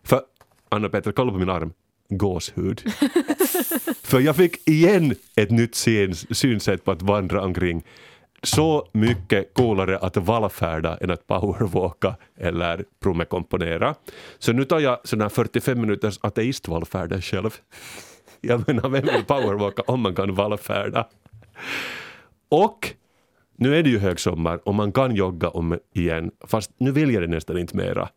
För 0.02 0.20
Anna-Petra, 0.68 1.12
kolla 1.12 1.32
på 1.32 1.38
min 1.38 1.50
arm. 1.50 1.72
Gåshud. 2.08 2.80
För 4.02 4.20
jag 4.20 4.36
fick 4.36 4.68
igen 4.68 5.14
ett 5.36 5.50
nytt 5.50 5.74
syn, 5.74 6.14
synsätt 6.14 6.84
på 6.84 6.90
att 6.90 7.02
vandra 7.02 7.44
omkring. 7.44 7.82
Så 8.42 8.88
mycket 8.92 9.54
coolare 9.54 9.98
att 9.98 10.16
vallfärda 10.16 10.96
än 10.96 11.10
att 11.10 11.26
powerwalka 11.26 12.16
eller 12.36 12.84
promekomponera. 13.00 13.94
Så 14.38 14.52
nu 14.52 14.64
tar 14.64 14.80
jag 14.80 14.98
sådana 15.04 15.24
här 15.24 15.28
45 15.30 15.80
minuters 15.80 16.18
ateistvallfärder 16.22 17.20
själv. 17.20 17.50
Jag 18.40 18.68
menar, 18.68 18.88
vem 18.88 19.04
vill 19.04 19.24
powerwalka 19.24 19.82
om 19.82 20.00
man 20.00 20.14
kan 20.14 20.34
vallfärda? 20.34 21.08
Och 22.48 22.94
nu 23.58 23.76
är 23.76 23.82
det 23.82 23.90
ju 23.90 23.98
högsommar 23.98 24.60
och 24.68 24.74
man 24.74 24.92
kan 24.92 25.14
jogga 25.14 25.48
om 25.48 25.78
igen, 25.94 26.30
fast 26.46 26.70
nu 26.78 26.92
vill 26.92 27.10
jag 27.10 27.22
det 27.22 27.26
nästan 27.26 27.58
inte 27.58 27.76
mera. 27.76 28.08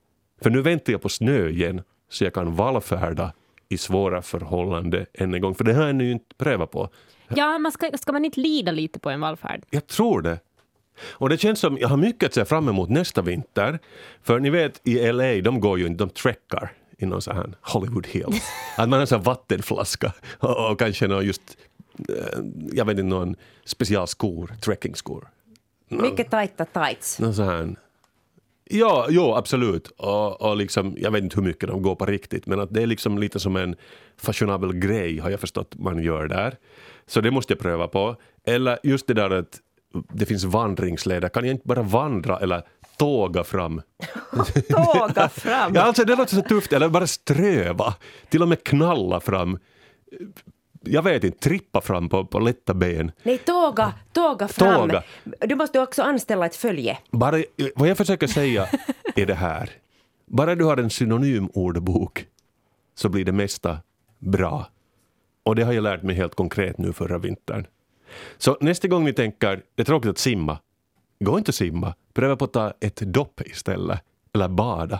För 0.41 0.49
nu 0.49 0.61
väntar 0.61 0.93
jag 0.93 1.01
på 1.01 1.09
snö 1.09 1.47
igen, 1.47 1.81
så 2.09 2.23
jag 2.23 2.33
kan 2.33 2.55
vallfärda 2.55 3.33
i 3.69 3.77
svåra 3.77 4.21
förhållanden 4.21 5.05
än 5.13 5.33
en 5.33 5.41
gång. 5.41 5.55
För 5.55 5.63
det 5.63 5.73
har 5.73 5.81
jag 5.81 5.89
ännu 5.89 6.11
inte 6.11 6.35
prövat 6.37 6.71
på. 6.71 6.89
Ja, 7.35 7.57
man 7.57 7.71
ska, 7.71 7.91
ska 7.97 8.11
man 8.11 8.25
inte 8.25 8.39
lida 8.39 8.71
lite 8.71 8.99
på 8.99 9.09
en 9.09 9.21
vallfärd? 9.21 9.63
Jag 9.69 9.87
tror 9.87 10.21
det. 10.21 10.39
Och 11.09 11.29
det 11.29 11.37
känns 11.37 11.59
som, 11.59 11.77
jag 11.77 11.87
har 11.87 11.97
mycket 11.97 12.27
att 12.27 12.33
se 12.33 12.45
fram 12.45 12.69
emot 12.69 12.89
nästa 12.89 13.21
vinter. 13.21 13.79
För 14.23 14.39
ni 14.39 14.49
vet, 14.49 14.87
i 14.87 15.11
LA, 15.11 15.41
de 15.41 15.59
går 15.59 15.79
ju 15.79 15.87
inte, 15.87 16.03
de 16.03 16.09
trekkar 16.09 16.71
i 16.97 17.05
någon 17.05 17.21
sån 17.21 17.35
här 17.35 17.53
Hollywood 17.61 18.07
Hills. 18.07 18.43
Att 18.77 18.89
man 18.89 18.93
har 18.93 19.01
en 19.01 19.07
sån 19.07 19.17
här 19.17 19.25
vattenflaska 19.25 20.13
och, 20.39 20.71
och 20.71 20.79
kanske 20.79 21.07
någon 21.07 21.25
just, 21.25 21.57
jag 22.71 22.85
vet 22.85 22.91
inte, 22.91 23.03
någon 23.03 23.35
specialskor, 23.65 24.55
trekkingskor. 24.61 25.27
Mycket 25.87 26.31
tajta 26.31 26.65
tights. 26.65 27.19
Någon 27.19 27.33
sån 27.33 27.45
här, 27.45 27.75
ja, 28.63 29.07
jo, 29.09 29.35
absolut. 29.35 29.87
Och, 29.87 30.41
och 30.41 30.57
liksom, 30.57 30.95
jag 30.97 31.11
vet 31.11 31.23
inte 31.23 31.35
hur 31.35 31.43
mycket 31.43 31.69
de 31.69 31.81
går 31.81 31.95
på 31.95 32.05
riktigt, 32.05 32.45
men 32.45 32.59
att 32.59 32.73
det 32.73 32.81
är 32.81 32.87
liksom 32.87 33.17
lite 33.17 33.39
som 33.39 33.55
en 33.55 33.75
fashionabel 34.17 34.73
grej 34.73 35.19
har 35.19 35.29
jag 35.29 35.39
förstått 35.39 35.75
man 35.75 36.03
gör 36.03 36.27
där. 36.27 36.55
Så 37.05 37.21
det 37.21 37.31
måste 37.31 37.53
jag 37.53 37.59
pröva 37.59 37.87
på. 37.87 38.15
Eller 38.45 38.79
just 38.83 39.07
det 39.07 39.13
där 39.13 39.29
att 39.29 39.59
det 40.13 40.25
finns 40.25 40.43
vandringsleder, 40.43 41.29
kan 41.29 41.45
jag 41.45 41.51
inte 41.51 41.67
bara 41.67 41.81
vandra 41.81 42.39
eller 42.39 42.63
tåga 42.97 43.43
fram? 43.43 43.81
Tåga 44.69 45.29
fram! 45.29 45.71
Ja, 45.75 45.81
alltså 45.81 46.03
det 46.03 46.15
låter 46.15 46.35
så 46.35 46.41
tufft, 46.41 46.73
eller 46.73 46.89
bara 46.89 47.07
ströva, 47.07 47.95
till 48.29 48.41
och 48.41 48.47
med 48.47 48.63
knalla 48.63 49.19
fram. 49.19 49.59
Jag 50.83 51.01
vet 51.01 51.23
inte, 51.23 51.39
trippa 51.39 51.81
fram 51.81 52.09
på, 52.09 52.25
på 52.25 52.39
lätta 52.39 52.73
ben. 52.73 53.11
Nej, 53.23 53.37
tåga, 53.37 53.93
tåga 54.13 54.47
fram. 54.47 54.89
Tåga. 54.89 55.03
Du 55.39 55.55
måste 55.55 55.79
också 55.79 56.01
anställa 56.01 56.45
ett 56.45 56.55
följe. 56.55 56.97
Bara, 57.11 57.43
vad 57.75 57.89
jag 57.89 57.97
försöker 57.97 58.27
säga 58.27 58.67
är 59.15 59.25
det 59.25 59.33
här. 59.33 59.69
Bara 60.25 60.55
du 60.55 60.63
har 60.63 60.77
en 60.77 60.89
synonymordbok 60.89 62.25
så 62.95 63.09
blir 63.09 63.25
det 63.25 63.31
mesta 63.31 63.77
bra. 64.19 64.67
Och 65.43 65.55
det 65.55 65.63
har 65.63 65.73
jag 65.73 65.83
lärt 65.83 66.03
mig 66.03 66.15
helt 66.15 66.35
konkret 66.35 66.77
nu 66.77 66.93
förra 66.93 67.17
vintern. 67.17 67.67
Så 68.37 68.57
nästa 68.61 68.87
gång 68.87 69.05
ni 69.05 69.13
tänker, 69.13 69.61
det 69.75 69.81
är 69.81 69.85
tråkigt 69.85 70.09
att 70.09 70.17
simma, 70.17 70.59
gå 71.19 71.37
inte 71.37 71.51
och 71.51 71.55
simma. 71.55 71.93
Pröva 72.13 72.35
på 72.35 72.45
att 72.45 72.53
ta 72.53 72.73
ett 72.79 72.95
dopp 72.95 73.41
istället. 73.41 73.99
Eller 74.33 74.47
bada. 74.47 74.99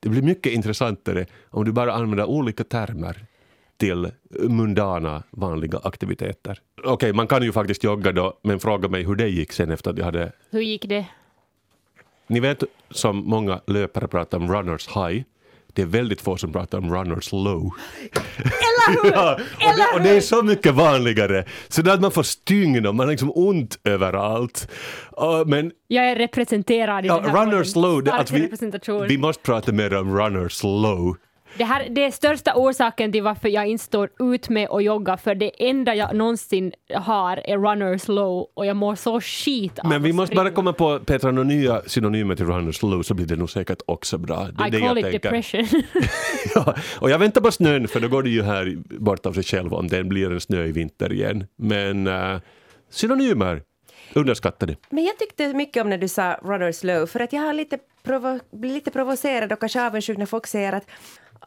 Det 0.00 0.08
blir 0.08 0.22
mycket 0.22 0.52
intressantare 0.52 1.26
om 1.50 1.64
du 1.64 1.72
bara 1.72 1.92
använder 1.92 2.24
olika 2.24 2.64
termer 2.64 3.26
till 3.78 4.10
mundana, 4.30 5.22
vanliga 5.30 5.78
aktiviteter. 5.84 6.58
Okej, 6.84 7.12
man 7.12 7.26
kan 7.26 7.42
ju 7.42 7.52
faktiskt 7.52 7.84
jogga 7.84 8.12
då, 8.12 8.38
men 8.42 8.60
fråga 8.60 8.88
mig 8.88 9.04
hur 9.04 9.14
det 9.16 9.28
gick 9.28 9.52
sen 9.52 9.70
efter 9.70 9.90
att 9.90 9.98
jag 9.98 10.04
hade 10.04 10.32
Hur 10.50 10.60
gick 10.60 10.88
det? 10.88 11.06
ni 12.28 12.40
vet 12.40 12.62
som 12.90 13.16
många 13.16 13.60
löpare 13.66 14.08
pratar 14.08 14.38
om 14.38 14.52
runners 14.52 14.88
high. 14.88 15.24
det 15.72 15.82
är 15.82 15.86
väldigt 15.86 16.20
få 16.20 16.36
som 16.36 16.52
pratar 16.52 16.78
om 16.78 16.94
runners 16.94 17.32
low. 17.32 17.70
Eller 18.12 19.02
hur? 19.02 19.10
Ja, 19.12 19.34
och, 19.34 19.76
det, 19.76 19.94
och 19.94 20.00
det 20.02 20.10
är 20.10 20.20
så 20.20 20.42
mycket 20.42 20.74
vanligare. 20.74 21.44
Så 21.68 21.82
där 21.82 21.94
att 21.94 22.00
man 22.00 22.10
får 22.10 22.22
stygn 22.22 22.86
och 22.86 22.94
man 22.94 23.06
har 23.06 23.12
liksom 23.12 23.32
ont 23.34 23.78
överallt. 23.84 24.70
Uh, 25.20 25.46
men 25.46 25.72
Jag 25.88 26.04
är 26.10 26.16
representerad 26.16 27.04
i 27.04 27.08
ja, 27.08 27.20
den 27.20 27.30
här 27.30 27.46
runners 27.46 27.74
low, 27.74 28.08
att 28.08 28.30
vi, 28.30 28.50
vi 29.08 29.18
måste 29.18 29.42
prata 29.42 29.72
mer 29.72 29.94
om 29.94 30.18
runners 30.18 30.62
low. 30.62 31.16
Det 31.58 31.64
här 31.64 31.86
det 31.90 32.04
är 32.04 32.10
största 32.10 32.52
orsaken 32.54 33.12
till 33.12 33.22
varför 33.22 33.48
jag 33.48 33.66
inte 33.66 33.84
står 33.84 34.10
ut 34.18 34.48
med 34.48 34.68
att 34.70 34.84
jogga, 34.84 35.16
för 35.16 35.34
det 35.34 35.68
enda 35.68 35.94
jag 35.94 36.16
någonsin 36.16 36.72
har 36.94 37.36
är 37.36 37.58
runners 37.58 38.08
low 38.08 38.46
och 38.54 38.66
jag 38.66 38.76
mår 38.76 38.94
så 38.94 39.20
skit 39.20 39.78
av 39.78 39.88
Men 39.88 40.02
vi 40.02 40.12
måste 40.12 40.34
bara 40.34 40.50
komma 40.50 40.72
på 40.72 40.98
Petra, 40.98 41.30
några 41.30 41.48
nya 41.48 41.82
synonymer 41.86 42.36
till 42.36 42.46
runners 42.46 42.82
low 42.82 43.02
så 43.02 43.14
blir 43.14 43.26
det 43.26 43.36
nog 43.36 43.50
säkert 43.50 43.82
också 43.86 44.18
bra. 44.18 44.48
Det 44.58 44.62
är 44.62 44.66
I 44.66 44.70
det 44.70 44.80
call 44.80 45.00
jag 45.00 45.14
it 45.14 45.22
tänker. 45.22 45.58
depression. 45.58 45.82
Ja, 46.54 46.74
och 47.00 47.10
jag 47.10 47.18
väntar 47.18 47.40
på 47.40 47.52
snön 47.52 47.88
för 47.88 48.00
då 48.00 48.08
går 48.08 48.22
det 48.22 48.30
ju 48.30 48.42
här 48.42 48.76
bort 48.98 49.26
av 49.26 49.32
sig 49.32 49.42
själv 49.42 49.74
om 49.74 49.88
det 49.88 50.04
blir 50.04 50.32
en 50.32 50.40
snö 50.40 50.64
i 50.64 50.72
vinter 50.72 51.12
igen. 51.12 51.46
Men 51.56 52.06
uh, 52.06 52.40
synonymer, 52.90 53.62
underskattade. 54.14 54.76
Men 54.90 55.04
jag 55.04 55.18
tyckte 55.18 55.54
mycket 55.54 55.82
om 55.82 55.90
när 55.90 55.98
du 55.98 56.08
sa 56.08 56.38
runners 56.42 56.84
low, 56.84 57.06
för 57.06 57.20
att 57.20 57.32
jag 57.32 57.42
har 57.42 57.52
lite, 57.52 57.78
provo 58.02 58.38
blir 58.52 58.72
lite 58.72 58.90
provocerad 58.90 59.52
och 59.52 59.60
kanske 59.60 59.86
avundsjuk 59.86 60.18
när 60.18 60.26
folk 60.26 60.46
säger 60.46 60.72
att 60.72 60.86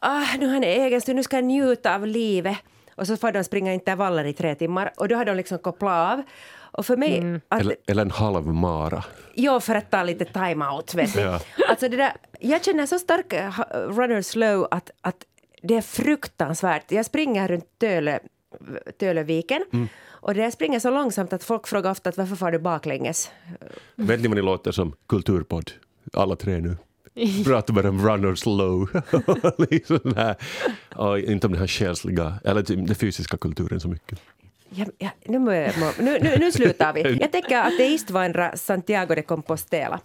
ah, 0.02 0.26
nu 0.40 0.46
har 0.46 0.54
han 0.54 0.64
egen 0.64 1.02
stund, 1.02 1.16
nu 1.16 1.24
ska 1.24 1.38
jag 1.38 1.44
njuta 1.46 1.96
av 1.96 2.08
livet. 2.08 2.58
Och 2.96 3.08
så 3.08 3.18
får 3.18 3.32
de 3.32 3.44
springa 3.44 3.74
intervaller 3.74 4.26
i 4.26 4.34
tre 4.34 4.56
timmar 4.56 4.94
och 4.98 5.08
då 5.08 5.16
har 5.16 5.26
de 5.26 5.36
liksom 5.38 5.60
kopplat 5.60 6.12
av. 6.14 6.24
Och 6.72 6.86
för 6.86 6.98
mig, 6.98 7.40
att, 7.48 7.62
Eller, 7.62 7.76
eller 7.88 8.02
en 8.02 8.12
halv 8.12 8.46
mara. 8.48 9.04
ja, 9.34 9.60
för 9.60 9.76
att 9.76 9.92
ta 9.92 10.04
lite 10.04 10.26
time-out. 10.26 10.94
Ja. 11.16 11.40
Alltså 11.70 11.90
det 11.90 11.98
där, 11.98 12.12
jag 12.40 12.64
känner 12.64 12.86
så 12.86 13.00
stark 13.00 13.34
eh, 13.34 13.52
ha- 13.52 13.68
runner 13.74 14.22
slow 14.22 14.68
att, 14.72 14.92
att 15.02 15.26
det 15.62 15.76
är 15.76 15.82
fruktansvärt. 15.82 16.92
Jag 16.92 17.06
springer 17.06 17.48
runt 17.48 17.66
Tölö, 17.80 18.20
Tölöviken 19.00 19.66
och 20.10 20.34
det 20.34 20.42
jag 20.42 20.54
springer 20.54 20.80
så 20.80 20.90
långsamt 20.90 21.34
att 21.34 21.44
folk 21.44 21.68
frågar 21.68 21.92
ofta 21.92 22.10
att 22.10 22.18
varför 22.18 22.36
far 22.36 22.52
du 22.52 22.60
baklänges? 22.60 23.32
Vet 23.96 24.20
ni 24.22 24.28
vad 24.28 24.36
ni 24.38 24.42
låter 24.42 24.72
som? 24.72 24.96
Kulturpodd. 25.08 25.72
Alla 26.14 26.36
tre 26.36 26.60
nu. 26.60 26.78
Pratar 27.46 27.74
bara 27.74 27.90
om 27.90 28.08
runners 28.08 28.46
low. 28.46 28.90
liksom 29.70 30.14
här, 30.16 30.36
och 30.96 31.20
inte 31.20 31.48
om 31.48 31.54
den 31.54 31.62
här 31.62 31.68
själsliga, 31.68 32.40
eller 32.44 32.64
typ 32.64 32.88
den 32.88 32.96
fysiska 32.96 33.38
kulturen 33.38 33.80
så 33.80 33.88
mycket. 33.88 34.20
Ja, 34.72 34.86
ja, 34.98 35.10
nu, 35.26 35.40
må 35.40 35.52
nu, 35.52 36.20
nu, 36.22 36.38
nu 36.40 36.52
slutar 36.52 36.94
vi. 36.94 37.18
Jag 37.22 37.32
tänker 37.32 37.58
ateistvandra 37.58 38.58
Santiago 38.58 39.16
de 39.16 39.22
Compostela. 39.22 40.00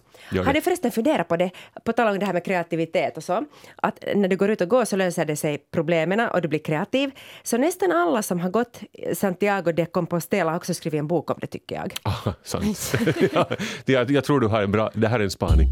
Har 0.45 0.53
du 0.53 0.61
förresten 0.61 0.91
funderat 0.91 1.27
på 1.27 1.37
det, 1.37 1.51
på 1.83 1.91
tal 1.91 2.07
om 2.07 2.19
det 2.19 2.25
här 2.25 2.33
med 2.33 2.45
kreativitet 2.45 3.17
och 3.17 3.23
så, 3.23 3.45
att 3.75 4.03
när 4.15 4.27
du 4.27 4.35
går 4.35 4.49
ut 4.49 4.61
och 4.61 4.69
går 4.69 4.85
så 4.85 4.95
löser 4.95 5.25
det 5.25 5.35
sig 5.35 5.57
problemen 5.71 6.19
och 6.19 6.41
du 6.41 6.47
blir 6.47 6.59
kreativ. 6.59 7.11
Så 7.43 7.57
nästan 7.57 7.91
alla 7.91 8.21
som 8.21 8.39
har 8.39 8.49
gått 8.49 8.79
Santiago 9.13 9.71
de 9.71 9.85
Compostela 9.85 10.51
har 10.51 10.57
också 10.57 10.73
skrivit 10.73 10.99
en 10.99 11.07
bok 11.07 11.31
om 11.31 11.37
det, 11.41 11.47
tycker 11.47 11.75
jag. 11.75 11.93
Ah, 12.03 12.33
sant. 12.43 12.93
ja, 13.33 13.49
jag, 13.85 14.11
jag 14.11 14.23
tror 14.23 14.39
du 14.39 14.47
har 14.47 14.63
en 14.63 14.71
bra, 14.71 14.91
det 14.93 15.07
här 15.07 15.19
är 15.19 15.23
en 15.23 15.31
spaning. 15.31 15.67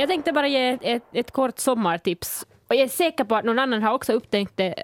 Jag 0.00 0.08
tänkte 0.08 0.32
bara 0.32 0.48
ge 0.48 0.68
ett, 0.68 0.80
ett, 0.82 1.02
ett 1.12 1.30
kort 1.30 1.58
sommartips. 1.58 2.46
Och 2.68 2.74
jag 2.74 2.82
är 2.82 2.88
säker 2.88 3.24
på 3.24 3.36
att 3.36 3.44
någon 3.44 3.58
annan 3.58 3.82
har 3.82 3.92
också 3.92 4.12
upptäckt 4.12 4.56
det. 4.56 4.74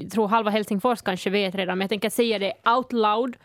Jag 0.00 0.10
tror 0.10 0.28
halva 0.28 0.50
Helsingfors 0.50 1.02
kanske 1.02 1.30
vet 1.30 1.54
redan, 1.54 1.78
men 1.78 1.84
jag 1.84 1.88
tänker 1.88 2.10
säga 2.10 2.38
det 2.38 2.52
out 2.64 2.92
loud. 2.92 3.36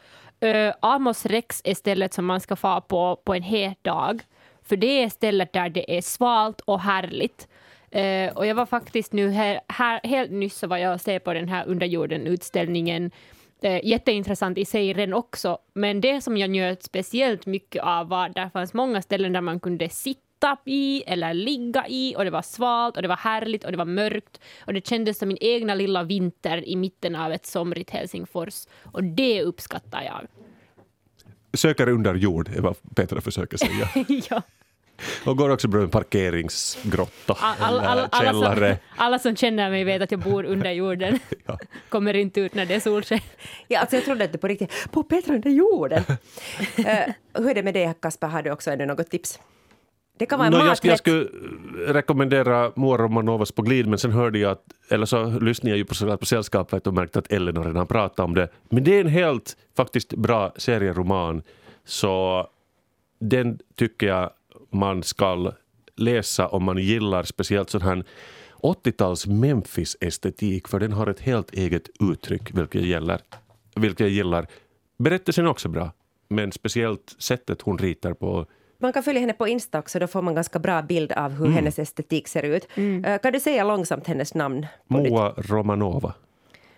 Uh, 0.43 0.74
Amos 0.80 1.26
Rex 1.26 1.62
är 1.64 1.76
stället 1.76 2.14
som 2.14 2.26
man 2.26 2.39
ska 2.39 2.56
få 2.56 2.82
på 2.82 3.16
på 3.26 3.34
en 3.34 3.43
het 3.43 3.84
dag. 3.84 4.22
För 4.64 4.76
det 4.78 5.04
är 5.04 5.10
stället 5.10 5.54
där 5.54 5.70
det 5.70 5.97
är 5.97 6.01
svalt 6.01 6.62
och 6.62 6.80
härligt. 6.80 7.47
Uh, 7.95 8.38
och 8.38 8.45
jag 8.45 8.56
var 8.56 8.66
faktiskt 8.66 9.14
nu 9.14 9.30
här, 9.30 9.62
här 9.68 9.99
helt 10.04 10.32
nyss 10.32 10.58
så 10.58 10.68
var 10.68 10.78
jag 10.78 10.93
och 10.93 11.01
se 11.01 11.20
på 11.20 11.34
den 11.34 11.49
här 11.49 11.66
underjorden-utställningen. 11.68 13.12
Uh, 13.66 13.86
jätteintressant 13.86 14.58
i 14.58 14.66
sig 14.66 14.93
redan 14.93 15.14
också, 15.14 15.58
men 15.74 16.01
det 16.01 16.22
som 16.22 16.38
jag 16.38 16.49
njöt 16.49 16.84
speciellt 16.84 17.45
mycket 17.45 17.84
av 17.84 18.08
var 18.08 18.26
att 18.26 18.36
där 18.36 18.49
fanns 18.49 18.74
många 18.74 19.01
ställen 19.01 19.34
där 19.34 19.41
man 19.41 19.60
kunde 19.60 19.89
sitta 19.89 20.22
i 20.66 21.04
eller 21.08 21.34
ligga 21.34 21.88
i 21.88 22.16
och 22.18 22.24
det 22.24 22.32
var 22.32 22.41
svalt 22.41 22.96
och 22.96 23.02
det 23.02 23.08
var 23.08 23.16
härligt 23.16 23.64
och 23.64 23.72
det 23.72 23.78
var 23.78 23.86
mörkt 23.86 24.39
och 24.66 24.74
det 24.74 24.88
kändes 24.88 25.18
som 25.18 25.28
min 25.28 25.38
egna 25.41 25.76
lilla 25.76 26.04
vinter 26.04 26.68
i 26.68 26.76
mitten 26.76 27.16
av 27.16 27.32
ett 27.32 27.46
somrigt 27.46 27.89
Helsingfors 27.89 28.68
och 28.84 29.04
det 29.04 29.44
uppskattar 29.44 30.02
jag. 30.02 30.28
Söker 31.54 31.89
under 31.89 32.16
jord 32.16 32.50
är 32.56 32.62
vad 32.62 32.76
Petra 32.96 33.22
försöker 33.22 33.58
säga. 33.58 33.89
ja. 34.30 34.41
Och 35.26 35.38
går 35.38 35.50
också 35.50 35.68
bra 35.68 35.82
med 35.82 35.91
parkeringsgrotta 35.91 37.38
All, 37.39 37.56
all, 37.60 37.80
all, 37.80 37.98
eller 37.98 38.10
alla, 38.12 38.32
källare. 38.32 38.70
som, 38.70 39.04
alla 39.06 39.20
som 39.20 39.36
känner 39.36 39.70
mig 39.70 39.84
vet 39.84 40.02
att 40.02 40.12
jag 40.12 40.20
bor 40.20 40.44
under 40.44 40.72
jorden. 40.72 41.20
Ja. 41.46 41.60
Kommer 41.89 42.14
inte 42.14 42.41
ut 42.41 42.56
när 42.56 42.66
det 42.66 42.76
är 42.76 42.80
solsken. 42.80 43.20
Ja, 43.68 43.80
alltså 43.80 43.96
jag 43.96 44.06
trodde 44.06 44.24
att 44.24 44.32
det 44.32 44.38
på 44.38 44.48
riktigt, 44.48 44.91
på 44.91 45.04
Petra 45.04 45.36
under 45.36 45.50
jorden. 45.50 46.04
Eh, 46.78 47.14
hur 47.34 47.50
är 47.50 47.54
det 47.54 47.64
med 47.64 47.74
dig, 47.74 47.94
Kasper? 48.02 48.28
Har 48.28 48.41
du 48.41 48.52
också 48.52 48.72
ännu 48.72 48.86
något 48.86 49.10
tips? 49.10 49.39
Det 50.18 50.26
kan 50.26 50.39
vara 50.39 50.47
en 50.47 50.53
Nå, 50.53 50.59
jag, 50.59 50.66
maträtt. 50.66 50.86
jag 50.86 50.99
skulle 50.99 51.28
rekommendera 51.88 52.72
Moa 52.76 52.97
Romanovas 52.97 53.51
på 53.51 53.61
glid 53.61 53.88
men 53.88 53.99
sen 53.99 54.11
hörde 54.11 54.39
jag 54.39 54.51
att, 54.51 54.64
eller 54.89 55.05
så 55.05 55.26
lyssnade 55.26 55.70
jag 55.70 55.78
ju 55.78 55.86
på, 55.86 56.18
på 56.18 56.26
Sällskapet 56.26 56.88
och 56.88 56.93
märkte 56.93 57.20
att 57.20 57.32
Elinor 57.32 57.64
redan 57.64 57.88
pratat 57.88 58.20
om 58.20 58.34
det. 58.34 58.49
Men 58.70 58.84
det 58.84 58.95
är 58.95 59.01
en 59.01 59.07
helt 59.07 59.57
faktiskt 59.78 60.14
bra 60.14 60.53
serieroman 60.57 61.43
så 61.86 62.47
den 63.20 63.59
tycker 63.76 64.07
jag 64.07 64.30
man 64.70 65.03
ska 65.03 65.51
läsa 65.95 66.47
om 66.47 66.64
man 66.64 66.78
gillar 66.78 67.24
speciellt 67.24 67.70
sån 67.70 67.82
här 67.82 68.03
80-tals 68.61 69.28
Memphis-estetik 69.28 70.68
för 70.68 70.80
den 70.80 70.91
har 70.91 71.07
ett 71.07 71.20
helt 71.20 71.53
eget 71.53 71.89
uttryck 72.11 72.51
vilket 72.53 72.82
jag 72.82 72.89
gillar. 72.89 73.22
Vilket 73.76 73.99
jag 73.99 74.09
gillar. 74.09 74.47
Berättelsen 74.97 75.45
är 75.45 75.49
också 75.49 75.70
bra 75.70 75.91
men 76.28 76.51
speciellt 76.51 77.16
sättet 77.18 77.61
hon 77.61 77.78
ritar 77.78 78.14
på 78.14 78.45
Man 78.84 78.94
kan 78.94 79.04
följa 79.04 79.20
henne 79.22 79.34
på 79.34 79.48
Insta 79.48 79.80
också, 79.80 80.00
då 80.00 80.08
får 80.08 80.22
man 80.22 80.36
ganska 80.36 80.60
bra 80.60 80.82
bild 80.82 81.12
av 81.12 81.32
hur 81.32 81.46
Mm. 81.46 81.54
hennes 81.56 81.80
estetik 81.80 82.28
ser 82.28 82.44
ut. 82.44 82.68
Eh, 83.06 83.18
kan 83.18 83.34
du 83.34 83.40
säga 83.40 83.64
långsamt 83.64 84.08
hennes 84.08 84.34
namn? 84.34 84.66
på 84.88 84.98
ditt- 84.98 85.12
Moa 85.12 85.34
Romanova. 85.38 86.14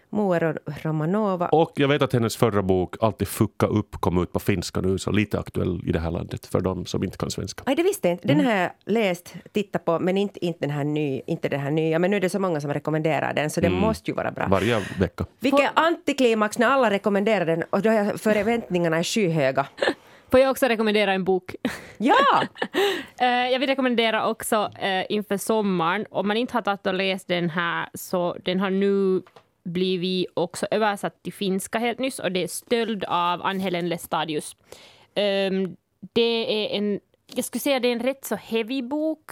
Moa 0.09 0.39
Ro- 0.39 0.57
Romanova. 0.81 1.47
Och 1.49 1.71
jag 1.75 1.87
vet 1.87 2.01
att 2.01 2.13
hennes 2.13 2.35
förra 2.37 2.61
bok 2.61 2.95
Alltid 3.01 3.27
fucka 3.27 3.65
upp 3.65 3.95
kom 4.01 4.23
ut 4.23 4.33
på 4.33 4.39
finska 4.39 4.81
nu, 4.81 4.97
så 4.97 5.11
lite 5.11 5.39
aktuell 5.39 5.81
i 5.85 5.91
det 5.91 5.99
här 5.99 6.11
landet 6.11 6.45
för 6.45 6.61
de 6.61 6.85
som 6.85 7.03
inte 7.03 7.17
kan 7.17 7.31
svenska. 7.31 7.63
Aj, 7.65 7.75
det 7.75 7.83
visste 7.83 8.07
jag 8.07 8.13
inte. 8.15 8.27
Mm. 8.31 8.37
Den 8.37 8.45
har 8.53 8.59
jag 8.61 8.69
läst, 8.85 9.33
tittat 9.51 9.85
på, 9.85 9.99
men 9.99 10.17
inte, 10.17 10.45
inte, 10.45 10.59
den 10.59 10.69
här 10.69 10.83
ny, 10.83 11.21
inte 11.27 11.49
den 11.49 11.59
här 11.59 11.71
nya. 11.71 11.99
Men 11.99 12.11
nu 12.11 12.17
är 12.17 12.21
det 12.21 12.29
så 12.29 12.39
många 12.39 12.61
som 12.61 12.73
rekommenderar 12.73 13.33
den, 13.33 13.49
så 13.49 13.61
den 13.61 13.71
Mm. 13.71 13.81
måste 13.81 14.11
ju 14.11 14.15
vara 14.15 14.31
bra. 14.31 14.47
Varje 14.47 14.79
vecka. 14.99 15.25
Vilken 15.39 15.69
antiklimax 15.73 16.57
när 16.57 16.67
alla 16.67 16.89
rekommenderar 16.89 17.45
den 17.45 17.63
och 17.69 17.81
då 17.81 17.89
är 17.89 18.17
förväntningarna 18.17 18.97
är 18.97 19.03
skyhöga. 19.03 19.67
Får 20.35 20.39
jag 20.41 20.51
också 20.51 20.65
rekommendera 20.65 21.13
en 21.13 21.23
bok? 21.23 21.55
Ja! 21.97 22.43
Eh, 23.19 23.27
jag 23.27 23.59
vill 23.59 23.69
rekommendera 23.69 24.27
också 24.27 24.71
eh, 24.79 25.05
inför 25.09 25.37
sommaren, 25.37 26.05
om 26.09 26.27
man 26.27 26.37
inte 26.37 26.53
har 26.53 26.61
tagit 26.61 26.87
och 26.87 26.93
läst 26.93 27.27
den 27.27 27.49
här 27.49 27.89
så 27.93 28.37
den 28.45 28.59
har 28.59 28.69
nu 28.69 29.21
blivit 29.63 30.27
också 30.33 30.67
översatt 30.71 31.23
till 31.23 31.33
finska 31.33 31.79
helt 31.79 31.99
nyss 31.99 32.19
och 32.19 32.31
det 32.31 32.43
är 32.43 32.47
Stöld 32.47 33.03
av 33.03 33.41
Ann-Helen 33.41 33.89
Lestadius. 33.89 34.55
Ehm, 35.15 35.75
det 36.13 36.65
är 36.65 36.77
en, 36.77 36.99
jag 37.35 37.45
skulle 37.45 37.59
säga 37.59 37.79
det 37.79 37.87
är 37.87 37.93
en 37.93 38.03
rätt 38.03 38.25
så 38.25 38.35
heavy 38.35 38.81
bok. 38.81 39.31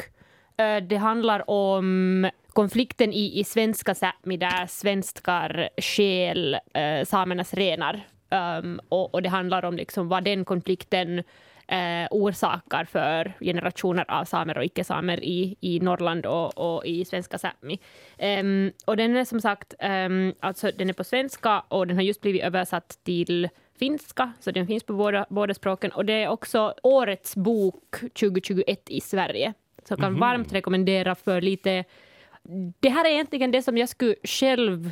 Eh, 0.57 0.77
det 0.77 0.97
handlar 0.97 1.49
om 1.49 2.29
konflikten 2.53 3.13
i, 3.13 3.39
i 3.39 3.43
svenska 3.43 3.93
Sápmi 3.93 4.37
där 4.37 4.67
svenskar 4.67 5.69
uh, 5.77 7.05
samernas 7.05 7.53
renar. 7.53 8.01
Ehm, 8.33 8.79
och, 8.89 9.13
och 9.13 9.21
det 9.21 9.29
handlar 9.29 9.65
om 9.65 9.75
liksom 9.75 10.07
vad 10.09 10.23
den 10.23 10.45
konflikten 10.45 11.23
eh, 11.67 12.07
orsakar 12.11 12.85
för 12.85 13.33
generationer 13.39 14.05
av 14.07 14.25
samer 14.25 14.57
och 14.57 14.65
icke-samer 14.65 15.23
i, 15.23 15.55
i 15.61 15.79
Norrland 15.79 16.25
och, 16.25 16.57
och 16.57 16.85
i 16.85 17.05
svenska 17.05 17.37
Sápmi. 17.37 17.79
Ehm, 18.17 18.71
och 18.85 18.97
den 18.97 19.17
är 19.17 19.25
som 19.25 19.41
sagt, 19.41 19.73
um, 19.83 20.33
alltså 20.39 20.71
den 20.77 20.89
är 20.89 20.93
på 20.93 21.03
svenska 21.03 21.59
och 21.67 21.87
den 21.87 21.95
har 21.97 22.03
just 22.03 22.21
blivit 22.21 22.43
översatt 22.43 22.99
till 23.03 23.49
finska, 23.79 24.33
så 24.39 24.51
den 24.51 24.67
finns 24.67 24.83
på 24.83 24.93
båda, 24.93 25.25
båda 25.29 25.53
språken. 25.53 25.91
Och 25.91 26.05
det 26.05 26.23
är 26.23 26.27
också 26.27 26.73
årets 26.83 27.35
bok 27.35 27.95
2021 27.99 28.89
i 28.89 29.01
Sverige. 29.01 29.53
Så 29.87 29.91
jag 29.91 29.99
kan 29.99 30.19
varmt 30.19 30.53
rekommendera 30.53 31.15
för 31.15 31.41
lite... 31.41 31.83
Det 32.79 32.89
här 32.89 33.05
är 33.05 33.09
egentligen 33.09 33.51
det 33.51 33.61
som 33.61 33.77
jag 33.77 33.89
skulle 33.89 34.15
själv 34.23 34.91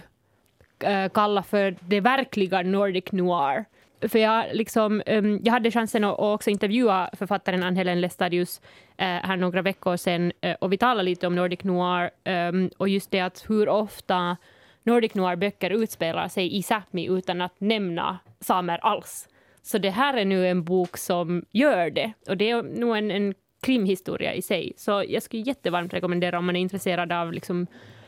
Eh, 0.84 1.10
kalla 1.10 1.44
för 1.44 1.76
det 1.80 2.00
verkliga 2.00 2.62
Nordic 2.62 3.12
noir. 3.12 3.66
För 4.08 4.20
jag, 4.20 4.46
liksom, 4.54 5.02
ehm, 5.06 5.40
jag 5.44 5.54
hade 5.54 5.72
chansen 5.72 6.04
att, 6.04 6.20
också 6.20 6.50
intervjua 6.50 7.10
författaren 7.14 7.64
Ann-Helen 7.64 8.02
Lestadius 8.02 8.62
eh, 8.98 9.06
här 9.06 9.38
några 9.38 9.62
veckor 9.62 9.98
sedan 9.98 10.32
eh, 10.42 10.56
och 10.60 10.74
vi 10.74 10.78
talade 10.78 11.04
lite 11.04 11.28
om 11.28 11.36
Nordic 11.36 11.64
noir 11.64 12.10
ehm, 12.24 12.70
och 12.78 12.90
just 12.90 13.12
det 13.12 13.20
att 13.20 13.46
hur 13.50 13.70
ofta 13.70 14.38
Nordic 14.84 15.14
noir-böcker 15.14 15.70
utspelar 15.70 16.28
sig 16.28 16.58
i 16.58 16.62
Sápmi 16.62 17.18
utan 17.18 17.42
att 17.42 17.60
nämna 17.60 18.20
samer 18.40 18.78
alls. 18.78 19.28
Så 19.62 19.78
det 19.78 19.90
här 19.90 20.18
är 20.18 20.26
nu 20.26 20.48
en 20.48 20.64
bok 20.64 20.98
som 20.98 21.46
gör 21.52 21.90
det 21.90 22.14
och 22.28 22.38
det 22.38 22.50
är 22.50 22.64
nog 22.64 22.98
en, 22.98 23.12
en 23.12 23.34
krimhistoria 23.62 24.34
i 24.34 24.42
sig. 24.42 24.74
Så 24.78 25.04
jag 25.08 25.24
skulle 25.24 25.44
jättevarmt 25.44 25.94
rekommendera 25.94 26.38
om 26.38 26.46
man 26.46 26.56
är 26.56 26.60
intresserad 26.60 27.12
av 27.12 27.34
liksom, 27.34 27.68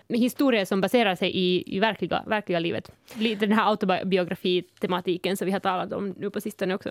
historier 0.09 0.65
som 0.65 0.81
baserar 0.81 1.15
sig 1.15 1.31
i, 1.35 1.75
i 1.75 1.79
verkliga, 1.79 2.23
verkliga 2.27 2.59
livet. 2.59 2.91
Lite 3.15 3.45
den 3.45 3.57
här 3.57 3.69
autobiografitematiken 3.69 5.37
som 5.37 5.45
vi 5.45 5.51
har 5.51 5.59
talat 5.59 5.93
om 5.93 6.15
nu 6.17 6.29
på 6.29 6.41
sistone 6.41 6.75
också. 6.75 6.89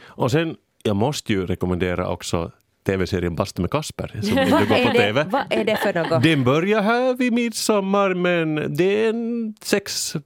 Och 0.00 0.30
sen, 0.30 0.56
jag 0.82 0.96
måste 0.96 1.32
ju 1.32 1.46
rekommendera 1.46 2.08
också 2.08 2.50
tv-serien 2.86 3.34
Bastu 3.34 3.62
med 3.62 3.70
Kasper 3.70 4.20
som 4.22 4.34
nu 4.34 4.44
Vad 4.50 4.68
går 4.68 4.76
är, 4.76 4.86
på 4.86 4.92
det, 4.92 4.98
tv. 4.98 5.26
vad 5.30 5.42
är 5.50 5.64
det 5.64 5.76
för 5.76 5.94
något? 5.94 6.22
Den 6.22 6.44
börjar 6.44 6.82
här 6.82 7.14
vid 7.14 7.32
midsommar 7.32 8.14
men 8.14 8.76
det 8.76 9.04
är 9.04 9.08
en, 9.08 9.54
sex, 9.62 10.16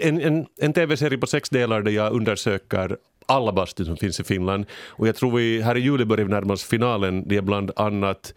en, 0.00 0.20
en, 0.20 0.46
en 0.60 0.72
tv-serie 0.72 1.18
på 1.18 1.26
sex 1.26 1.50
delar 1.50 1.82
där 1.82 1.92
jag 1.92 2.12
undersöker 2.12 2.96
alla 3.26 3.52
bastun 3.52 3.86
som 3.86 3.96
finns 3.96 4.20
i 4.20 4.24
Finland. 4.24 4.66
Och 4.86 5.08
jag 5.08 5.16
tror 5.16 5.36
vi 5.36 5.62
här 5.62 5.76
i 5.76 5.80
juli 5.80 6.04
börjar 6.04 6.24
vi 6.24 6.30
närma 6.30 6.52
oss 6.52 6.64
finalen. 6.64 7.28
Det 7.28 7.36
är 7.36 7.42
bland 7.42 7.70
annat 7.76 8.34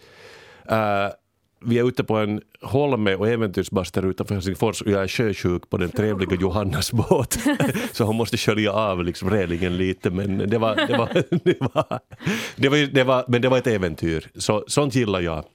äh, 0.69 1.07
vi 1.62 1.80
är 1.80 1.88
ute 1.88 2.03
på 2.03 2.18
en 2.18 2.41
holme 2.62 3.16
och 3.16 3.28
äventyrsbastu 3.28 4.01
utanför 4.01 4.36
Helsingfors 4.36 4.82
och 4.82 4.91
jag 4.91 5.03
är 5.03 5.07
sjösjuk 5.07 5.70
på 5.70 5.78
den 5.78 5.89
trevliga 5.89 6.36
Johannas 6.41 6.93
båt. 6.93 7.38
Så 7.91 8.03
hon 8.03 8.16
måste 8.16 8.38
skölja 8.38 8.74
av 8.74 9.03
liksom 9.03 9.30
relingen 9.30 9.78
lite 9.78 10.10
men 10.10 10.38
det 10.38 10.57
var, 10.57 10.76
det 10.76 10.97
var, 10.97 11.10
det 11.43 11.60
var, 11.60 11.99
det 12.55 12.70
var, 12.70 12.93
det 12.93 13.03
var, 13.03 13.26
men 13.28 13.41
det 13.41 13.49
var 13.49 13.57
ett 13.57 13.68
äventyr. 13.68 14.30
Så, 14.36 14.64
sånt 14.68 14.95
gillar 14.95 15.22
jag. 15.22 15.45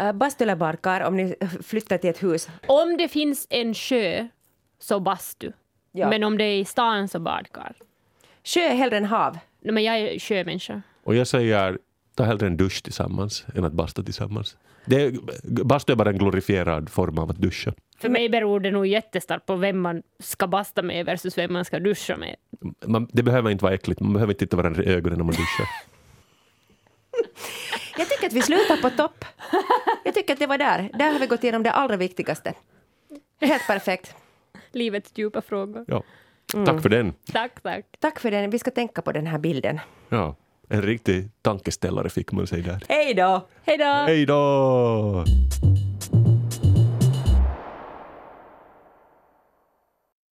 Uh, 0.00 0.12
bastu 0.12 0.44
eller 0.44 0.56
barkar, 0.56 1.00
om 1.00 1.16
ni 1.16 1.34
flyttar 1.62 1.98
till 1.98 2.10
ett 2.10 2.22
hus. 2.22 2.48
Om 2.66 2.96
det 2.96 3.08
finns 3.08 3.46
en 3.50 3.74
sjö 3.74 4.28
så 4.78 5.00
bastu. 5.00 5.52
Ja. 5.92 6.08
Men 6.08 6.24
om 6.24 6.38
det 6.38 6.44
är 6.44 6.58
i 6.58 6.64
stan 6.64 7.08
så 7.08 7.18
badkar. 7.18 7.72
Sjö 8.44 8.60
är 8.60 8.74
hellre 8.74 8.96
än 8.96 9.04
hav. 9.04 9.38
Men 9.60 9.84
jag 9.84 9.98
är 9.98 10.18
sjömänniska. 10.18 10.82
Och 11.04 11.14
jag 11.14 11.26
säger, 11.26 11.78
ta 12.14 12.24
hellre 12.24 12.46
en 12.46 12.56
dusch 12.56 12.82
tillsammans 12.82 13.44
än 13.54 13.64
att 13.64 13.72
basta 13.72 14.02
tillsammans. 14.02 14.56
Det, 14.86 15.14
bastu 15.64 15.92
är 15.92 15.96
bara 15.96 16.10
en 16.10 16.18
glorifierad 16.18 16.90
form 16.90 17.18
av 17.18 17.30
att 17.30 17.36
duscha. 17.36 17.72
För 17.98 18.08
mig 18.08 18.28
beror 18.28 18.60
det 18.60 18.70
nog 18.70 18.86
jättestarkt 18.86 19.46
på 19.46 19.56
vem 19.56 19.80
man 19.80 20.02
ska 20.18 20.46
basta 20.46 20.82
med 20.82 21.06
versus 21.06 21.38
vem 21.38 21.52
man 21.52 21.64
ska 21.64 21.78
duscha 21.78 22.16
med. 22.16 22.36
Man, 22.86 23.08
det 23.12 23.22
behöver 23.22 23.50
inte 23.50 23.64
vara 23.64 23.74
äckligt, 23.74 24.00
man 24.00 24.12
behöver 24.12 24.32
inte 24.32 24.44
titta 24.44 24.56
varandra 24.56 24.82
i 24.82 24.86
ögonen 24.86 25.18
när 25.18 25.24
man 25.24 25.34
duschar. 25.34 25.66
Jag 27.98 28.08
tycker 28.08 28.26
att 28.26 28.32
vi 28.32 28.42
slutar 28.42 28.76
på 28.76 28.90
topp. 28.90 29.24
Jag 30.04 30.14
tycker 30.14 30.32
att 30.32 30.38
det 30.38 30.46
var 30.46 30.58
där. 30.58 30.90
Där 30.92 31.12
har 31.12 31.18
vi 31.18 31.26
gått 31.26 31.44
igenom 31.44 31.62
det 31.62 31.70
allra 31.70 31.96
viktigaste. 31.96 32.54
Helt 33.40 33.66
perfekt. 33.66 34.14
Livets 34.72 35.12
djupa 35.14 35.42
frågor. 35.42 35.84
Ja. 35.88 36.02
Tack 36.66 36.82
för 36.82 36.88
den. 36.88 37.12
Tack, 37.32 37.60
tack. 37.62 37.84
Tack 38.00 38.20
för 38.20 38.30
den. 38.30 38.50
Vi 38.50 38.58
ska 38.58 38.70
tänka 38.70 39.02
på 39.02 39.12
den 39.12 39.26
här 39.26 39.38
bilden. 39.38 39.80
Ja. 40.08 40.36
En 40.68 40.82
riktig 40.82 41.28
tankeställare 41.42 42.08
fick 42.08 42.32
man 42.32 42.46
sig 42.46 42.62
där. 42.62 42.82
Hej 42.88 43.14
då! 43.14 43.46
Hej 43.64 43.78
då! 43.78 43.84
Hej 43.84 44.26
då! 44.26 45.24